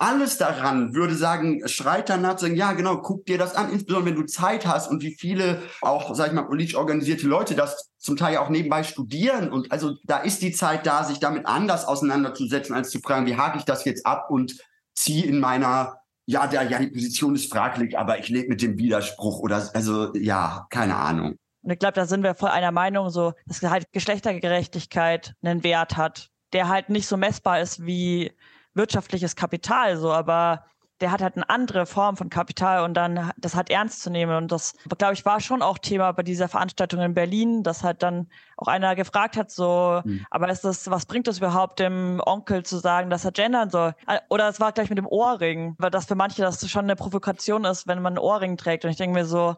alles 0.03 0.37
daran 0.37 0.93
würde 0.93 1.15
sagen, 1.15 1.65
schreit 1.65 2.09
danach 2.09 2.37
sagen, 2.37 2.57
ja, 2.57 2.73
genau, 2.73 2.97
guck 2.97 3.25
dir 3.25 3.37
das 3.37 3.55
an, 3.55 3.71
insbesondere 3.71 4.11
wenn 4.11 4.21
du 4.21 4.25
Zeit 4.25 4.67
hast 4.67 4.91
und 4.91 5.01
wie 5.01 5.15
viele 5.15 5.61
auch, 5.81 6.13
sag 6.13 6.27
ich 6.27 6.33
mal, 6.33 6.43
politisch 6.43 6.75
organisierte 6.75 7.25
Leute 7.25 7.55
das 7.55 7.89
zum 7.99 8.17
Teil 8.17 8.35
auch 8.35 8.49
nebenbei 8.49 8.83
studieren. 8.83 9.49
Und 9.49 9.71
also 9.71 9.95
da 10.03 10.17
ist 10.17 10.41
die 10.41 10.51
Zeit 10.51 10.85
da, 10.85 11.05
sich 11.05 11.19
damit 11.19 11.45
anders 11.45 11.85
auseinanderzusetzen, 11.85 12.75
als 12.75 12.89
zu 12.89 12.99
fragen, 12.99 13.25
wie 13.27 13.37
hake 13.37 13.57
ich 13.57 13.63
das 13.63 13.85
jetzt 13.85 14.05
ab 14.05 14.29
und 14.29 14.57
ziehe 14.93 15.25
in 15.25 15.39
meiner, 15.39 15.99
ja, 16.25 16.47
der, 16.47 16.63
ja, 16.63 16.79
die 16.79 16.87
Position 16.87 17.35
ist 17.35 17.49
fraglich, 17.49 17.97
aber 17.97 18.19
ich 18.19 18.27
lebe 18.27 18.49
mit 18.49 18.61
dem 18.61 18.77
Widerspruch 18.77 19.39
oder, 19.39 19.69
also, 19.73 20.13
ja, 20.15 20.67
keine 20.69 20.97
Ahnung. 20.97 21.37
Und 21.61 21.71
ich 21.71 21.79
glaube, 21.79 21.93
da 21.93 22.05
sind 22.05 22.23
wir 22.23 22.35
voll 22.35 22.49
einer 22.49 22.73
Meinung, 22.73 23.09
so, 23.09 23.31
dass 23.45 23.61
halt 23.61 23.85
Geschlechtergerechtigkeit 23.93 25.33
einen 25.41 25.63
Wert 25.63 25.95
hat, 25.95 26.29
der 26.51 26.67
halt 26.67 26.89
nicht 26.89 27.07
so 27.07 27.15
messbar 27.15 27.61
ist 27.61 27.85
wie 27.85 28.33
wirtschaftliches 28.73 29.35
Kapital, 29.35 29.97
so, 29.97 30.11
aber 30.11 30.65
der 31.01 31.11
hat 31.11 31.21
halt 31.21 31.35
eine 31.35 31.49
andere 31.49 31.85
Form 31.85 32.15
von 32.15 32.29
Kapital 32.29 32.83
und 32.83 32.93
dann 32.93 33.31
das 33.35 33.55
halt 33.55 33.69
ernst 33.69 34.01
zu 34.01 34.09
nehmen. 34.09 34.35
Und 34.37 34.51
das, 34.51 34.73
glaube 34.97 35.13
ich, 35.15 35.25
war 35.25 35.41
schon 35.41 35.61
auch 35.61 35.77
Thema 35.77 36.13
bei 36.13 36.23
dieser 36.23 36.47
Veranstaltung 36.47 37.01
in 37.01 37.13
Berlin, 37.13 37.61
dass 37.63 37.83
halt 37.83 38.03
dann 38.03 38.29
auch 38.55 38.67
einer 38.67 38.95
gefragt 38.95 39.35
hat, 39.35 39.51
so, 39.51 40.01
mhm. 40.05 40.25
aber 40.29 40.49
ist 40.49 40.63
das, 40.63 40.89
was 40.89 41.05
bringt 41.05 41.27
es 41.27 41.39
überhaupt 41.39 41.79
dem 41.79 42.21
Onkel 42.25 42.63
zu 42.63 42.77
sagen, 42.77 43.09
dass 43.09 43.25
er 43.25 43.33
gendern 43.33 43.69
soll? 43.69 43.95
Oder 44.29 44.47
es 44.47 44.61
war 44.61 44.71
gleich 44.71 44.89
mit 44.89 44.97
dem 44.97 45.07
Ohrring, 45.07 45.75
weil 45.77 45.89
das 45.91 46.05
für 46.05 46.15
manche 46.15 46.41
das 46.41 46.69
schon 46.69 46.85
eine 46.85 46.95
Provokation 46.95 47.65
ist, 47.65 47.85
wenn 47.85 48.01
man 48.01 48.13
einen 48.13 48.23
Ohrring 48.23 48.55
trägt. 48.55 48.85
Und 48.85 48.91
ich 48.91 48.97
denke 48.97 49.19
mir 49.19 49.25
so, 49.25 49.57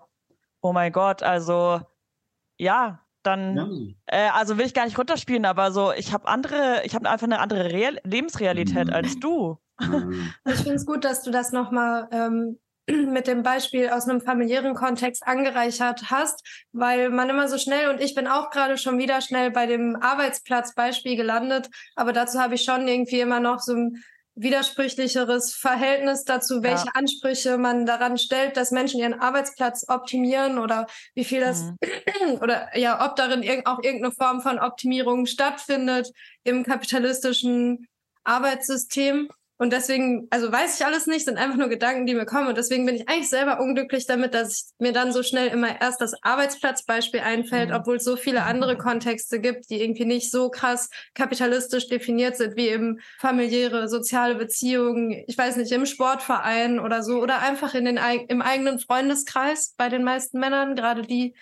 oh 0.62 0.74
mein 0.74 0.92
Gott, 0.92 1.22
also 1.22 1.82
ja, 2.58 3.05
dann, 3.26 3.96
ja. 4.08 4.28
äh, 4.28 4.30
also 4.30 4.58
will 4.58 4.66
ich 4.66 4.74
gar 4.74 4.86
nicht 4.86 4.98
runterspielen, 4.98 5.46
aber 5.46 5.72
so, 5.72 5.92
ich 5.92 6.14
habe 6.14 6.28
andere, 6.28 6.82
ich 6.84 6.96
habe 6.96 7.10
einfach 7.10 7.26
eine 7.26 7.40
andere 7.40 7.72
Real 7.72 8.00
Lebensrealität 8.04 8.88
mhm. 8.88 8.94
als 8.94 9.20
du. 9.20 9.58
Mhm. 9.80 10.34
Ich 10.46 10.56
finde 10.56 10.76
es 10.76 10.86
gut, 10.86 11.04
dass 11.04 11.24
du 11.24 11.32
das 11.32 11.52
nochmal 11.52 12.08
ähm, 12.12 12.60
mit 12.88 13.28
dem 13.28 13.44
Beispiel 13.44 13.90
aus 13.90 14.08
einem 14.08 14.22
familiären 14.22 14.76
Kontext 14.76 15.26
angereichert 15.26 16.10
hast, 16.12 16.66
weil 16.72 17.10
man 17.10 17.30
immer 17.30 17.48
so 17.48 17.58
schnell, 17.58 17.90
und 17.90 18.02
ich 18.02 18.16
bin 18.16 18.28
auch 18.28 18.52
gerade 18.52 18.78
schon 18.78 18.98
wieder 18.98 19.22
schnell 19.22 19.52
bei 19.52 19.66
dem 19.66 19.96
Arbeitsplatzbeispiel 19.96 21.16
gelandet, 21.16 21.70
aber 21.96 22.14
dazu 22.14 22.40
habe 22.40 22.56
ich 22.56 22.64
schon 22.64 22.88
irgendwie 22.88 23.20
immer 23.20 23.40
noch 23.40 23.60
so 23.60 23.74
ein 23.74 24.04
widersprüchlicheres 24.36 25.56
Verhältnis 25.56 26.26
dazu, 26.26 26.62
welche 26.62 26.86
ja. 26.86 26.92
Ansprüche 26.94 27.58
man 27.58 27.86
daran 27.86 28.18
stellt, 28.18 28.58
dass 28.58 28.72
Menschen 28.72 29.00
ihren 29.00 29.20
Arbeitsplatz 29.20 29.86
optimieren 29.88 30.60
oder 30.60 30.88
wie 31.14 31.24
viel 31.24 31.40
das 31.40 31.62
mhm. 31.62 31.78
oder 32.42 32.78
ja, 32.78 33.06
ob 33.06 33.16
darin 33.16 33.44
auch 33.66 33.82
irgendeine 33.82 34.12
Form 34.14 34.42
von 34.42 34.60
Optimierung 34.60 35.26
stattfindet 35.26 36.12
im 36.44 36.64
kapitalistischen 36.64 37.88
Arbeitssystem. 38.24 39.30
Und 39.58 39.72
deswegen, 39.72 40.28
also 40.32 40.52
weiß 40.52 40.80
ich 40.80 40.86
alles 40.86 41.08
nicht, 41.08 41.24
sind 41.24 41.38
einfach 41.38 41.56
nur 41.56 41.70
Gedanken, 41.70 42.06
die 42.06 42.14
mir 42.14 42.26
kommen. 42.26 42.48
Und 42.48 42.58
deswegen 42.58 42.86
bin 42.86 42.96
ich 42.96 43.08
eigentlich 43.08 43.30
selber 43.30 43.62
unglücklich 43.62 44.06
damit, 44.06 44.34
dass 44.34 44.74
mir 44.80 44.92
dann 44.92 45.14
so 45.14 45.24
schnell 45.24 45.48
immer 45.48 45.80
erst 45.80 46.02
das 46.02 46.14
Arbeitsplatzbeispiel 46.24 47.22
einfällt, 47.22 47.70
mhm. 47.70 47.76
obwohl 47.76 47.96
es 47.96 48.04
so 48.04 48.18
viele 48.18 48.44
andere 48.44 48.78
Kontexte 48.78 49.40
gibt, 49.40 49.70
die 49.70 49.82
irgendwie 49.82 50.06
nicht 50.06 50.30
so 50.30 50.50
krass 50.50 50.90
kapitalistisch 51.14 51.88
definiert 51.88 52.36
sind, 52.36 52.58
wie 52.58 52.68
eben 52.68 53.00
familiäre, 53.20 53.88
soziale 53.88 54.36
Beziehungen, 54.36 55.24
ich 55.26 55.38
weiß 55.38 55.56
nicht, 55.56 55.72
im 55.72 55.86
Sportverein 55.86 56.80
oder 56.80 57.02
so, 57.02 57.22
oder 57.22 57.42
einfach 57.42 57.74
in 57.76 57.86
den, 57.86 58.00
im 58.28 58.42
eigenen 58.42 58.80
Freundeskreis 58.80 59.74
bei 59.78 59.88
den 59.88 60.04
meisten 60.04 60.38
Männern, 60.38 60.76
gerade 60.76 61.04
die, 61.04 61.34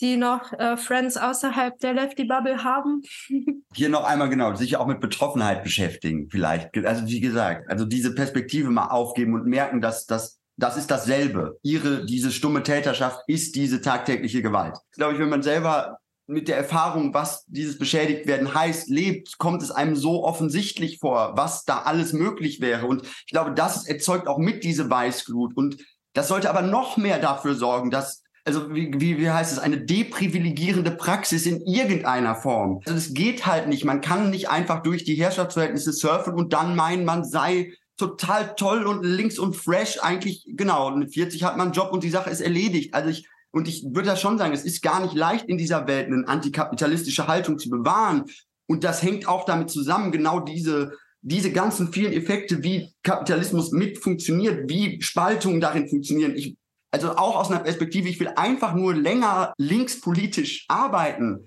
die 0.00 0.16
noch 0.16 0.52
äh, 0.52 0.76
Friends 0.76 1.16
außerhalb 1.16 1.78
der 1.80 1.94
Lefty 1.94 2.24
Bubble 2.24 2.62
haben. 2.64 3.02
Hier 3.74 3.88
noch 3.88 4.04
einmal 4.04 4.28
genau, 4.28 4.54
sich 4.54 4.76
auch 4.76 4.86
mit 4.86 5.00
Betroffenheit 5.00 5.62
beschäftigen 5.62 6.28
vielleicht. 6.30 6.76
Also 6.86 7.06
wie 7.06 7.20
gesagt, 7.20 7.70
also 7.70 7.84
diese 7.84 8.14
Perspektive 8.14 8.70
mal 8.70 8.88
aufgeben 8.88 9.34
und 9.34 9.46
merken, 9.46 9.80
dass 9.80 10.06
das 10.06 10.38
das 10.60 10.76
ist 10.76 10.90
dasselbe. 10.90 11.58
Ihre 11.62 12.04
diese 12.04 12.32
stumme 12.32 12.64
Täterschaft 12.64 13.20
ist 13.28 13.54
diese 13.54 13.80
tagtägliche 13.80 14.42
Gewalt. 14.42 14.76
Glaube 14.92 15.14
ich, 15.14 15.20
wenn 15.20 15.28
man 15.28 15.42
selber 15.42 15.98
mit 16.26 16.48
der 16.48 16.56
Erfahrung, 16.56 17.14
was 17.14 17.44
dieses 17.46 17.78
beschädigt 17.78 18.26
werden 18.26 18.52
heißt, 18.52 18.88
lebt, 18.88 19.38
kommt 19.38 19.62
es 19.62 19.70
einem 19.70 19.96
so 19.96 20.24
offensichtlich 20.24 20.98
vor, 20.98 21.32
was 21.36 21.64
da 21.64 21.82
alles 21.82 22.12
möglich 22.12 22.60
wäre. 22.60 22.86
Und 22.86 23.06
ich 23.06 23.32
glaube, 23.32 23.54
das 23.54 23.86
erzeugt 23.86 24.26
auch 24.26 24.38
mit 24.38 24.62
diese 24.62 24.90
Weißglut. 24.90 25.56
Und 25.56 25.78
das 26.12 26.28
sollte 26.28 26.50
aber 26.50 26.62
noch 26.62 26.96
mehr 26.96 27.18
dafür 27.18 27.54
sorgen, 27.54 27.90
dass 27.90 28.24
also 28.48 28.74
wie, 28.74 29.18
wie, 29.18 29.30
heißt 29.30 29.52
es, 29.52 29.58
eine 29.58 29.78
deprivilegierende 29.78 30.90
Praxis 30.90 31.44
in 31.44 31.60
irgendeiner 31.66 32.34
Form. 32.34 32.80
Also 32.86 32.96
es 32.96 33.12
geht 33.12 33.44
halt 33.44 33.68
nicht. 33.68 33.84
Man 33.84 34.00
kann 34.00 34.30
nicht 34.30 34.48
einfach 34.48 34.82
durch 34.82 35.04
die 35.04 35.16
Herrschaftsverhältnisse 35.16 35.92
surfen 35.92 36.32
und 36.32 36.54
dann 36.54 36.74
meinen, 36.74 37.04
man 37.04 37.24
sei 37.24 37.74
total 37.98 38.54
toll 38.56 38.86
und 38.86 39.04
links 39.04 39.38
und 39.38 39.54
fresh. 39.54 39.98
Eigentlich, 40.00 40.46
genau, 40.48 40.96
mit 40.96 41.12
40 41.12 41.44
hat 41.44 41.58
man 41.58 41.66
einen 41.66 41.74
Job 41.74 41.92
und 41.92 42.02
die 42.04 42.08
Sache 42.08 42.30
ist 42.30 42.40
erledigt. 42.40 42.94
Also 42.94 43.10
ich, 43.10 43.28
und 43.50 43.68
ich 43.68 43.84
würde 43.84 44.08
das 44.08 44.20
schon 44.22 44.38
sagen, 44.38 44.54
es 44.54 44.64
ist 44.64 44.80
gar 44.80 45.02
nicht 45.02 45.14
leicht 45.14 45.44
in 45.44 45.58
dieser 45.58 45.86
Welt 45.86 46.06
eine 46.06 46.26
antikapitalistische 46.26 47.26
Haltung 47.28 47.58
zu 47.58 47.68
bewahren. 47.68 48.24
Und 48.66 48.82
das 48.82 49.02
hängt 49.02 49.28
auch 49.28 49.44
damit 49.44 49.68
zusammen, 49.68 50.10
genau 50.10 50.40
diese, 50.40 50.92
diese 51.20 51.52
ganzen 51.52 51.92
vielen 51.92 52.14
Effekte, 52.14 52.62
wie 52.62 52.94
Kapitalismus 53.02 53.72
mit 53.72 53.98
funktioniert, 53.98 54.70
wie 54.70 55.02
Spaltungen 55.02 55.60
darin 55.60 55.86
funktionieren. 55.86 56.34
Ich 56.34 56.56
also 56.90 57.16
auch 57.16 57.36
aus 57.36 57.50
einer 57.50 57.60
Perspektive, 57.60 58.08
ich 58.08 58.18
will 58.20 58.32
einfach 58.36 58.74
nur 58.74 58.94
länger 58.94 59.52
linkspolitisch 59.58 60.64
arbeiten, 60.68 61.46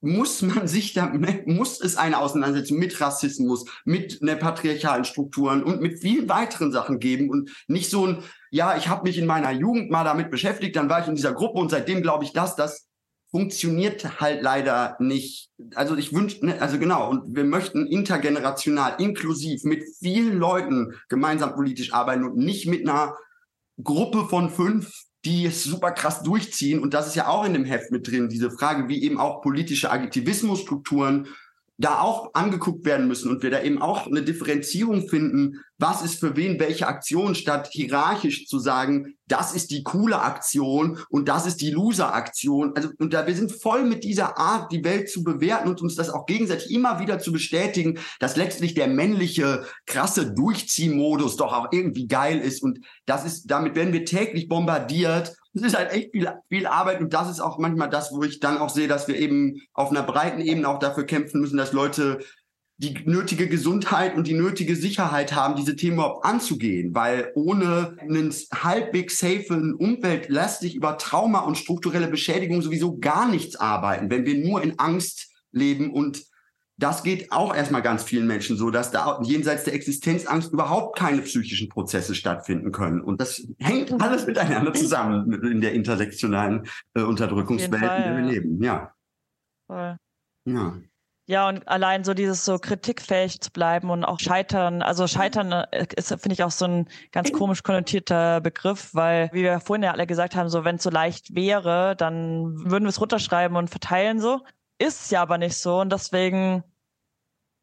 muss 0.00 0.42
man 0.42 0.68
sich 0.68 0.92
da, 0.92 1.12
muss 1.46 1.80
es 1.80 1.96
eine 1.96 2.18
Auseinandersetzung 2.18 2.78
mit 2.78 3.00
Rassismus, 3.00 3.64
mit 3.84 4.20
einer 4.20 4.36
patriarchalen 4.36 5.04
Strukturen 5.04 5.62
und 5.62 5.80
mit 5.80 6.00
vielen 6.00 6.28
weiteren 6.28 6.72
Sachen 6.72 6.98
geben 6.98 7.30
und 7.30 7.50
nicht 7.68 7.88
so 7.88 8.06
ein, 8.06 8.22
ja, 8.50 8.76
ich 8.76 8.88
habe 8.88 9.08
mich 9.08 9.16
in 9.16 9.26
meiner 9.26 9.50
Jugend 9.50 9.90
mal 9.90 10.04
damit 10.04 10.30
beschäftigt, 10.30 10.76
dann 10.76 10.90
war 10.90 11.00
ich 11.00 11.08
in 11.08 11.14
dieser 11.14 11.32
Gruppe 11.32 11.58
und 11.58 11.70
seitdem 11.70 12.02
glaube 12.02 12.24
ich 12.24 12.32
das, 12.32 12.54
das 12.54 12.86
funktioniert 13.30 14.20
halt 14.20 14.42
leider 14.42 14.96
nicht. 15.00 15.50
Also 15.74 15.96
ich 15.96 16.12
wünsche, 16.12 16.44
ne, 16.44 16.60
also 16.60 16.78
genau, 16.78 17.10
und 17.10 17.34
wir 17.34 17.44
möchten 17.44 17.86
intergenerational, 17.86 18.94
inklusiv 18.98 19.64
mit 19.64 19.82
vielen 19.98 20.38
Leuten 20.38 20.92
gemeinsam 21.08 21.54
politisch 21.54 21.92
arbeiten 21.92 22.24
und 22.24 22.36
nicht 22.36 22.66
mit 22.66 22.88
einer 22.88 23.16
Gruppe 23.82 24.26
von 24.28 24.50
fünf, 24.50 24.90
die 25.24 25.46
es 25.46 25.64
super 25.64 25.92
krass 25.92 26.22
durchziehen. 26.22 26.80
Und 26.80 26.94
das 26.94 27.06
ist 27.06 27.16
ja 27.16 27.28
auch 27.28 27.44
in 27.44 27.54
dem 27.54 27.64
Heft 27.64 27.90
mit 27.90 28.06
drin, 28.06 28.28
diese 28.28 28.50
Frage, 28.50 28.88
wie 28.88 29.02
eben 29.02 29.18
auch 29.18 29.42
politische 29.42 29.90
Aktivismusstrukturen 29.90 31.28
da 31.76 32.00
auch 32.00 32.34
angeguckt 32.34 32.84
werden 32.84 33.08
müssen 33.08 33.30
und 33.30 33.42
wir 33.42 33.50
da 33.50 33.62
eben 33.62 33.82
auch 33.82 34.06
eine 34.06 34.22
Differenzierung 34.22 35.08
finden, 35.08 35.60
was 35.76 36.02
ist 36.02 36.20
für 36.20 36.36
wen 36.36 36.60
welche 36.60 36.86
Aktion, 36.86 37.34
statt 37.34 37.68
hierarchisch 37.72 38.46
zu 38.46 38.60
sagen, 38.60 39.16
das 39.26 39.54
ist 39.54 39.72
die 39.72 39.82
coole 39.82 40.20
Aktion 40.20 40.98
und 41.08 41.28
das 41.28 41.46
ist 41.46 41.60
die 41.60 41.72
Loser-Aktion. 41.72 42.74
Also, 42.76 42.90
und 42.98 43.12
da 43.12 43.26
wir 43.26 43.34
sind 43.34 43.50
voll 43.50 43.84
mit 43.84 44.04
dieser 44.04 44.38
Art, 44.38 44.70
die 44.70 44.84
Welt 44.84 45.10
zu 45.10 45.24
bewerten 45.24 45.68
und 45.68 45.82
uns 45.82 45.96
das 45.96 46.10
auch 46.10 46.26
gegenseitig 46.26 46.70
immer 46.70 47.00
wieder 47.00 47.18
zu 47.18 47.32
bestätigen, 47.32 47.98
dass 48.20 48.36
letztlich 48.36 48.74
der 48.74 48.86
männliche, 48.86 49.64
krasse 49.86 50.32
Durchziehmodus 50.32 51.36
doch 51.36 51.52
auch 51.52 51.68
irgendwie 51.72 52.06
geil 52.06 52.38
ist. 52.38 52.62
Und 52.62 52.80
das 53.04 53.24
ist, 53.24 53.50
damit 53.50 53.74
werden 53.74 53.92
wir 53.92 54.04
täglich 54.04 54.48
bombardiert 54.48 55.36
es 55.54 55.62
ist 55.62 55.76
halt 55.76 55.92
echt 55.92 56.10
viel, 56.10 56.28
viel 56.48 56.66
Arbeit 56.66 57.00
und 57.00 57.14
das 57.14 57.30
ist 57.30 57.40
auch 57.40 57.58
manchmal 57.58 57.88
das, 57.88 58.12
wo 58.12 58.22
ich 58.24 58.40
dann 58.40 58.58
auch 58.58 58.70
sehe, 58.70 58.88
dass 58.88 59.08
wir 59.08 59.16
eben 59.16 59.62
auf 59.72 59.90
einer 59.90 60.02
breiten 60.02 60.40
Ebene 60.40 60.68
auch 60.68 60.80
dafür 60.80 61.04
kämpfen 61.04 61.40
müssen, 61.40 61.56
dass 61.56 61.72
Leute 61.72 62.18
die 62.78 62.94
nötige 63.04 63.48
Gesundheit 63.48 64.16
und 64.16 64.26
die 64.26 64.34
nötige 64.34 64.74
Sicherheit 64.74 65.32
haben, 65.32 65.54
diese 65.54 65.76
Themen 65.76 65.94
überhaupt 65.94 66.24
anzugehen, 66.24 66.92
weil 66.92 67.30
ohne 67.36 67.96
einen 68.00 68.34
halbwegs 68.52 69.18
safen 69.18 69.74
Umfeld 69.74 70.28
lässt 70.28 70.60
sich 70.60 70.74
über 70.74 70.98
Trauma 70.98 71.40
und 71.40 71.56
strukturelle 71.56 72.08
Beschädigung 72.08 72.62
sowieso 72.62 72.98
gar 72.98 73.28
nichts 73.28 73.54
arbeiten, 73.54 74.10
wenn 74.10 74.26
wir 74.26 74.36
nur 74.36 74.60
in 74.60 74.78
Angst 74.80 75.28
leben 75.52 75.92
und 75.92 76.24
das 76.76 77.02
geht 77.02 77.30
auch 77.30 77.54
erstmal 77.54 77.82
ganz 77.82 78.02
vielen 78.02 78.26
Menschen 78.26 78.56
so, 78.56 78.70
dass 78.70 78.90
da 78.90 79.20
jenseits 79.22 79.64
der 79.64 79.74
Existenzangst 79.74 80.52
überhaupt 80.52 80.98
keine 80.98 81.22
psychischen 81.22 81.68
Prozesse 81.68 82.14
stattfinden 82.14 82.72
können. 82.72 83.00
Und 83.00 83.20
das 83.20 83.46
hängt 83.58 84.00
alles 84.02 84.26
miteinander 84.26 84.72
zusammen 84.74 85.32
in 85.44 85.60
der 85.60 85.72
intersektionalen 85.72 86.66
äh, 86.94 87.02
Unterdrückungswelt, 87.02 87.84
Fall, 87.84 88.02
in 88.02 88.04
der 88.04 88.16
wir 88.16 88.32
leben. 88.32 88.62
Ja. 88.62 88.92
Voll. 89.66 89.96
Ja. 90.46 90.74
Ja, 91.26 91.48
und 91.48 91.66
allein 91.66 92.04
so 92.04 92.12
dieses 92.12 92.44
so 92.44 92.58
kritikfähig 92.58 93.40
zu 93.40 93.50
bleiben 93.50 93.88
und 93.88 94.04
auch 94.04 94.20
scheitern. 94.20 94.82
Also 94.82 95.06
scheitern 95.06 95.52
äh, 95.52 95.86
ist, 95.96 96.08
finde 96.08 96.34
ich, 96.34 96.42
auch 96.42 96.50
so 96.50 96.66
ein 96.66 96.88
ganz 97.12 97.32
komisch 97.32 97.62
konnotierter 97.62 98.42
Begriff, 98.42 98.90
weil, 98.92 99.30
wie 99.32 99.42
wir 99.42 99.60
vorhin 99.60 99.84
ja 99.84 99.92
alle 99.92 100.06
gesagt 100.06 100.36
haben, 100.36 100.50
so 100.50 100.64
wenn 100.64 100.76
es 100.76 100.82
so 100.82 100.90
leicht 100.90 101.34
wäre, 101.34 101.96
dann 101.96 102.70
würden 102.70 102.84
wir 102.84 102.90
es 102.90 103.00
runterschreiben 103.00 103.56
und 103.56 103.70
verteilen 103.70 104.20
so. 104.20 104.42
Ist 104.84 105.10
ja 105.10 105.22
aber 105.22 105.38
nicht 105.38 105.56
so 105.56 105.80
und 105.80 105.90
deswegen 105.90 106.62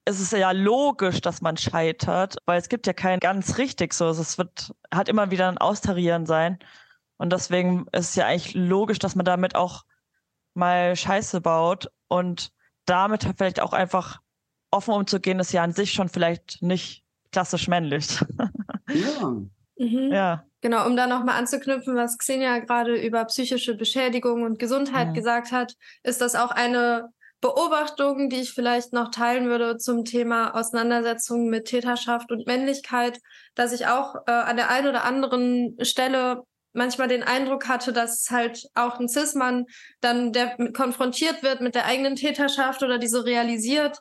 ist 0.06 0.20
es 0.20 0.32
ja 0.32 0.52
logisch, 0.52 1.22
dass 1.22 1.42
man 1.42 1.56
scheitert, 1.56 2.38
weil 2.46 2.60
es 2.60 2.68
gibt 2.68 2.88
ja 2.88 2.94
kein 2.94 3.20
ganz 3.20 3.60
richtig 3.60 3.94
so. 3.94 4.10
Es 4.10 4.40
wird, 4.40 4.74
hat 4.92 5.08
immer 5.08 5.30
wieder 5.30 5.48
ein 5.48 5.60
Austarieren 5.60 6.26
sein. 6.26 6.58
Und 7.18 7.32
deswegen 7.32 7.86
ist 7.92 8.10
es 8.10 8.16
ja 8.16 8.26
eigentlich 8.26 8.56
logisch, 8.56 8.98
dass 8.98 9.16
man 9.16 9.26
damit 9.26 9.56
auch 9.56 9.86
mal 10.56 10.96
Scheiße 10.96 11.42
baut 11.42 11.92
und 12.08 12.52
damit 12.86 13.30
vielleicht 13.38 13.60
auch 13.60 13.74
einfach 13.74 14.20
offen 14.72 14.96
umzugehen, 14.96 15.40
ist 15.40 15.52
ja 15.52 15.64
an 15.64 15.74
sich 15.74 15.94
schon 15.94 16.10
vielleicht 16.10 16.62
nicht 16.62 17.04
klassisch 17.32 17.68
männlich. 17.68 18.20
Ja. 18.94 19.32
Mhm. 19.78 20.12
ja. 20.12 20.46
Genau, 20.62 20.86
um 20.86 20.96
da 20.96 21.08
nochmal 21.08 21.40
anzuknüpfen, 21.40 21.96
was 21.96 22.18
Xenia 22.18 22.60
gerade 22.60 22.96
über 22.96 23.26
psychische 23.26 23.76
Beschädigung 23.76 24.44
und 24.44 24.60
Gesundheit 24.60 25.08
ja. 25.08 25.14
gesagt 25.14 25.52
hat, 25.52 25.74
ist 26.04 26.22
das 26.22 26.36
auch 26.36 26.52
eine 26.52 27.10
Beobachtung, 27.42 28.30
die 28.30 28.42
ich 28.42 28.54
vielleicht 28.54 28.94
noch 28.94 29.10
teilen 29.10 29.48
würde 29.48 29.78
zum 29.78 30.06
Thema 30.06 30.56
Auseinandersetzung 30.56 31.50
mit 31.50 31.66
Täterschaft 31.66 32.32
und 32.32 32.46
Männlichkeit, 32.46 33.20
dass 33.56 33.74
ich 33.74 33.88
auch 33.88 34.16
äh, 34.28 34.32
an 34.32 34.58
der 34.58 34.70
einen 34.70 34.88
oder 34.88 35.04
anderen 35.04 35.76
Stelle 35.82 36.44
manchmal 36.74 37.08
den 37.08 37.24
Eindruck 37.24 37.68
hatte, 37.68 37.92
dass 37.92 38.30
halt 38.30 38.68
auch 38.76 39.00
ein 39.00 39.10
Cis-Mann 39.10 39.66
dann, 40.00 40.32
der 40.32 40.56
konfrontiert 40.72 41.42
wird 41.42 41.62
mit 41.62 41.74
der 41.74 41.86
eigenen 41.86 42.16
Täterschaft 42.16 42.84
oder 42.84 43.00
diese 43.00 43.26
realisiert, 43.26 44.00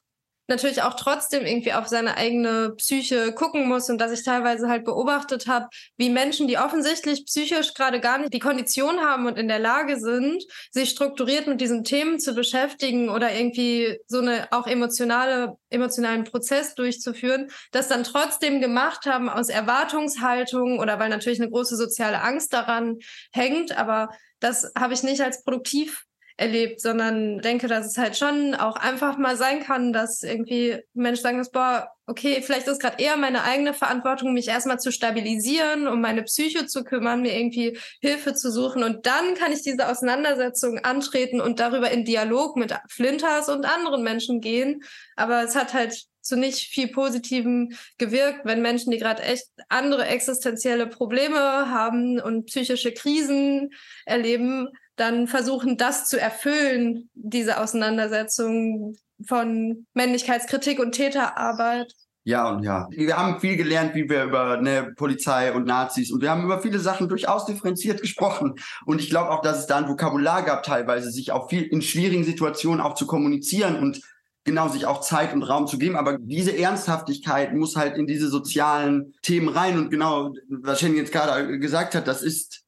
natürlich 0.51 0.83
auch 0.83 0.95
trotzdem 0.95 1.47
irgendwie 1.47 1.73
auf 1.73 1.89
seine 1.89 2.17
eigene 2.17 2.75
Psyche 2.77 3.33
gucken 3.33 3.67
muss 3.67 3.89
und 3.89 3.99
dass 3.99 4.13
ich 4.13 4.23
teilweise 4.23 4.69
halt 4.69 4.85
beobachtet 4.85 5.47
habe, 5.47 5.69
wie 5.97 6.11
Menschen, 6.11 6.47
die 6.47 6.59
offensichtlich 6.59 7.25
psychisch 7.25 7.73
gerade 7.73 8.01
gar 8.01 8.19
nicht 8.19 8.35
die 8.35 8.39
Kondition 8.39 9.01
haben 9.01 9.27
und 9.27 9.39
in 9.39 9.49
der 9.49 9.59
Lage 9.59 9.99
sind, 9.99 10.45
sich 10.71 10.91
strukturiert 10.91 11.47
mit 11.47 11.61
diesen 11.61 11.85
Themen 11.85 12.21
zu 12.21 12.35
beschäftigen 12.35 13.09
oder 13.09 13.33
irgendwie 13.33 13.99
so 14.07 14.21
eine 14.21 14.49
auch 14.51 14.67
emotionale 14.67 15.57
emotionalen 15.71 16.25
Prozess 16.25 16.75
durchzuführen, 16.75 17.51
das 17.71 17.89
dann 17.89 18.05
trotzdem 18.05 18.61
gemacht 18.61 19.07
haben 19.07 19.29
aus 19.29 19.49
Erwartungshaltung 19.49 20.79
oder 20.79 20.99
weil 20.99 21.09
natürlich 21.09 21.41
eine 21.41 21.51
große 21.51 21.77
soziale 21.77 22.21
Angst 22.23 22.53
daran 22.53 22.99
hängt, 23.33 23.77
aber 23.77 24.11
das 24.41 24.73
habe 24.77 24.95
ich 24.95 25.03
nicht 25.03 25.21
als 25.21 25.45
produktiv 25.45 26.05
erlebt, 26.41 26.81
sondern 26.81 27.39
denke, 27.41 27.69
dass 27.69 27.87
es 27.87 27.99
halt 27.99 28.17
schon 28.17 28.55
auch 28.55 28.77
einfach 28.77 29.19
mal 29.19 29.37
sein 29.37 29.63
kann, 29.63 29.93
dass 29.93 30.23
irgendwie 30.23 30.79
Menschen 30.95 31.23
sagen, 31.23 31.47
boah, 31.53 31.91
okay, 32.07 32.41
vielleicht 32.41 32.67
ist 32.67 32.81
gerade 32.81 33.03
eher 33.03 33.19
meine 33.19 33.45
eigene 33.45 33.75
Verantwortung, 33.75 34.33
mich 34.33 34.49
erstmal 34.49 34.81
zu 34.81 34.91
stabilisieren, 34.91 35.87
um 35.87 36.01
meine 36.01 36.23
Psyche 36.23 36.65
zu 36.65 36.83
kümmern, 36.83 37.21
mir 37.21 37.37
irgendwie 37.39 37.79
Hilfe 38.01 38.33
zu 38.33 38.51
suchen 38.51 38.83
und 38.83 39.05
dann 39.05 39.35
kann 39.35 39.53
ich 39.53 39.63
diese 39.63 39.87
Auseinandersetzung 39.87 40.79
antreten 40.79 41.43
und 41.43 41.61
darüber 41.61 41.91
in 41.91 42.07
Dialog 42.07 42.57
mit 42.57 42.75
Flinters 42.89 43.51
und 43.51 43.67
anderen 43.67 44.03
Menschen 44.03 44.41
gehen. 44.41 44.83
Aber 45.17 45.43
es 45.43 45.55
hat 45.55 45.75
halt 45.75 46.07
zu 46.23 46.37
nicht 46.37 46.73
viel 46.73 46.89
Positivem 46.89 47.73
gewirkt, 47.99 48.45
wenn 48.45 48.63
Menschen, 48.63 48.91
die 48.91 48.99
gerade 48.99 49.23
echt 49.23 49.47
andere 49.69 50.07
existenzielle 50.07 50.87
Probleme 50.87 51.39
haben 51.39 52.21
und 52.21 52.47
psychische 52.47 52.93
Krisen 52.93 53.71
erleben, 54.07 54.69
dann 55.01 55.27
versuchen, 55.27 55.77
das 55.77 56.09
zu 56.09 56.21
erfüllen, 56.21 57.09
diese 57.15 57.61
Auseinandersetzung 57.61 58.97
von 59.27 59.87
Männlichkeitskritik 59.95 60.79
und 60.79 60.93
Täterarbeit. 60.93 61.93
Ja 62.25 62.51
und 62.51 62.63
ja. 62.63 62.87
Wir 62.91 63.17
haben 63.17 63.41
viel 63.41 63.57
gelernt, 63.57 63.95
wie 63.95 64.09
wir 64.09 64.25
über 64.25 64.59
ne, 64.59 64.93
Polizei 64.97 65.53
und 65.53 65.67
Nazis 65.67 66.13
und 66.13 66.21
wir 66.21 66.31
haben 66.31 66.45
über 66.45 66.61
viele 66.61 66.79
Sachen 66.79 67.09
durchaus 67.09 67.47
differenziert 67.47 68.01
gesprochen. 68.03 68.55
Und 68.85 69.01
ich 69.01 69.09
glaube 69.09 69.31
auch, 69.31 69.41
dass 69.41 69.59
es 69.59 69.67
da 69.67 69.79
ein 69.79 69.89
Vokabular 69.89 70.43
gab, 70.43 70.63
teilweise 70.63 71.11
sich 71.11 71.33
auch 71.33 71.49
viel 71.49 71.63
in 71.63 71.81
schwierigen 71.81 72.25
Situationen 72.25 72.81
auch 72.81 72.95
zu 72.95 73.07
kommunizieren 73.07 73.77
und 73.77 74.03
genau 74.45 74.69
sich 74.69 74.87
auch 74.87 75.01
Zeit 75.01 75.33
und 75.33 75.43
Raum 75.43 75.67
zu 75.67 75.79
geben. 75.79 75.97
Aber 75.97 76.19
diese 76.19 76.57
Ernsthaftigkeit 76.57 77.55
muss 77.55 77.77
halt 77.77 77.97
in 77.97 78.07
diese 78.07 78.29
sozialen 78.29 79.15
Themen 79.23 79.49
rein. 79.49 79.79
Und 79.79 79.91
genau, 79.91 80.35
was 80.49 80.81
Shen 80.81 80.97
jetzt 80.97 81.13
gerade 81.13 81.59
gesagt 81.59 81.95
hat, 81.95 82.07
das 82.07 82.23
ist 82.23 82.65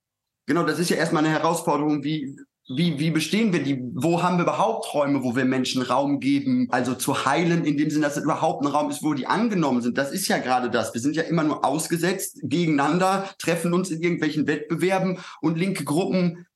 Genau, 0.47 0.64
das 0.64 0.78
ist 0.78 0.90
ja 0.90 0.97
erstmal 0.97 1.24
eine 1.24 1.32
Herausforderung, 1.32 2.03
wie, 2.03 2.36
wie, 2.68 2.99
wie 2.99 3.11
bestehen 3.11 3.53
wir 3.53 3.62
die? 3.62 3.80
Wo 3.95 4.22
haben 4.22 4.38
wir 4.38 4.45
überhaupt 4.45 4.93
Räume, 4.95 5.22
wo 5.22 5.36
wir 5.36 5.45
Menschen 5.45 5.82
Raum 5.82 6.20
geben? 6.20 6.68
Also 6.70 6.95
zu 6.95 7.24
heilen, 7.24 7.64
in 7.64 7.76
dem 7.76 7.90
Sinne, 7.90 8.07
dass 8.07 8.16
es 8.16 8.24
überhaupt 8.24 8.64
ein 8.64 8.68
Raum 8.68 8.90
ist, 8.90 9.03
wo 9.03 9.14
die 9.14 9.26
angenommen 9.26 9.82
sind. 9.82 9.99
Das 9.99 10.12
ist 10.12 10.28
ja 10.28 10.38
gerade 10.38 10.70
das. 10.70 10.95
Wir 10.95 11.01
sind 11.01 11.16
ja 11.16 11.22
immer 11.22 11.45
nur 11.45 11.64
ausgesetzt 11.64 12.38
gegeneinander, 12.43 13.28
treffen 13.38 13.72
uns 13.72 13.90
in 13.90 14.01
irgendwelchen 14.01 14.47
Wettbewerben 14.47 15.18
und 15.40 15.59
linke 15.59 15.84
Gruppen 15.84 16.47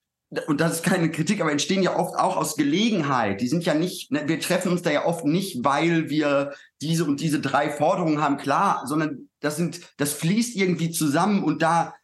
und 0.49 0.61
das 0.61 0.73
ist 0.73 0.83
keine 0.83 1.11
Kritik, 1.11 1.41
aber 1.41 1.53
entstehen 1.53 1.85
ja 1.85 1.97
oft 1.97 2.17
auch 2.17 2.37
aus 2.37 2.57
Gelegenheit. 2.57 3.41
Die 3.41 3.47
sind 3.47 3.65
ja 3.65 3.75
nicht, 3.75 4.11
ne, 4.11 4.25
wir 4.27 4.41
treffen 4.41 4.73
uns 4.73 4.83
da 4.83 4.91
ja 4.91 5.07
oft 5.07 5.25
nicht, 5.25 5.65
weil 5.65 6.11
wir 6.11 6.53
diese 6.83 7.05
und 7.05 7.21
diese 7.21 7.41
drei 7.41 7.71
Forderungen 7.71 8.21
haben, 8.21 8.37
klar, 8.37 8.83
sondern 8.87 9.29
das 9.41 9.57
sind, 9.57 9.81
das 9.99 10.13
fließt 10.15 10.57
irgendwie 10.57 10.91
zusammen 10.91 11.45
und 11.45 11.63
da, 11.63 11.95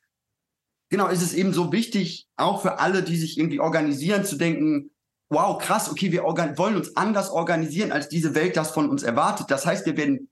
genau, 0.93 1.09
ist 1.09 1.23
es 1.23 1.33
eben 1.33 1.55
so 1.55 1.73
wichtig, 1.73 2.29
auch 2.37 2.61
für 2.61 2.79
alle, 2.79 3.03
die 3.03 3.17
sich 3.17 3.39
irgendwie 3.39 3.61
organisieren, 3.61 4.27
zu 4.27 4.37
denken, 4.37 4.91
wow, 5.31 5.57
krass, 5.57 5.91
okay, 5.91 6.13
wir 6.13 6.23
wollen 6.23 6.77
uns 6.77 6.97
anders 6.97 7.31
organisieren, 7.31 7.93
als 7.93 8.11
diese 8.11 8.35
Welt 8.35 8.59
das 8.59 8.73
von 8.73 8.91
uns 8.91 9.03
erwartet. 9.03 9.51
Das 9.51 9.65
heißt, 9.65 9.87
wir 9.87 9.97
werden 9.97 10.29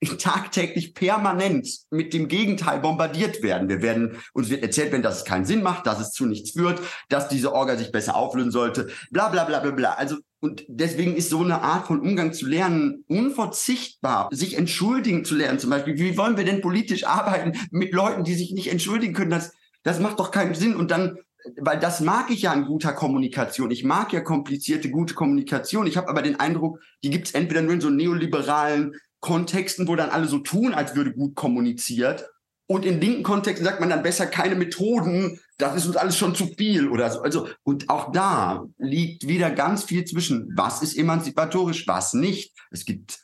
tagtäglich 0.20 0.94
permanent 0.94 1.68
mit 1.90 2.14
dem 2.14 2.28
Gegenteil 2.28 2.78
bombardiert 2.78 3.42
werden. 3.42 3.68
Wir 3.68 3.82
werden, 3.82 4.18
uns 4.32 4.50
wird 4.50 4.62
erzählt 4.62 4.92
werden, 4.92 5.02
dass 5.02 5.18
es 5.18 5.24
keinen 5.24 5.46
Sinn 5.46 5.64
macht, 5.64 5.84
dass 5.88 5.98
es 5.98 6.12
zu 6.12 6.26
nichts 6.26 6.52
führt, 6.52 6.80
dass 7.08 7.26
diese 7.26 7.52
Orga 7.52 7.76
sich 7.76 7.90
besser 7.90 8.14
auflösen 8.14 8.52
sollte, 8.52 8.90
bla, 9.10 9.30
bla, 9.30 9.42
bla, 9.42 9.58
bla, 9.58 9.72
bla. 9.72 9.94
Also, 9.94 10.18
und 10.38 10.64
deswegen 10.68 11.16
ist 11.16 11.30
so 11.30 11.42
eine 11.42 11.60
Art 11.62 11.88
von 11.88 11.98
Umgang 11.98 12.32
zu 12.32 12.46
lernen 12.46 13.04
unverzichtbar. 13.08 14.28
Sich 14.30 14.56
entschuldigen 14.56 15.24
zu 15.24 15.34
lernen, 15.34 15.58
zum 15.58 15.70
Beispiel. 15.70 15.98
Wie 15.98 16.16
wollen 16.16 16.36
wir 16.36 16.44
denn 16.44 16.60
politisch 16.60 17.04
arbeiten 17.04 17.58
mit 17.72 17.92
Leuten, 17.92 18.22
die 18.22 18.34
sich 18.34 18.52
nicht 18.52 18.70
entschuldigen 18.70 19.14
können? 19.14 19.30
Das, 19.30 19.50
das 19.84 20.00
macht 20.00 20.18
doch 20.18 20.32
keinen 20.32 20.54
Sinn. 20.54 20.74
Und 20.74 20.90
dann 20.90 21.18
weil 21.58 21.78
das 21.78 22.00
mag 22.00 22.30
ich 22.30 22.42
ja 22.42 22.52
an 22.52 22.64
guter 22.64 22.92
Kommunikation. 22.92 23.70
Ich 23.70 23.84
mag 23.84 24.12
ja 24.12 24.20
komplizierte, 24.20 24.90
gute 24.90 25.14
Kommunikation. 25.14 25.86
Ich 25.86 25.96
habe 25.96 26.08
aber 26.08 26.22
den 26.22 26.40
Eindruck, 26.40 26.80
die 27.02 27.10
gibt 27.10 27.26
es 27.26 27.34
entweder 27.34 27.62
nur 27.62 27.74
in 27.74 27.80
so 27.80 27.90
neoliberalen 27.90 28.94
Kontexten, 29.20 29.86
wo 29.88 29.96
dann 29.96 30.10
alle 30.10 30.26
so 30.26 30.38
tun, 30.38 30.74
als 30.74 30.96
würde 30.96 31.12
gut 31.12 31.34
kommuniziert. 31.34 32.30
Und 32.66 32.86
in 32.86 32.98
linken 32.98 33.22
Kontexten 33.22 33.64
sagt 33.66 33.80
man 33.80 33.90
dann 33.90 34.02
besser 34.02 34.26
keine 34.26 34.54
Methoden, 34.54 35.38
das 35.58 35.76
ist 35.76 35.86
uns 35.86 35.96
alles 35.96 36.16
schon 36.16 36.34
zu 36.34 36.46
viel 36.46 36.88
oder 36.88 37.10
so. 37.10 37.20
Also, 37.20 37.48
und 37.62 37.90
auch 37.90 38.10
da 38.10 38.64
liegt 38.78 39.28
wieder 39.28 39.50
ganz 39.50 39.84
viel 39.84 40.04
zwischen, 40.06 40.50
was 40.56 40.82
ist 40.82 40.96
emanzipatorisch, 40.96 41.86
was 41.86 42.14
nicht. 42.14 42.54
Es 42.70 42.86
gibt 42.86 43.18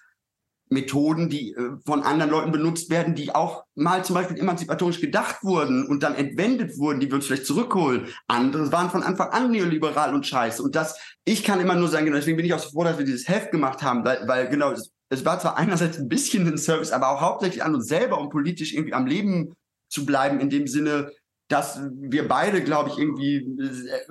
Methoden, 0.70 1.28
die 1.28 1.52
äh, 1.52 1.72
von 1.84 2.02
anderen 2.02 2.30
Leuten 2.30 2.52
benutzt 2.52 2.90
werden, 2.90 3.14
die 3.14 3.34
auch 3.34 3.64
mal 3.74 4.04
zum 4.04 4.14
Beispiel 4.14 4.38
emanzipatorisch 4.38 5.00
gedacht 5.00 5.42
wurden 5.42 5.84
und 5.86 6.02
dann 6.02 6.14
entwendet 6.14 6.78
wurden, 6.78 7.00
die 7.00 7.08
wir 7.08 7.16
uns 7.16 7.26
vielleicht 7.26 7.46
zurückholen. 7.46 8.06
Andere 8.28 8.70
waren 8.70 8.88
von 8.88 9.02
Anfang 9.02 9.30
an 9.30 9.50
neoliberal 9.50 10.14
und 10.14 10.26
scheiße. 10.26 10.62
Und 10.62 10.76
das, 10.76 10.98
ich 11.24 11.42
kann 11.42 11.60
immer 11.60 11.74
nur 11.74 11.88
sagen, 11.88 12.06
genau 12.06 12.16
deswegen 12.16 12.36
bin 12.36 12.46
ich 12.46 12.54
auch 12.54 12.60
so 12.60 12.70
froh, 12.70 12.84
dass 12.84 12.98
wir 12.98 13.04
dieses 13.04 13.28
Heft 13.28 13.50
gemacht 13.50 13.82
haben, 13.82 14.04
weil, 14.04 14.26
weil 14.28 14.48
genau, 14.48 14.72
es 15.10 15.24
war 15.24 15.40
zwar 15.40 15.56
einerseits 15.56 15.98
ein 15.98 16.08
bisschen 16.08 16.46
ein 16.46 16.56
Service, 16.56 16.92
aber 16.92 17.10
auch 17.10 17.20
hauptsächlich 17.20 17.64
an 17.64 17.74
uns 17.74 17.88
selber, 17.88 18.18
um 18.18 18.30
politisch 18.30 18.72
irgendwie 18.72 18.94
am 18.94 19.06
Leben 19.06 19.56
zu 19.88 20.06
bleiben, 20.06 20.38
in 20.38 20.50
dem 20.50 20.68
Sinne, 20.68 21.10
dass 21.51 21.80
wir 22.01 22.28
beide, 22.28 22.62
glaube 22.62 22.90
ich, 22.90 22.98
irgendwie, 22.98 23.44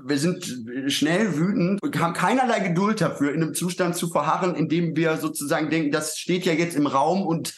wir 0.04 0.18
sind 0.18 0.46
schnell 0.88 1.38
wütend 1.38 1.82
und 1.82 1.98
haben 1.98 2.14
keinerlei 2.14 2.60
Geduld 2.60 3.00
dafür, 3.00 3.34
in 3.34 3.42
einem 3.42 3.54
Zustand 3.54 3.96
zu 3.96 4.10
verharren, 4.10 4.56
in 4.56 4.68
dem 4.68 4.96
wir 4.98 5.18
sozusagen 5.18 5.70
denken, 5.70 5.92
das 5.92 6.18
steht 6.18 6.46
ja 6.46 6.54
jetzt 6.54 6.76
im 6.76 6.86
Raum 6.86 7.26
und 7.26 7.56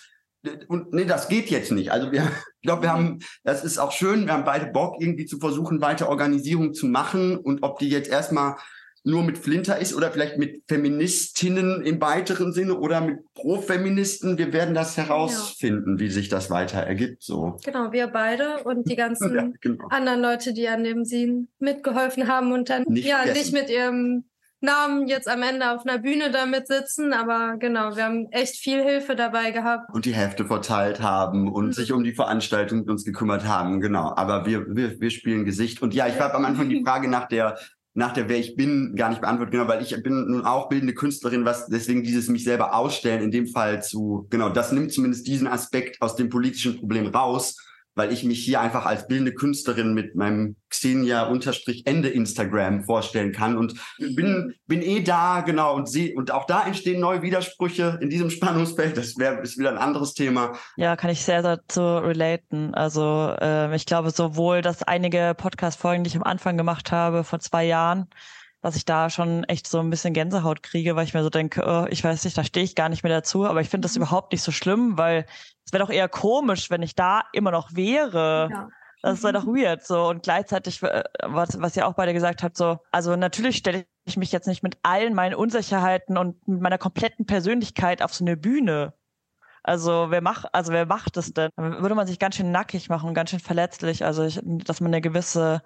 und 0.67 0.91
nee, 0.91 1.05
das 1.05 1.27
geht 1.27 1.51
jetzt 1.51 1.71
nicht. 1.71 1.91
Also 1.91 2.11
wir, 2.11 2.23
ich 2.61 2.61
glaube, 2.63 2.83
wir 2.83 2.91
haben, 2.91 3.19
das 3.43 3.63
ist 3.63 3.77
auch 3.77 3.91
schön, 3.91 4.25
wir 4.25 4.33
haben 4.33 4.43
beide 4.43 4.67
Bock, 4.67 4.95
irgendwie 4.99 5.25
zu 5.25 5.37
versuchen, 5.37 5.81
weiter 5.81 6.09
Organisierung 6.09 6.73
zu 6.73 6.87
machen. 6.87 7.37
Und 7.37 7.61
ob 7.61 7.77
die 7.77 7.89
jetzt 7.89 8.09
erstmal 8.09 8.55
nur 9.03 9.23
mit 9.23 9.37
Flinter 9.37 9.79
ist 9.79 9.95
oder 9.95 10.11
vielleicht 10.11 10.37
mit 10.37 10.63
Feministinnen 10.67 11.81
im 11.83 11.99
weiteren 12.01 12.53
Sinne 12.53 12.77
oder 12.77 13.01
mit 13.01 13.19
Pro-Feministen. 13.33 14.37
Wir 14.37 14.53
werden 14.53 14.75
das 14.75 14.97
herausfinden, 14.97 15.97
ja. 15.97 15.99
wie 15.99 16.09
sich 16.09 16.29
das 16.29 16.49
weiter 16.49 16.79
ergibt. 16.79 17.23
So. 17.23 17.57
Genau, 17.63 17.91
wir 17.91 18.07
beide 18.07 18.63
und 18.63 18.89
die 18.89 18.95
ganzen 18.95 19.35
ja, 19.35 19.49
genau. 19.59 19.87
anderen 19.89 20.21
Leute, 20.21 20.53
die 20.53 20.67
an 20.67 20.83
dem 20.83 21.05
Scene 21.05 21.47
mitgeholfen 21.59 22.27
haben 22.27 22.51
und 22.51 22.69
dann 22.69 22.83
nicht 22.87 23.07
ja 23.07 23.25
nicht 23.25 23.53
mit 23.53 23.69
ihrem 23.69 24.25
Namen 24.63 25.07
jetzt 25.07 25.27
am 25.27 25.41
Ende 25.41 25.71
auf 25.71 25.85
einer 25.85 25.97
Bühne 25.97 26.29
damit 26.29 26.67
sitzen, 26.67 27.13
aber 27.13 27.57
genau, 27.57 27.95
wir 27.95 28.03
haben 28.03 28.27
echt 28.31 28.57
viel 28.57 28.83
Hilfe 28.83 29.15
dabei 29.15 29.49
gehabt. 29.49 29.91
Und 29.91 30.05
die 30.05 30.13
Hefte 30.13 30.45
verteilt 30.45 31.01
haben 31.01 31.51
und 31.51 31.67
mhm. 31.67 31.71
sich 31.73 31.91
um 31.91 32.03
die 32.03 32.13
Veranstaltung 32.13 32.79
mit 32.79 32.89
uns 32.89 33.03
gekümmert 33.03 33.47
haben, 33.47 33.81
genau. 33.81 34.13
Aber 34.15 34.45
wir, 34.45 34.67
wir, 34.75 35.01
wir 35.01 35.09
spielen 35.09 35.45
Gesicht. 35.45 35.81
Und 35.81 35.95
ja, 35.95 36.07
ich 36.07 36.19
habe 36.19 36.35
am 36.35 36.45
Anfang 36.45 36.69
die 36.69 36.83
Frage 36.85 37.07
nach 37.07 37.27
der 37.27 37.57
nach 37.93 38.13
der 38.13 38.29
Wer 38.29 38.39
ich 38.39 38.55
bin 38.55 38.95
gar 38.95 39.09
nicht 39.09 39.21
beantwortet, 39.21 39.51
genau, 39.51 39.67
weil 39.67 39.81
ich 39.81 40.01
bin 40.01 40.31
nun 40.31 40.45
auch 40.45 40.69
bildende 40.69 40.93
Künstlerin, 40.93 41.45
was 41.45 41.67
deswegen 41.67 42.03
dieses 42.03 42.29
mich 42.29 42.43
selber 42.43 42.73
ausstellen 42.73 43.21
in 43.21 43.31
dem 43.31 43.47
Fall 43.47 43.83
zu, 43.83 44.27
genau, 44.29 44.49
das 44.49 44.71
nimmt 44.71 44.93
zumindest 44.93 45.27
diesen 45.27 45.47
Aspekt 45.47 46.01
aus 46.01 46.15
dem 46.15 46.29
politischen 46.29 46.77
Problem 46.77 47.07
raus 47.07 47.57
weil 47.95 48.11
ich 48.11 48.23
mich 48.23 48.43
hier 48.43 48.61
einfach 48.61 48.85
als 48.85 49.07
bildende 49.07 49.33
Künstlerin 49.33 49.93
mit 49.93 50.15
meinem 50.15 50.55
Xenia-Ende 50.69 52.09
Instagram 52.09 52.83
vorstellen 52.83 53.31
kann 53.33 53.57
und 53.57 53.75
bin, 53.97 54.55
bin 54.67 54.81
eh 54.81 55.01
da, 55.01 55.41
genau, 55.41 55.75
und 55.75 55.89
sie, 55.89 56.15
und 56.15 56.31
auch 56.31 56.45
da 56.45 56.65
entstehen 56.65 57.01
neue 57.01 57.21
Widersprüche 57.21 57.99
in 58.01 58.09
diesem 58.09 58.29
Spannungsfeld. 58.29 58.95
Das 58.95 59.17
wäre, 59.17 59.41
ist 59.41 59.57
wieder 59.57 59.71
ein 59.71 59.77
anderes 59.77 60.13
Thema. 60.13 60.53
Ja, 60.77 60.95
kann 60.95 61.09
ich 61.09 61.21
sehr 61.21 61.41
dazu 61.41 61.81
relaten. 61.81 62.73
Also, 62.73 63.35
äh, 63.41 63.75
ich 63.75 63.85
glaube 63.85 64.11
sowohl, 64.11 64.61
dass 64.61 64.83
einige 64.83 65.33
Podcast-Folgen, 65.35 66.03
die 66.03 66.09
ich 66.09 66.15
am 66.15 66.23
Anfang 66.23 66.57
gemacht 66.57 66.91
habe, 66.91 67.23
vor 67.23 67.39
zwei 67.39 67.65
Jahren, 67.65 68.07
dass 68.61 68.75
ich 68.75 68.85
da 68.85 69.09
schon 69.09 69.43
echt 69.45 69.67
so 69.67 69.79
ein 69.79 69.89
bisschen 69.89 70.13
Gänsehaut 70.13 70.63
kriege, 70.63 70.95
weil 70.95 71.05
ich 71.05 71.13
mir 71.13 71.23
so 71.23 71.29
denke, 71.29 71.63
oh, 71.65 71.87
ich 71.89 72.03
weiß 72.03 72.23
nicht, 72.23 72.37
da 72.37 72.43
stehe 72.43 72.63
ich 72.63 72.75
gar 72.75 72.89
nicht 72.89 73.03
mehr 73.03 73.11
dazu, 73.11 73.45
aber 73.45 73.61
ich 73.61 73.69
finde 73.69 73.85
das 73.85 73.95
mhm. 73.95 74.03
überhaupt 74.03 74.31
nicht 74.31 74.43
so 74.43 74.51
schlimm, 74.51 74.97
weil 74.97 75.25
es 75.65 75.73
wäre 75.73 75.83
doch 75.83 75.91
eher 75.91 76.07
komisch, 76.07 76.69
wenn 76.69 76.83
ich 76.83 76.95
da 76.95 77.23
immer 77.33 77.51
noch 77.51 77.75
wäre. 77.75 78.49
Ja. 78.51 78.69
Das 79.01 79.23
wäre 79.23 79.33
doch 79.33 79.45
mhm. 79.45 79.55
weird 79.55 79.83
so 79.83 80.07
und 80.09 80.21
gleichzeitig 80.23 80.83
äh, 80.83 81.03
was 81.23 81.59
was 81.59 81.75
ihr 81.75 81.87
auch 81.87 81.93
beide 81.93 82.13
gesagt 82.13 82.43
habt 82.43 82.55
so 82.55 82.77
also 82.91 83.15
natürlich 83.15 83.57
stelle 83.57 83.85
ich 84.05 84.15
mich 84.15 84.31
jetzt 84.31 84.47
nicht 84.47 84.61
mit 84.61 84.77
allen 84.83 85.15
meinen 85.15 85.33
Unsicherheiten 85.33 86.17
und 86.17 86.47
mit 86.47 86.61
meiner 86.61 86.77
kompletten 86.77 87.25
Persönlichkeit 87.25 88.01
auf 88.01 88.13
so 88.13 88.23
eine 88.23 88.37
Bühne. 88.37 88.93
Also 89.63 90.07
wer 90.09 90.21
macht 90.21 90.53
also 90.53 90.71
wer 90.71 90.85
macht 90.85 91.17
das 91.17 91.33
denn? 91.33 91.49
Dann 91.55 91.81
würde 91.81 91.95
man 91.95 92.07
sich 92.07 92.19
ganz 92.19 92.35
schön 92.35 92.51
nackig 92.51 92.89
machen, 92.89 93.13
ganz 93.13 93.31
schön 93.31 93.39
verletzlich, 93.39 94.05
also 94.05 94.23
ich, 94.23 94.39
dass 94.43 94.81
man 94.81 94.91
eine 94.91 95.01
gewisse 95.01 95.61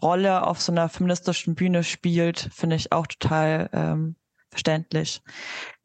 Rolle 0.00 0.46
auf 0.46 0.60
so 0.60 0.72
einer 0.72 0.88
feministischen 0.88 1.54
Bühne 1.54 1.84
spielt, 1.84 2.50
finde 2.52 2.76
ich 2.76 2.92
auch 2.92 3.06
total 3.06 3.70
ähm, 3.72 4.16
verständlich. 4.54 5.20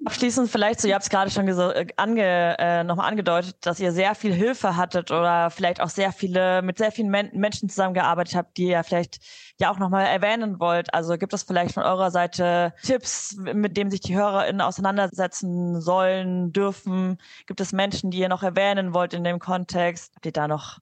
Abschließend 0.06 0.50
vielleicht, 0.50 0.80
so 0.80 0.88
ihr 0.88 0.94
habt 0.94 1.04
es 1.04 1.10
gerade 1.10 1.30
schon 1.32 1.48
äh, 1.48 1.88
ange, 1.98 2.56
äh, 2.60 2.84
nochmal 2.84 3.10
angedeutet, 3.10 3.58
dass 3.62 3.80
ihr 3.80 3.92
sehr 3.92 4.16
viel 4.16 4.32
Hilfe 4.32 4.78
hattet 4.78 5.12
oder 5.12 5.50
vielleicht 5.50 5.82
auch 5.82 5.90
sehr 5.90 6.14
viele, 6.14 6.62
mit 6.62 6.78
sehr 6.78 6.92
vielen 6.92 7.10
Men 7.10 7.32
Menschen 7.34 7.68
zusammengearbeitet 7.68 8.36
habt, 8.36 8.58
die 8.58 8.68
ihr 8.68 8.84
vielleicht 8.84 9.20
ja 9.60 9.72
auch 9.72 9.80
nochmal 9.80 10.06
erwähnen 10.06 10.60
wollt. 10.60 10.94
Also 10.94 11.18
gibt 11.18 11.34
es 11.34 11.44
vielleicht 11.44 11.74
von 11.74 11.84
eurer 11.84 12.12
Seite 12.12 12.74
Tipps, 12.84 13.36
mit 13.38 13.76
denen 13.76 13.90
sich 13.90 14.02
die 14.02 14.16
HörerInnen 14.16 14.62
auseinandersetzen 14.62 15.82
sollen, 15.82 16.54
dürfen? 16.54 17.18
Gibt 17.48 17.60
es 17.60 17.74
Menschen, 17.74 18.12
die 18.12 18.20
ihr 18.20 18.30
noch 18.30 18.44
erwähnen 18.44 18.94
wollt 18.94 19.14
in 19.14 19.24
dem 19.24 19.40
Kontext? 19.40 20.14
Habt 20.16 20.28
ihr 20.28 20.32
da 20.32 20.48
noch 20.48 20.78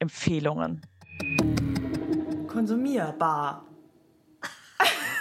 Empfehlungen? 0.00 0.80
Konsumierbar. 2.50 3.64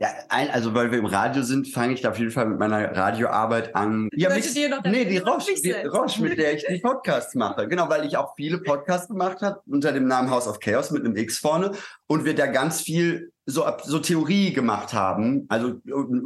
Ja, 0.00 0.10
ein, 0.28 0.48
also 0.50 0.74
weil 0.74 0.92
wir 0.92 0.98
im 1.00 1.06
Radio 1.06 1.42
sind, 1.42 1.66
fange 1.66 1.94
ich 1.94 2.06
auf 2.06 2.16
jeden 2.20 2.30
Fall 2.30 2.46
mit 2.46 2.60
meiner 2.60 2.96
Radioarbeit 2.96 3.74
an. 3.74 4.08
Ja, 4.14 4.28
mit, 4.28 4.44
nee, 4.84 5.04
die 5.04 5.18
Roche, 5.18 5.54
die 5.60 5.72
Roche, 5.72 6.22
mit 6.22 6.38
der 6.38 6.54
ich 6.54 6.64
die 6.64 6.78
Podcasts 6.78 7.34
mache. 7.34 7.66
Genau, 7.66 7.88
weil 7.88 8.06
ich 8.06 8.16
auch 8.16 8.36
viele 8.36 8.58
Podcasts 8.58 9.08
gemacht 9.08 9.42
habe 9.42 9.60
unter 9.66 9.90
dem 9.90 10.06
Namen 10.06 10.30
House 10.30 10.46
of 10.46 10.60
Chaos 10.60 10.92
mit 10.92 11.04
einem 11.04 11.16
X 11.16 11.38
vorne 11.38 11.72
und 12.06 12.24
wir 12.24 12.36
da 12.36 12.46
ganz 12.46 12.80
viel 12.80 13.32
so, 13.44 13.64
so 13.82 13.98
Theorie 13.98 14.52
gemacht 14.52 14.92
haben, 14.92 15.46
also 15.48 15.80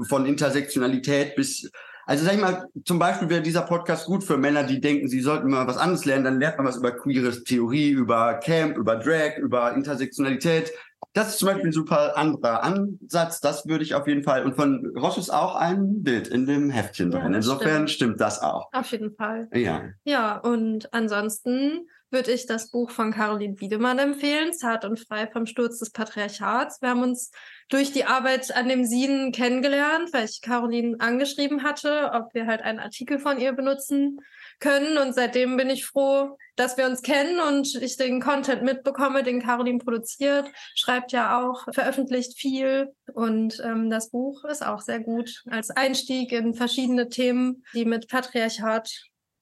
von 0.07 0.27
Intersektionalität 0.27 1.35
bis 1.35 1.71
also 2.07 2.25
sag 2.25 2.35
ich 2.35 2.41
mal, 2.41 2.69
zum 2.85 2.99
Beispiel 2.99 3.29
wäre 3.29 3.43
dieser 3.43 3.63
Podcast 3.63 4.07
gut 4.07 4.25
für 4.25 4.37
Männer, 4.37 4.65
die 4.65 4.81
denken, 4.81 5.09
sie 5.09 5.21
sollten 5.21 5.51
mal 5.51 5.67
was 5.67 5.77
anderes 5.77 6.05
lernen, 6.05 6.25
dann 6.25 6.41
lernt 6.41 6.59
man 6.59 6.67
was 6.67 6.77
über 6.77 6.93
queere 6.93 7.31
Theorie, 7.45 7.91
über 7.91 8.35
Camp, 8.35 8.77
über 8.77 8.97
Drag, 8.97 9.39
über 9.39 9.75
Intersektionalität. 9.75 10.73
Das 11.15 11.29
ist 11.29 11.39
zum 11.39 11.49
Beispiel 11.49 11.67
ein 11.67 11.73
super 11.73 12.17
anderer 12.17 12.63
Ansatz. 12.63 13.41
Das 13.41 13.67
würde 13.67 13.85
ich 13.85 13.95
auf 13.95 14.07
jeden 14.07 14.23
Fall. 14.23 14.45
Und 14.45 14.55
von 14.57 14.93
Roche 14.97 15.21
ist 15.21 15.31
auch 15.31 15.57
ein 15.57 16.03
Bild 16.03 16.29
in 16.29 16.47
dem 16.47 16.71
Heftchen 16.71 17.13
ja, 17.13 17.19
drin. 17.21 17.35
Insofern 17.35 17.87
stimmt. 17.87 17.91
stimmt 17.91 18.21
das 18.21 18.41
auch. 18.41 18.73
Auf 18.73 18.91
jeden 18.93 19.15
Fall. 19.15 19.49
Ja. 19.53 19.83
Ja, 20.05 20.39
und 20.39 20.93
ansonsten 20.95 21.87
würde 22.11 22.31
ich 22.31 22.47
das 22.47 22.71
Buch 22.71 22.91
von 22.91 23.13
Caroline 23.13 23.61
Wiedemann 23.61 23.99
empfehlen, 23.99 24.53
Zart 24.53 24.85
und 24.85 25.01
frei 25.01 25.27
vom 25.27 25.47
Sturz 25.47 25.79
des 25.79 25.91
Patriarchats. 25.91 26.81
Wir 26.81 26.91
haben 26.91 27.03
uns 27.03 27.31
durch 27.69 27.93
die 27.93 28.05
Arbeit 28.05 28.55
an 28.55 28.69
dem 28.69 28.85
Sien 28.85 29.33
kennengelernt, 29.33 30.13
weil 30.13 30.25
ich 30.25 30.41
Caroline 30.43 30.97
angeschrieben 30.99 31.63
hatte, 31.63 32.11
ob 32.13 32.35
wir 32.35 32.47
halt 32.47 32.63
einen 32.63 32.79
Artikel 32.79 33.19
von 33.19 33.41
ihr 33.41 33.53
benutzen 33.53 34.21
können. 34.61 34.99
Und 34.99 35.15
seitdem 35.15 35.57
bin 35.57 35.71
ich 35.71 35.85
froh, 35.85 36.39
dass 36.57 36.77
wir 36.77 36.87
uns 36.87 37.03
kennen 37.03 37.41
und 37.41 37.75
ich 37.75 37.97
den 37.97 38.21
Content 38.21 38.63
mitbekomme, 38.63 39.23
den 39.23 39.43
Caroline 39.43 39.79
produziert, 39.79 40.47
schreibt 40.75 41.13
ja 41.13 41.43
auch, 41.43 41.67
veröffentlicht 41.73 42.39
viel. 42.39 42.93
Und 43.13 43.61
ähm, 43.65 43.91
das 43.91 44.11
Buch 44.11 44.45
ist 44.45 44.65
auch 44.65 44.81
sehr 44.81 45.01
gut 45.01 45.43
als 45.51 45.71
Einstieg 45.71 46.33
in 46.33 46.55
verschiedene 46.55 47.09
Themen, 47.09 47.65
die 47.75 47.85
mit 47.85 48.09
Patriarchat 48.09 48.91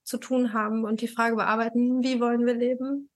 zu 0.05 0.19
tun 0.19 0.53
haben 0.53 0.85
und 0.85 1.03
die 1.03 1.09
Frage 1.09 1.37
bearbeiten, 1.37 2.03
wie 2.03 2.21
wollen 2.21 2.47
wir 2.47 2.55
leben? 2.55 3.10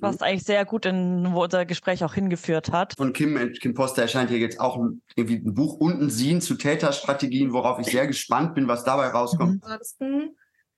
Was 0.00 0.20
eigentlich 0.20 0.44
sehr 0.44 0.64
gut 0.64 0.86
in 0.86 1.32
wo 1.32 1.44
unser 1.44 1.64
Gespräch 1.64 2.04
auch 2.04 2.14
hingeführt 2.14 2.72
hat. 2.72 2.94
Von 2.96 3.12
Kim, 3.12 3.36
äh, 3.36 3.50
Kim 3.50 3.74
Poster 3.74 4.02
erscheint 4.02 4.30
hier 4.30 4.38
jetzt 4.38 4.60
auch 4.60 4.76
ein, 4.76 5.02
irgendwie 5.16 5.36
ein 5.36 5.54
Buch 5.54 5.74
und 5.74 6.00
ein 6.00 6.10
Sien 6.10 6.40
zu 6.40 6.54
Täterstrategien, 6.54 7.52
worauf 7.52 7.78
ich 7.78 7.86
sehr 7.86 8.06
gespannt 8.06 8.54
bin, 8.54 8.68
was 8.68 8.84
dabei 8.84 9.08
rauskommt. 9.08 9.62
Ansonsten 9.64 10.36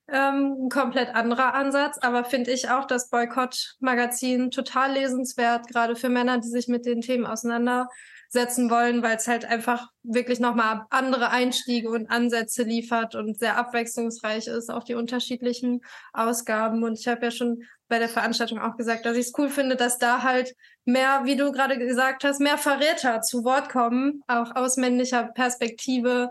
ähm, 0.09 0.57
ein 0.65 0.69
komplett 0.69 1.15
anderer 1.15 1.55
Ansatz, 1.55 1.99
aber 1.99 2.25
finde 2.25 2.53
ich 2.53 2.71
auch 2.71 2.87
das 2.87 3.09
Boykott-Magazin 3.11 4.51
total 4.51 4.93
lesenswert, 4.93 5.69
gerade 5.69 5.97
für 5.97 6.09
Männer, 6.09 6.39
die 6.39 6.49
sich 6.49 6.69
mit 6.69 6.87
den 6.87 7.01
Themen 7.01 7.27
auseinandersetzen 7.27 7.91
wollen, 8.35 9.03
weil 9.03 9.17
es 9.17 9.29
halt 9.29 9.45
einfach 9.45 9.89
wirklich 10.03 10.41
nochmal 10.41 10.83
andere 10.91 11.31
Einstiege 11.31 11.91
und 11.91 12.11
Ansätze 12.11 12.63
liefert 12.63 13.15
und 13.15 13.39
sehr 13.39 13.57
abwechslungsreich 13.57 14.47
ist, 14.47 14.71
auch 14.71 14.85
die 14.85 14.95
unterschiedlichen 14.95 15.81
Ausgaben. 16.13 16.83
Und 16.83 16.99
ich 16.99 17.09
habe 17.09 17.25
ja 17.25 17.31
schon 17.31 17.63
bei 17.89 17.99
der 17.99 18.09
Veranstaltung 18.09 18.59
auch 18.59 18.77
gesagt, 18.77 19.05
dass 19.05 19.17
ich 19.17 19.27
es 19.27 19.33
cool 19.39 19.49
finde, 19.49 19.77
dass 19.77 19.99
da 19.99 20.23
halt 20.23 20.55
mehr, 20.85 21.23
wie 21.25 21.37
du 21.37 21.53
gerade 21.53 21.79
gesagt 21.79 22.25
hast, 22.25 22.41
mehr 22.41 22.59
Verräter 22.59 23.21
zu 23.21 23.45
Wort 23.45 23.69
kommen, 23.69 24.23
auch 24.27 24.57
aus 24.57 24.77
männlicher 24.77 25.25
Perspektive 25.25 26.31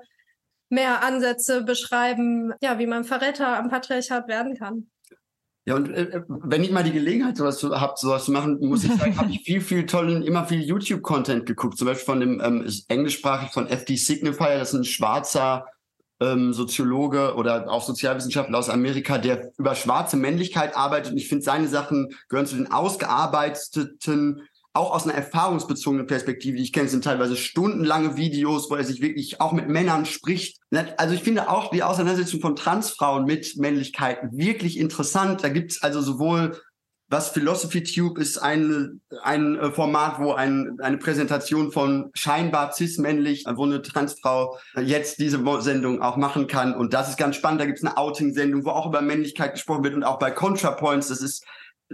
mehr 0.70 1.04
Ansätze 1.04 1.64
beschreiben, 1.64 2.54
ja, 2.62 2.80
wie 2.80 2.88
man 2.88 3.04
Verräter 3.04 3.58
am 3.58 3.70
Patriarchat 3.70 4.28
werden 4.28 4.58
kann. 4.58 4.90
Ja, 5.66 5.76
und 5.76 5.92
äh, 5.92 6.24
wenn 6.28 6.64
ich 6.64 6.72
mal 6.72 6.84
die 6.84 6.92
Gelegenheit 6.92 7.38
sowas 7.38 7.60
zu, 7.60 7.80
hab, 7.80 8.00
sowas 8.00 8.26
zu 8.26 8.32
machen, 8.32 8.58
muss 8.62 8.84
ich 8.84 8.94
sagen, 8.94 9.18
habe 9.18 9.32
ich 9.32 9.42
viel, 9.46 9.62
viel 9.62 9.86
tollen, 9.86 10.24
immer 10.24 10.46
viel 10.46 10.62
YouTube-Content 10.62 11.46
geguckt. 11.46 11.78
Zum 11.78 11.88
Beispiel 11.88 12.06
von 12.06 12.20
dem 12.20 12.42
ähm, 12.44 12.68
englischsprachig 12.88 13.52
von 13.52 13.68
FD 13.68 13.96
Signifier, 13.96 14.58
das 14.58 14.74
ist 14.74 14.80
ein 14.80 14.84
schwarzer 14.86 15.68
ähm, 16.20 16.54
Soziologe 16.54 17.36
oder 17.36 17.70
auch 17.70 17.84
Sozialwissenschaftler 17.84 18.58
aus 18.58 18.70
Amerika, 18.70 19.20
der 19.20 19.52
über 19.58 19.76
schwarze 19.76 20.18
Männlichkeit 20.18 20.76
arbeitet. 20.76 21.12
Und 21.12 21.18
ich 21.18 21.28
finde, 21.28 21.44
seine 21.44 21.68
Sachen 21.68 22.16
gehören 22.30 22.48
zu 22.48 22.56
den 22.56 22.72
ausgearbeiteten, 22.72 24.42
auch 24.74 24.92
aus 24.92 25.04
einer 25.04 25.16
erfahrungsbezogenen 25.16 26.08
Perspektive, 26.08 26.58
die 26.58 26.64
ich 26.64 26.74
kenne, 26.74 26.88
sind 26.88 27.04
teilweise 27.04 27.36
stundenlange 27.36 28.16
Videos, 28.16 28.70
wo 28.70 28.76
er 28.76 28.84
sich 28.84 29.02
wirklich 29.02 29.42
auch 29.42 29.52
mit 29.52 29.68
Männern 29.68 30.06
spricht. 30.06 30.60
Also 30.98 31.14
ich 31.14 31.24
finde 31.24 31.50
auch 31.50 31.72
die 31.72 31.84
Auseinandersetzung 31.84 32.40
von 32.40 32.56
Transfrauen 32.56 33.26
mit 33.26 33.58
Männlichkeit 33.58 34.20
wirklich 34.32 34.80
interessant. 34.80 35.44
Da 35.44 35.50
gibt 35.50 35.72
es 35.72 35.84
also 35.84 36.02
sowohl 36.02 36.58
was 37.12 37.28
Philosophy 37.32 37.84
Tube 37.84 38.18
ist 38.18 38.38
ein, 38.38 39.02
ein 39.22 39.58
äh, 39.58 39.72
Format, 39.72 40.20
wo 40.20 40.32
ein, 40.32 40.78
eine 40.80 40.98
Präsentation 40.98 41.74
von 41.74 42.10
scheinbar 42.14 42.72
cis-männlich, 42.72 43.44
wo 43.54 43.66
eine 43.66 43.82
Transfrau 43.82 44.58
jetzt 44.82 45.20
diese 45.20 45.44
Sendung 45.62 46.02
auch 46.02 46.16
machen 46.16 46.48
kann. 46.48 46.74
Und 46.74 46.94
das 46.94 47.10
ist 47.10 47.18
ganz 47.18 47.36
spannend. 47.36 47.60
Da 47.60 47.66
gibt 47.66 47.80
es 47.80 47.84
eine 47.84 47.98
Outing-Sendung, 47.98 48.64
wo 48.64 48.70
auch 48.70 48.86
über 48.86 49.02
Männlichkeit 49.02 49.56
gesprochen 49.56 49.84
wird 49.84 49.94
und 49.94 50.06
auch 50.06 50.20
bei 50.20 50.32
ContraPoints, 50.32 51.10
das 51.10 51.20
ist 51.20 51.46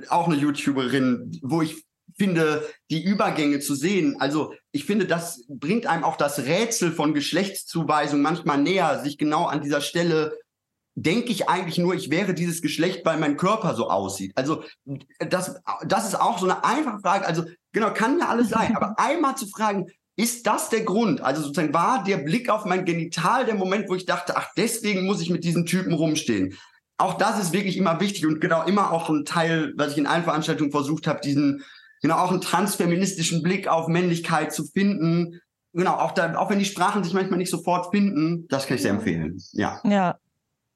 auch 0.10 0.28
eine 0.28 0.38
YouTuberin, 0.38 1.40
wo 1.42 1.64
ich 1.64 1.87
finde, 2.18 2.68
die 2.90 3.04
Übergänge 3.04 3.60
zu 3.60 3.76
sehen. 3.76 4.20
Also 4.20 4.54
ich 4.72 4.86
finde, 4.86 5.06
das 5.06 5.46
bringt 5.48 5.86
einem 5.86 6.04
auch 6.04 6.18
das 6.18 6.40
Rätsel 6.40 6.92
von 6.92 7.14
Geschlechtszuweisung 7.14 8.22
manchmal 8.22 8.58
näher, 8.58 9.02
sich 9.04 9.18
genau 9.18 9.46
an 9.46 9.62
dieser 9.62 9.82
Stelle 9.82 10.38
denke 11.00 11.32
ich 11.32 11.48
eigentlich 11.48 11.78
nur, 11.78 11.94
ich 11.94 12.10
wäre 12.10 12.34
dieses 12.34 12.64
Geschlecht, 12.64 13.06
weil 13.06 13.20
mein 13.20 13.38
Körper 13.38 13.76
so 13.76 13.88
aussieht. 13.88 14.32
Also 14.36 14.64
das, 15.20 15.62
das 15.86 16.08
ist 16.08 16.20
auch 16.20 16.40
so 16.40 16.48
eine 16.48 16.66
einfache 16.66 17.00
Frage. 17.00 17.28
Also 17.28 17.44
genau, 17.72 17.94
kann 17.94 18.18
ja 18.18 18.30
alles 18.30 18.50
sein. 18.50 18.76
Aber 18.76 18.96
einmal 18.98 19.38
zu 19.38 19.48
fragen, 19.48 19.86
ist 20.16 20.48
das 20.48 20.70
der 20.70 20.82
Grund? 20.82 21.22
Also 21.22 21.44
sozusagen 21.44 21.76
war 21.76 22.04
der 22.04 22.18
Blick 22.18 22.50
auf 22.50 22.66
mein 22.66 22.84
Genital 22.84 23.46
der 23.46 23.54
Moment, 23.54 23.88
wo 23.88 23.94
ich 23.94 24.08
dachte, 24.08 24.36
ach, 24.38 24.50
deswegen 24.58 25.06
muss 25.06 25.22
ich 25.22 25.30
mit 25.30 25.44
diesen 25.44 25.68
Typen 25.68 25.94
rumstehen. 25.94 26.58
Auch 26.98 27.14
das 27.14 27.40
ist 27.40 27.54
wirklich 27.54 27.78
immer 27.78 28.00
wichtig 28.00 28.26
und 28.26 28.42
genau 28.42 28.64
immer 28.64 28.92
auch 28.92 29.08
ein 29.12 29.24
Teil, 29.24 29.74
was 29.78 29.92
ich 29.92 30.00
in 30.00 30.08
allen 30.08 30.24
Veranstaltungen 30.24 30.72
versucht 30.72 31.06
habe, 31.06 31.22
diesen, 31.22 31.64
genau 32.02 32.18
auch 32.18 32.32
einen 32.32 32.42
transfeministischen 32.42 33.44
Blick 33.44 33.68
auf 33.68 33.88
Männlichkeit 33.88 34.54
zu 34.54 34.66
finden. 34.66 35.40
Genau, 35.74 35.96
auch 35.96 36.12
da, 36.12 36.36
auch 36.36 36.50
wenn 36.50 36.60
die 36.60 36.66
Sprachen 36.66 37.04
sich 37.04 37.14
manchmal 37.14 37.38
nicht 37.38 37.52
sofort 37.52 37.92
finden, 37.92 38.48
das 38.48 38.68
kann 38.68 38.76
ich 38.76 38.82
sehr 38.82 38.92
empfehlen. 38.92 39.42
Ja. 39.52 39.80
Ja, 39.84 40.18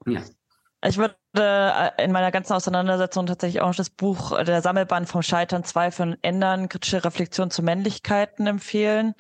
ja. 0.06 0.22
Ich 0.84 0.98
würde 0.98 1.16
äh, 1.38 2.04
in 2.04 2.12
meiner 2.12 2.32
ganzen 2.32 2.54
Auseinandersetzung 2.54 3.28
tatsächlich 3.28 3.62
auch 3.62 3.76
das 3.76 3.90
Buch 3.90 4.32
äh, 4.38 4.44
Der 4.44 4.62
Sammelband 4.62 5.08
vom 5.08 5.22
Scheitern 5.22 5.64
Zweifeln 5.64 6.18
ändern, 6.22 6.70
kritische 6.70 7.04
Reflexion 7.04 7.52
zu 7.52 7.62
Männlichkeiten 7.62 8.48
empfehlen 8.48 9.14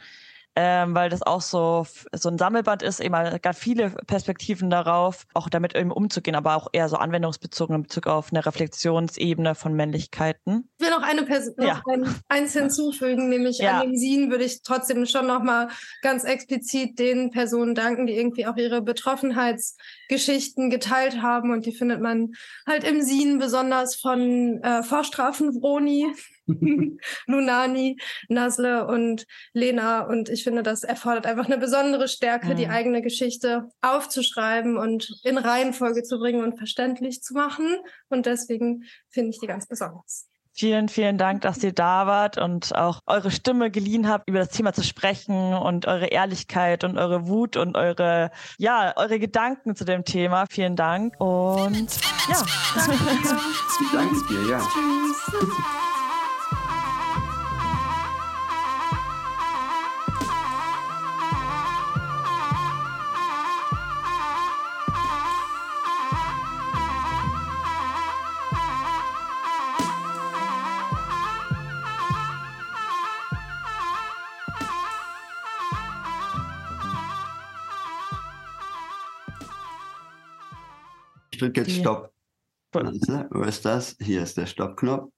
ähm, 0.55 0.93
weil 0.93 1.09
das 1.09 1.21
auch 1.21 1.41
so, 1.41 1.85
so 2.13 2.29
ein 2.29 2.37
Sammelband 2.37 2.83
ist, 2.83 2.99
eben 2.99 3.15
ganz 3.41 3.57
viele 3.57 3.89
Perspektiven 3.89 4.69
darauf, 4.69 5.25
auch 5.33 5.49
damit 5.49 5.75
eben 5.75 5.91
umzugehen, 5.91 6.35
aber 6.35 6.55
auch 6.55 6.67
eher 6.73 6.89
so 6.89 6.97
anwendungsbezogen 6.97 7.75
in 7.75 7.83
Bezug 7.83 8.07
auf 8.07 8.31
eine 8.31 8.45
Reflexionsebene 8.45 9.55
von 9.55 9.73
Männlichkeiten. 9.73 10.69
Ich 10.77 10.85
will 10.85 10.91
noch 10.91 11.03
eine 11.03 11.23
Person, 11.23 11.55
ja. 11.59 11.81
eins 12.27 12.53
hinzufügen, 12.53 13.29
nämlich 13.29 13.59
ja. 13.59 13.79
an 13.79 13.87
den 13.87 13.97
Sien 13.97 14.29
würde 14.29 14.43
ich 14.43 14.61
trotzdem 14.61 15.05
schon 15.05 15.27
nochmal 15.27 15.69
ganz 16.01 16.25
explizit 16.25 16.99
den 16.99 17.31
Personen 17.31 17.73
danken, 17.73 18.05
die 18.05 18.17
irgendwie 18.17 18.45
auch 18.45 18.57
ihre 18.57 18.81
Betroffenheitsgeschichten 18.81 20.69
geteilt 20.69 21.21
haben 21.21 21.51
und 21.51 21.65
die 21.65 21.73
findet 21.73 22.01
man 22.01 22.33
halt 22.67 22.83
im 22.83 23.01
Sien 23.01 23.39
besonders 23.39 23.95
von 23.95 24.61
äh, 24.63 24.83
Vorstrafen 24.83 25.53
Vroni, 25.53 26.13
Lunani, 27.27 27.97
Nasle 28.29 28.87
und 28.87 29.25
Lena. 29.53 30.01
Und 30.01 30.29
ich 30.29 30.43
finde, 30.43 30.63
das 30.63 30.83
erfordert 30.83 31.25
einfach 31.25 31.45
eine 31.45 31.57
besondere 31.57 32.07
Stärke, 32.07 32.49
mhm. 32.49 32.55
die 32.57 32.67
eigene 32.67 33.01
Geschichte 33.01 33.69
aufzuschreiben 33.81 34.77
und 34.77 35.09
in 35.23 35.37
Reihenfolge 35.37 36.03
zu 36.03 36.19
bringen 36.19 36.43
und 36.43 36.57
verständlich 36.57 37.21
zu 37.21 37.33
machen. 37.33 37.67
Und 38.09 38.25
deswegen 38.25 38.83
finde 39.09 39.31
ich 39.31 39.39
die 39.39 39.47
ganz 39.47 39.67
besonders. 39.67 40.31
Vielen, 40.53 40.89
vielen 40.89 41.17
Dank, 41.17 41.41
dass 41.41 41.63
ihr 41.63 41.71
da 41.71 42.07
wart 42.07 42.37
und 42.37 42.75
auch 42.75 42.99
eure 43.05 43.31
Stimme 43.31 43.71
geliehen 43.71 44.09
habt, 44.09 44.27
über 44.29 44.39
das 44.39 44.49
Thema 44.49 44.73
zu 44.73 44.83
sprechen 44.83 45.53
und 45.53 45.87
eure 45.87 46.07
Ehrlichkeit 46.07 46.83
und 46.83 46.97
eure 46.97 47.27
Wut 47.27 47.55
und 47.55 47.77
eure, 47.77 48.31
ja, 48.57 48.93
eure 48.97 49.17
Gedanken 49.17 49.75
zu 49.75 49.85
dem 49.85 50.03
Thema. 50.03 50.45
Vielen 50.49 50.75
Dank 50.75 51.15
und 51.19 51.87
ja. 52.29 52.43
Danke 53.93 54.15
dir, 54.29 54.49
ja. 54.49 54.59
Tschüss. 54.59 56.00
Drücke 81.41 81.61
jetzt 81.61 81.71
Stopp. 81.71 82.13
Wo 82.73 83.43
ist 83.43 83.65
das? 83.65 83.97
Hier 83.99 84.23
ist 84.23 84.37
der 84.37 84.45
Stoppknopf. 84.45 85.11